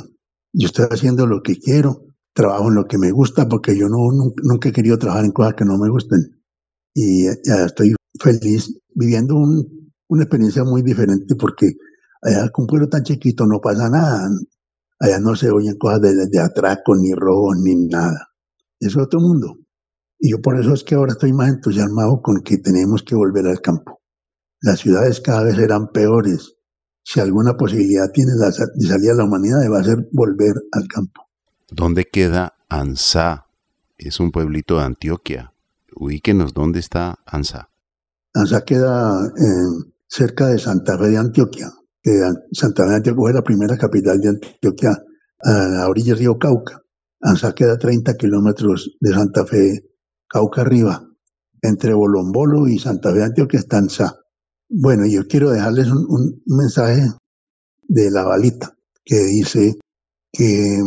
Yo 0.52 0.68
estoy 0.68 0.88
haciendo 0.90 1.28
lo 1.28 1.42
que 1.42 1.58
quiero, 1.58 2.07
trabajo 2.38 2.70
en 2.70 2.76
lo 2.76 2.88
que 2.88 2.98
me 3.00 3.12
gusta, 3.12 3.50
porque 3.50 3.78
yo 3.78 3.90
no, 3.90 3.98
nunca, 4.44 4.70
he 4.70 4.74
querido 4.74 4.98
trabajar 5.00 5.26
en 5.26 5.32
cosas 5.34 5.56
que 5.56 5.66
no 5.66 5.78
me 5.78 5.90
gusten. 5.90 6.22
Y 6.96 7.28
eh, 7.28 7.40
estoy 7.66 7.96
feliz 8.22 8.74
viviendo 8.96 9.36
un- 9.36 9.92
una 10.10 10.24
experiencia 10.24 10.64
muy 10.66 10.84
diferente, 10.84 11.36
porque 11.36 11.74
allá 12.24 12.50
con 12.52 12.64
un 12.64 12.68
pueblo 12.68 12.90
tan 12.90 13.04
chiquito 13.04 13.46
no 13.48 13.60
pasa 13.62 13.90
nada. 13.90 14.30
Allá 15.00 15.20
no 15.20 15.36
se 15.36 15.52
oyen 15.52 15.78
cosas 15.78 16.02
de, 16.02 16.28
de 16.28 16.40
atraco, 16.40 16.96
ni 16.96 17.14
robos, 17.14 17.58
ni 17.60 17.76
nada. 17.88 18.30
Es 18.80 18.98
otro 18.98 19.20
mundo. 19.20 19.58
Y 20.20 20.32
yo 20.32 20.42
por 20.42 20.60
eso 20.60 20.74
es 20.74 20.84
que 20.84 20.96
ahora 20.96 21.14
estoy 21.14 21.34
más 21.34 21.50
entusiasmado 21.50 22.22
con 22.22 22.42
que 22.44 22.58
tenemos 22.60 23.04
que 23.04 23.16
volver 23.16 23.48
al 23.48 23.62
campo. 23.62 24.02
Las 24.62 24.80
ciudades 24.82 25.22
cada 25.22 25.44
vez 25.44 25.56
serán 25.58 25.92
peores. 25.92 26.56
Si 27.04 27.20
alguna 27.20 27.58
posibilidad 27.58 28.12
tiene 28.12 28.34
de 28.34 28.52
salir 28.88 29.12
a 29.12 29.16
la 29.16 29.26
humanidad, 29.26 29.60
va 29.72 29.80
a 29.80 29.84
ser 29.86 30.08
volver 30.14 30.56
al 30.74 30.88
campo. 30.88 31.27
¿Dónde 31.70 32.06
queda 32.06 32.54
Ansá? 32.70 33.48
Es 33.98 34.20
un 34.22 34.32
pueblito 34.32 34.78
de 34.78 34.86
Antioquia. 34.86 35.54
Ubíquenos 35.94 36.54
dónde 36.54 36.80
está 36.80 37.20
Ansá. 37.26 37.70
Anza 38.34 38.64
queda 38.64 39.26
eh, 39.36 39.86
cerca 40.08 40.48
de 40.48 40.60
Santa 40.60 40.98
Fe 40.98 41.10
de 41.10 41.18
Antioquia. 41.18 41.70
Santa 42.54 42.84
Fe 42.84 42.90
de 42.90 42.96
Antioquia 42.96 43.22
fue 43.22 43.34
la 43.34 43.44
primera 43.44 43.78
capital 43.78 44.22
de 44.22 44.30
Antioquia 44.30 45.04
a 45.44 45.52
la 45.52 45.90
orilla 45.90 46.14
del 46.14 46.20
río 46.20 46.38
Cauca. 46.38 46.82
Anza 47.20 47.54
queda 47.54 47.74
a 47.74 47.78
30 47.78 48.16
kilómetros 48.16 48.96
de 49.02 49.12
Santa 49.12 49.46
Fe, 49.46 49.90
Cauca 50.28 50.62
arriba. 50.62 51.04
Entre 51.62 51.94
Bolombolo 51.94 52.68
y 52.68 52.80
Santa 52.80 53.12
Fe 53.12 53.18
de 53.18 53.24
Antioquia 53.26 53.60
está 53.60 53.80
Anza. 53.80 54.16
Bueno, 54.70 55.06
yo 55.06 55.28
quiero 55.28 55.50
dejarles 55.50 55.88
un, 55.88 56.06
un 56.08 56.42
mensaje 56.46 57.12
de 57.90 58.12
la 58.12 58.24
balita 58.24 58.78
que 59.04 59.18
dice 59.18 59.78
que 60.32 60.82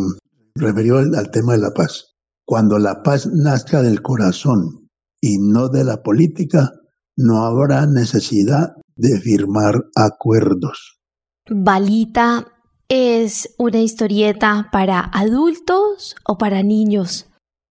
referido 0.60 0.98
al, 0.98 1.14
al 1.14 1.30
tema 1.30 1.52
de 1.52 1.58
la 1.58 1.72
paz. 1.72 2.16
Cuando 2.46 2.78
la 2.78 3.02
paz 3.02 3.26
nazca 3.26 3.82
del 3.82 4.02
corazón 4.02 4.88
y 5.20 5.38
no 5.38 5.68
de 5.68 5.84
la 5.84 6.02
política, 6.02 6.72
no 7.16 7.44
habrá 7.44 7.86
necesidad 7.86 8.74
de 8.96 9.20
firmar 9.20 9.84
acuerdos. 9.94 11.00
Balita 11.48 12.46
es 12.88 13.54
una 13.58 13.78
historieta 13.78 14.68
para 14.72 15.00
adultos 15.00 16.16
o 16.26 16.36
para 16.38 16.62
niños. 16.62 17.26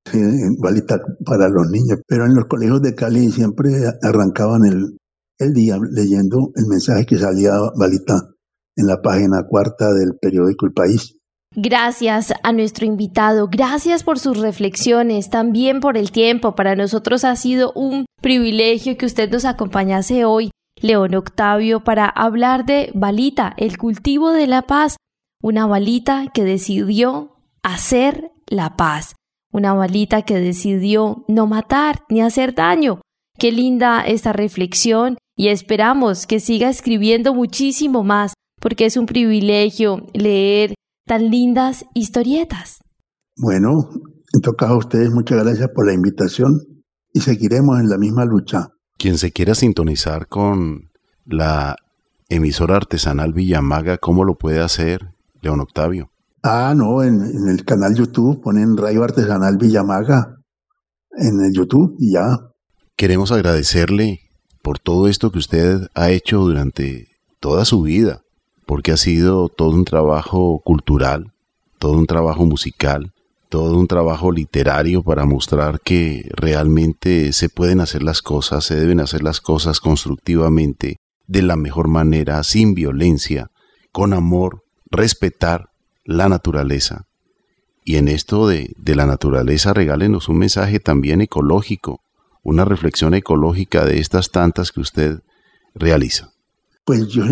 Sí, 0.10 0.20
balita 0.60 1.00
para 1.26 1.50
los 1.50 1.70
niños. 1.70 2.00
Pero 2.08 2.26
en 2.26 2.36
los 2.36 2.46
colegios 2.46 2.82
de 2.82 2.96
Cali 2.96 3.30
siempre 3.32 3.70
arrancaban 4.02 4.66
el, 4.66 4.98
el 5.38 5.54
día 5.54 5.78
leyendo 5.92 6.52
el 6.56 6.68
mensaje 6.68 7.06
que 7.06 7.18
salía 7.18 7.60
balita 7.78 8.16
en 8.76 8.88
la 8.88 9.02
página 9.02 9.44
cuarta 9.48 9.94
del 9.94 10.18
periódico 10.20 10.66
El 10.66 10.74
País. 10.74 11.19
Gracias 11.56 12.32
a 12.44 12.52
nuestro 12.52 12.86
invitado, 12.86 13.48
gracias 13.48 14.04
por 14.04 14.20
sus 14.20 14.38
reflexiones, 14.38 15.32
también 15.32 15.80
por 15.80 15.98
el 15.98 16.12
tiempo. 16.12 16.54
Para 16.54 16.76
nosotros 16.76 17.24
ha 17.24 17.36
sido 17.36 17.72
un 17.74 18.06
privilegio 18.22 18.98
que 18.98 19.08
usted 19.08 19.32
nos 19.32 19.46
acompañase 19.46 20.26
hoy, 20.26 20.52
León 20.80 21.16
Octavio, 21.16 21.84
para 21.84 22.06
hablar 22.06 22.66
de 22.66 22.92
Balita, 22.94 23.56
el 23.58 23.80
cultivo 23.80 24.32
de 24.32 24.46
la 24.46 24.62
paz, 24.62 24.98
una 25.42 25.66
balita 25.66 26.28
que 26.32 26.44
decidió 26.44 27.36
hacer 27.64 28.32
la 28.46 28.78
paz, 28.78 29.16
una 29.52 29.74
balita 29.74 30.22
que 30.22 30.36
decidió 30.36 31.26
no 31.28 31.48
matar 31.48 32.04
ni 32.10 32.22
hacer 32.22 32.54
daño. 32.54 33.02
Qué 33.40 33.52
linda 33.52 34.02
esta 34.06 34.34
reflexión 34.34 35.18
y 35.36 35.48
esperamos 35.48 36.28
que 36.28 36.40
siga 36.40 36.70
escribiendo 36.70 37.34
muchísimo 37.34 38.04
más, 38.04 38.34
porque 38.62 38.86
es 38.86 38.98
un 38.98 39.08
privilegio 39.08 40.06
leer 40.14 40.76
tan 41.10 41.32
lindas 41.32 41.86
historietas. 41.96 42.84
Bueno, 43.36 43.90
en 44.32 44.42
todo 44.42 44.56
caso 44.56 44.74
a 44.74 44.78
ustedes 44.78 45.10
muchas 45.10 45.44
gracias 45.44 45.70
por 45.74 45.88
la 45.88 45.94
invitación 45.94 46.62
y 47.12 47.22
seguiremos 47.22 47.80
en 47.80 47.90
la 47.90 47.98
misma 47.98 48.26
lucha. 48.26 48.68
Quien 48.96 49.18
se 49.18 49.32
quiera 49.32 49.56
sintonizar 49.56 50.28
con 50.28 50.92
la 51.26 51.78
emisora 52.30 52.76
artesanal 52.76 53.34
Villamaga, 53.34 53.98
¿cómo 53.98 54.24
lo 54.24 54.38
puede 54.38 54.60
hacer, 54.60 55.16
León 55.42 55.62
Octavio? 55.62 56.12
Ah, 56.44 56.76
no, 56.78 57.02
en, 57.02 57.24
en 57.24 57.50
el 57.50 57.66
canal 57.66 57.96
YouTube 57.96 58.40
ponen 58.40 58.78
Radio 58.78 59.04
Artesanal 59.04 59.58
Villamaga 59.58 60.38
en 61.18 61.44
el 61.44 61.52
YouTube 61.52 61.96
y 61.98 62.14
ya. 62.14 62.38
Queremos 62.96 63.32
agradecerle 63.32 64.20
por 64.62 64.78
todo 64.78 65.08
esto 65.08 65.32
que 65.32 65.40
usted 65.40 65.88
ha 65.96 66.12
hecho 66.12 66.38
durante 66.38 67.08
toda 67.40 67.66
su 67.66 67.82
vida, 67.82 68.22
porque 68.70 68.92
ha 68.92 68.98
sido 68.98 69.50
todo 69.50 69.72
un 69.72 69.84
trabajo 69.84 70.62
cultural, 70.64 71.32
todo 71.80 71.94
un 71.94 72.06
trabajo 72.06 72.46
musical, 72.46 73.14
todo 73.50 73.76
un 73.76 73.88
trabajo 73.88 74.32
literario 74.32 75.02
para 75.02 75.26
mostrar 75.26 75.82
que 75.82 76.30
realmente 76.36 77.34
se 77.34 77.50
pueden 77.50 77.80
hacer 77.80 78.04
las 78.04 78.22
cosas, 78.22 78.64
se 78.64 78.76
deben 78.76 79.00
hacer 79.00 79.24
las 79.24 79.42
cosas 79.42 79.80
constructivamente, 79.80 81.00
de 81.26 81.42
la 81.42 81.56
mejor 81.56 81.88
manera, 81.88 82.44
sin 82.44 82.76
violencia, 82.76 83.50
con 83.92 84.14
amor, 84.14 84.64
respetar 84.92 85.72
la 86.06 86.30
naturaleza. 86.30 87.08
Y 87.84 87.96
en 87.96 88.08
esto 88.08 88.48
de, 88.48 88.76
de 88.78 88.96
la 88.96 89.08
naturaleza 89.08 89.74
regálenos 89.74 90.30
un 90.30 90.38
mensaje 90.38 90.80
también 90.80 91.22
ecológico, 91.22 92.02
una 92.44 92.66
reflexión 92.66 93.16
ecológica 93.16 93.84
de 93.84 93.98
estas 93.98 94.30
tantas 94.30 94.72
que 94.72 94.82
usted 94.82 95.22
realiza. 95.74 96.34
Pues 96.86 97.08
yo 97.08 97.24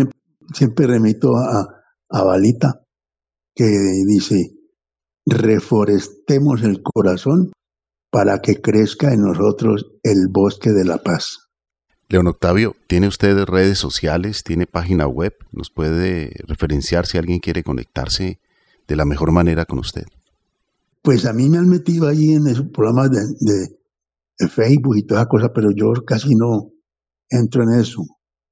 siempre 0.52 0.86
remito 0.86 1.36
a, 1.36 1.68
a 2.10 2.22
Balita, 2.22 2.82
que 3.54 3.64
dice, 4.06 4.52
reforestemos 5.26 6.62
el 6.62 6.82
corazón 6.82 7.52
para 8.10 8.40
que 8.40 8.60
crezca 8.60 9.12
en 9.12 9.22
nosotros 9.22 9.86
el 10.02 10.28
bosque 10.30 10.70
de 10.72 10.84
la 10.84 10.98
paz. 10.98 11.38
León 12.08 12.26
Octavio, 12.26 12.74
¿tiene 12.86 13.06
usted 13.08 13.36
redes 13.44 13.78
sociales? 13.78 14.42
¿Tiene 14.42 14.66
página 14.66 15.06
web? 15.06 15.34
¿Nos 15.52 15.68
puede 15.70 16.32
referenciar 16.46 17.04
si 17.06 17.18
alguien 17.18 17.38
quiere 17.40 17.62
conectarse 17.62 18.38
de 18.86 18.96
la 18.96 19.04
mejor 19.04 19.30
manera 19.32 19.66
con 19.66 19.78
usted? 19.78 20.06
Pues 21.02 21.26
a 21.26 21.32
mí 21.34 21.50
me 21.50 21.58
han 21.58 21.68
metido 21.68 22.08
ahí 22.08 22.32
en 22.32 22.46
esos 22.46 22.68
programas 22.68 23.10
de, 23.10 23.20
de- 23.40 23.78
de 24.40 24.48
Facebook 24.48 24.96
y 24.96 25.02
toda 25.02 25.22
esa 25.22 25.28
cosa, 25.28 25.52
pero 25.52 25.70
yo 25.72 25.92
casi 26.06 26.34
no 26.36 26.70
entro 27.28 27.64
en 27.64 27.80
eso. 27.80 28.04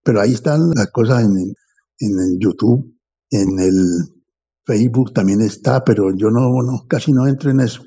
Pero 0.02 0.20
ahí 0.20 0.32
están 0.32 0.70
las 0.74 0.90
cosas 0.90 1.22
en 1.24 1.54
en 1.98 2.18
el 2.18 2.38
YouTube, 2.38 2.94
en 3.30 3.58
el 3.58 4.16
Facebook 4.64 5.12
también 5.12 5.40
está, 5.40 5.84
pero 5.84 6.14
yo 6.14 6.30
no, 6.30 6.62
no, 6.62 6.86
casi 6.88 7.12
no 7.12 7.26
entro 7.26 7.50
en 7.50 7.60
eso. 7.60 7.84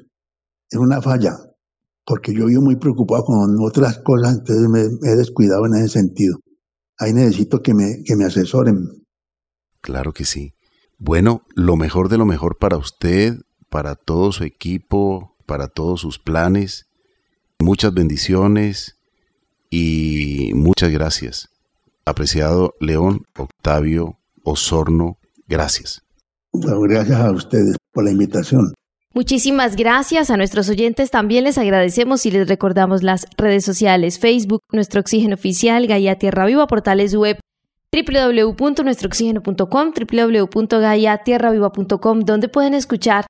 Es 0.69 0.79
una 0.79 1.01
falla, 1.01 1.37
porque 2.05 2.33
yo 2.33 2.45
vivo 2.45 2.61
muy 2.61 2.77
preocupado 2.77 3.25
con 3.25 3.55
otras 3.59 3.99
cosas, 3.99 4.37
entonces 4.37 4.69
me, 4.69 4.89
me 5.01 5.11
he 5.11 5.15
descuidado 5.15 5.65
en 5.65 5.75
ese 5.75 5.99
sentido. 5.99 6.39
Ahí 6.97 7.13
necesito 7.13 7.61
que 7.61 7.73
me, 7.73 8.03
que 8.03 8.15
me 8.15 8.25
asesoren. 8.25 9.05
Claro 9.81 10.13
que 10.13 10.25
sí. 10.25 10.53
Bueno, 10.97 11.43
lo 11.55 11.77
mejor 11.77 12.09
de 12.09 12.17
lo 12.17 12.25
mejor 12.25 12.57
para 12.57 12.77
usted, 12.77 13.39
para 13.69 13.95
todo 13.95 14.31
su 14.31 14.43
equipo, 14.43 15.35
para 15.45 15.67
todos 15.67 16.01
sus 16.01 16.19
planes. 16.19 16.87
Muchas 17.59 17.93
bendiciones 17.93 18.97
y 19.69 20.51
muchas 20.55 20.91
gracias. 20.91 21.49
Apreciado 22.09 22.73
León 22.79 23.25
Octavio 23.37 24.17
Osorno, 24.43 25.17
gracias. 25.47 26.01
Gracias 26.53 27.19
a 27.19 27.31
ustedes 27.31 27.75
por 27.91 28.03
la 28.03 28.11
invitación. 28.11 28.73
Muchísimas 29.13 29.75
gracias 29.75 30.29
a 30.29 30.37
nuestros 30.37 30.69
oyentes. 30.69 31.09
También 31.09 31.43
les 31.43 31.57
agradecemos 31.57 32.25
y 32.25 32.31
les 32.31 32.47
recordamos 32.47 33.01
las 33.01 33.25
redes 33.37 33.65
sociales, 33.65 34.19
Facebook, 34.19 34.61
Nuestro 34.71 35.01
Oxígeno 35.01 35.33
Oficial, 35.33 35.87
Gaia 35.87 36.17
Tierra 36.17 36.45
Viva, 36.45 36.67
portales 36.67 37.15
web 37.15 37.39
www.nuestrooxígeno.com, 37.91 39.93
www.gaiatierraviva.com, 40.53 42.19
donde 42.19 42.49
pueden 42.49 42.75
escuchar 42.75 43.25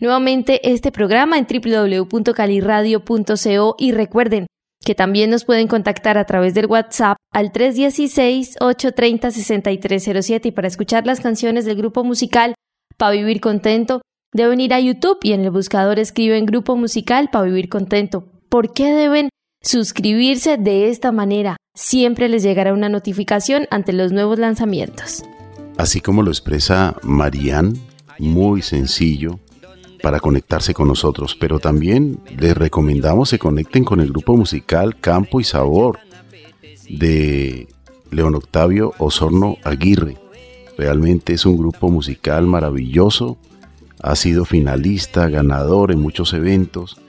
nuevamente 0.00 0.70
este 0.70 0.92
programa 0.92 1.36
en 1.36 1.48
www.caliradio.co 1.48 3.74
y 3.78 3.92
recuerden 3.92 4.46
que 4.84 4.94
también 4.94 5.30
nos 5.30 5.44
pueden 5.44 5.66
contactar 5.68 6.18
a 6.18 6.24
través 6.24 6.52
del 6.54 6.66
WhatsApp 6.66 7.16
al 7.32 7.52
316-830-6307 7.52 10.46
y 10.46 10.50
para 10.52 10.68
escuchar 10.68 11.06
las 11.06 11.20
canciones 11.20 11.64
del 11.64 11.76
grupo 11.76 12.04
musical 12.04 12.54
Pa' 12.96 13.10
Vivir 13.10 13.40
Contento, 13.40 14.02
deben 14.32 14.60
ir 14.60 14.72
a 14.74 14.80
YouTube 14.80 15.18
y 15.22 15.32
en 15.32 15.40
el 15.40 15.50
buscador 15.50 15.98
escriben 15.98 16.46
Grupo 16.46 16.76
Musical 16.76 17.28
Pa' 17.30 17.42
Vivir 17.42 17.68
Contento. 17.68 18.28
¿Por 18.48 18.72
qué 18.72 18.94
deben 18.94 19.30
suscribirse 19.62 20.58
de 20.58 20.90
esta 20.90 21.10
manera? 21.10 21.56
Siempre 21.74 22.28
les 22.28 22.44
llegará 22.44 22.72
una 22.72 22.88
notificación 22.88 23.66
ante 23.70 23.92
los 23.92 24.12
nuevos 24.12 24.38
lanzamientos. 24.38 25.24
Así 25.76 26.00
como 26.00 26.22
lo 26.22 26.30
expresa 26.30 26.94
Marían, 27.02 27.72
muy 28.20 28.62
sencillo 28.62 29.40
para 30.04 30.20
conectarse 30.20 30.74
con 30.74 30.88
nosotros, 30.88 31.34
pero 31.34 31.58
también 31.58 32.20
les 32.38 32.54
recomendamos 32.54 33.30
se 33.30 33.38
conecten 33.38 33.84
con 33.84 34.00
el 34.00 34.10
grupo 34.10 34.36
musical 34.36 35.00
Campo 35.00 35.40
y 35.40 35.44
Sabor 35.44 35.98
de 36.90 37.68
León 38.10 38.34
Octavio 38.34 38.92
Osorno 38.98 39.56
Aguirre. 39.64 40.18
Realmente 40.76 41.32
es 41.32 41.46
un 41.46 41.56
grupo 41.56 41.88
musical 41.88 42.46
maravilloso, 42.46 43.38
ha 44.02 44.14
sido 44.14 44.44
finalista, 44.44 45.30
ganador 45.30 45.90
en 45.90 46.00
muchos 46.00 46.34
eventos 46.34 47.00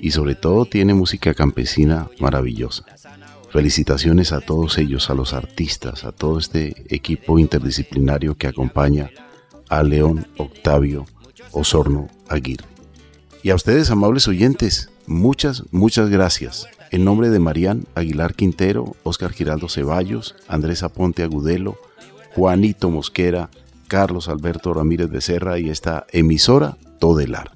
y 0.00 0.12
sobre 0.12 0.36
todo 0.36 0.66
tiene 0.66 0.94
música 0.94 1.34
campesina 1.34 2.06
maravillosa. 2.20 2.84
Felicitaciones 3.50 4.30
a 4.30 4.40
todos 4.40 4.78
ellos, 4.78 5.10
a 5.10 5.14
los 5.14 5.34
artistas, 5.34 6.04
a 6.04 6.12
todo 6.12 6.38
este 6.38 6.84
equipo 6.94 7.40
interdisciplinario 7.40 8.36
que 8.36 8.46
acompaña 8.46 9.10
a 9.68 9.82
León 9.82 10.28
Octavio 10.36 11.06
Osorno 11.56 12.08
Aguirre. 12.28 12.66
Y 13.42 13.50
a 13.50 13.54
ustedes, 13.54 13.90
amables 13.90 14.28
oyentes, 14.28 14.90
muchas, 15.06 15.64
muchas 15.70 16.10
gracias. 16.10 16.66
En 16.90 17.04
nombre 17.04 17.30
de 17.30 17.38
Marían 17.38 17.86
Aguilar 17.94 18.34
Quintero, 18.34 18.94
Óscar 19.02 19.32
Giraldo 19.32 19.68
Ceballos, 19.68 20.36
Andrés 20.48 20.82
Aponte 20.82 21.22
Agudelo, 21.22 21.78
Juanito 22.34 22.90
Mosquera, 22.90 23.50
Carlos 23.88 24.28
Alberto 24.28 24.74
Ramírez 24.74 25.10
Becerra 25.10 25.58
y 25.58 25.70
esta 25.70 26.06
emisora 26.12 26.76
Todelar. 26.98 27.52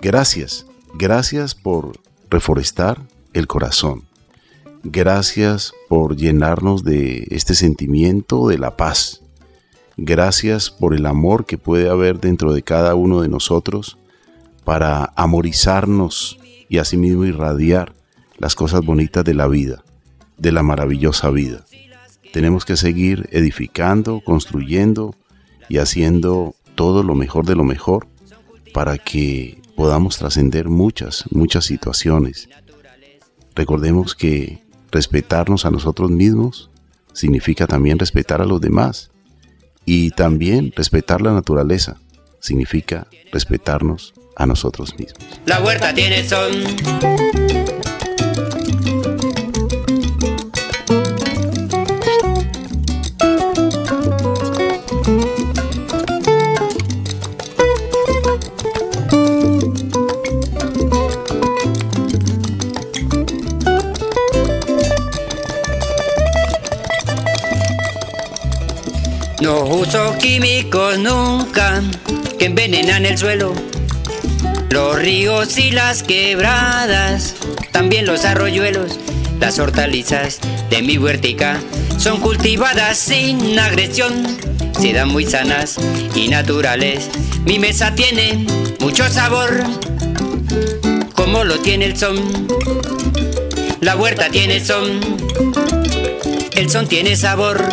Gracias, 0.00 0.66
gracias 0.94 1.54
por 1.54 1.98
reforestar 2.28 3.02
el 3.32 3.46
corazón. 3.46 4.04
Gracias 4.82 5.72
por 5.88 6.16
llenarnos 6.16 6.84
de 6.84 7.26
este 7.30 7.54
sentimiento 7.54 8.48
de 8.48 8.58
la 8.58 8.76
paz. 8.76 9.22
Gracias 10.02 10.70
por 10.70 10.94
el 10.94 11.04
amor 11.04 11.44
que 11.44 11.58
puede 11.58 11.90
haber 11.90 12.20
dentro 12.20 12.54
de 12.54 12.62
cada 12.62 12.94
uno 12.94 13.20
de 13.20 13.28
nosotros 13.28 13.98
para 14.64 15.12
amorizarnos 15.14 16.38
y 16.70 16.78
asimismo 16.78 17.26
irradiar 17.26 17.92
las 18.38 18.54
cosas 18.54 18.82
bonitas 18.82 19.26
de 19.26 19.34
la 19.34 19.46
vida, 19.46 19.84
de 20.38 20.52
la 20.52 20.62
maravillosa 20.62 21.28
vida. 21.28 21.66
Tenemos 22.32 22.64
que 22.64 22.78
seguir 22.78 23.28
edificando, 23.30 24.22
construyendo 24.24 25.14
y 25.68 25.76
haciendo 25.76 26.54
todo 26.76 27.02
lo 27.02 27.14
mejor 27.14 27.44
de 27.44 27.56
lo 27.56 27.64
mejor 27.64 28.06
para 28.72 28.96
que 28.96 29.60
podamos 29.76 30.16
trascender 30.16 30.70
muchas, 30.70 31.26
muchas 31.30 31.66
situaciones. 31.66 32.48
Recordemos 33.54 34.14
que 34.14 34.64
respetarnos 34.90 35.66
a 35.66 35.70
nosotros 35.70 36.10
mismos 36.10 36.70
significa 37.12 37.66
también 37.66 37.98
respetar 37.98 38.40
a 38.40 38.46
los 38.46 38.62
demás. 38.62 39.09
Y 39.84 40.10
también 40.10 40.72
respetar 40.76 41.20
la 41.20 41.32
naturaleza 41.32 41.96
significa 42.40 43.06
respetarnos 43.32 44.14
a 44.36 44.46
nosotros 44.46 44.98
mismos. 44.98 45.24
La 45.46 45.60
huerta 45.60 45.94
tiene 45.94 46.26
son. 46.28 46.50
No 69.40 69.64
uso 69.64 70.18
químicos 70.18 70.98
nunca 70.98 71.82
que 72.38 72.44
envenenan 72.44 73.06
el 73.06 73.16
suelo. 73.16 73.54
Los 74.68 74.96
ríos 74.96 75.56
y 75.56 75.70
las 75.70 76.02
quebradas, 76.02 77.34
también 77.72 78.04
los 78.04 78.26
arroyuelos, 78.26 78.98
las 79.40 79.58
hortalizas 79.58 80.40
de 80.68 80.82
mi 80.82 80.98
huertica 80.98 81.58
son 81.96 82.20
cultivadas 82.20 82.98
sin 82.98 83.58
agresión, 83.58 84.12
se 84.78 84.92
dan 84.92 85.08
muy 85.08 85.24
sanas 85.24 85.76
y 86.14 86.28
naturales. 86.28 87.08
Mi 87.46 87.58
mesa 87.58 87.94
tiene 87.94 88.44
mucho 88.78 89.08
sabor, 89.08 89.64
como 91.14 91.44
lo 91.44 91.58
tiene 91.60 91.86
el 91.86 91.96
son. 91.96 92.46
La 93.80 93.96
huerta 93.96 94.28
tiene 94.28 94.62
son, 94.62 95.00
el 96.52 96.68
son 96.68 96.86
tiene 96.86 97.16
sabor. 97.16 97.64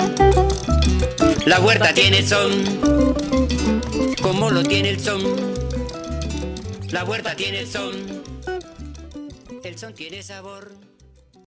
La 1.48 1.62
huerta 1.62 1.94
tiene 1.94 2.28
son, 2.28 2.52
como 4.22 4.52
lo 4.52 4.64
tiene 4.64 4.90
el 4.90 5.00
son. 5.00 5.22
La 6.90 7.06
huerta 7.06 7.38
tiene 7.38 7.66
son, 7.66 7.94
el 9.64 9.78
son 9.78 9.94
tiene 9.94 10.24
sabor. 10.24 10.87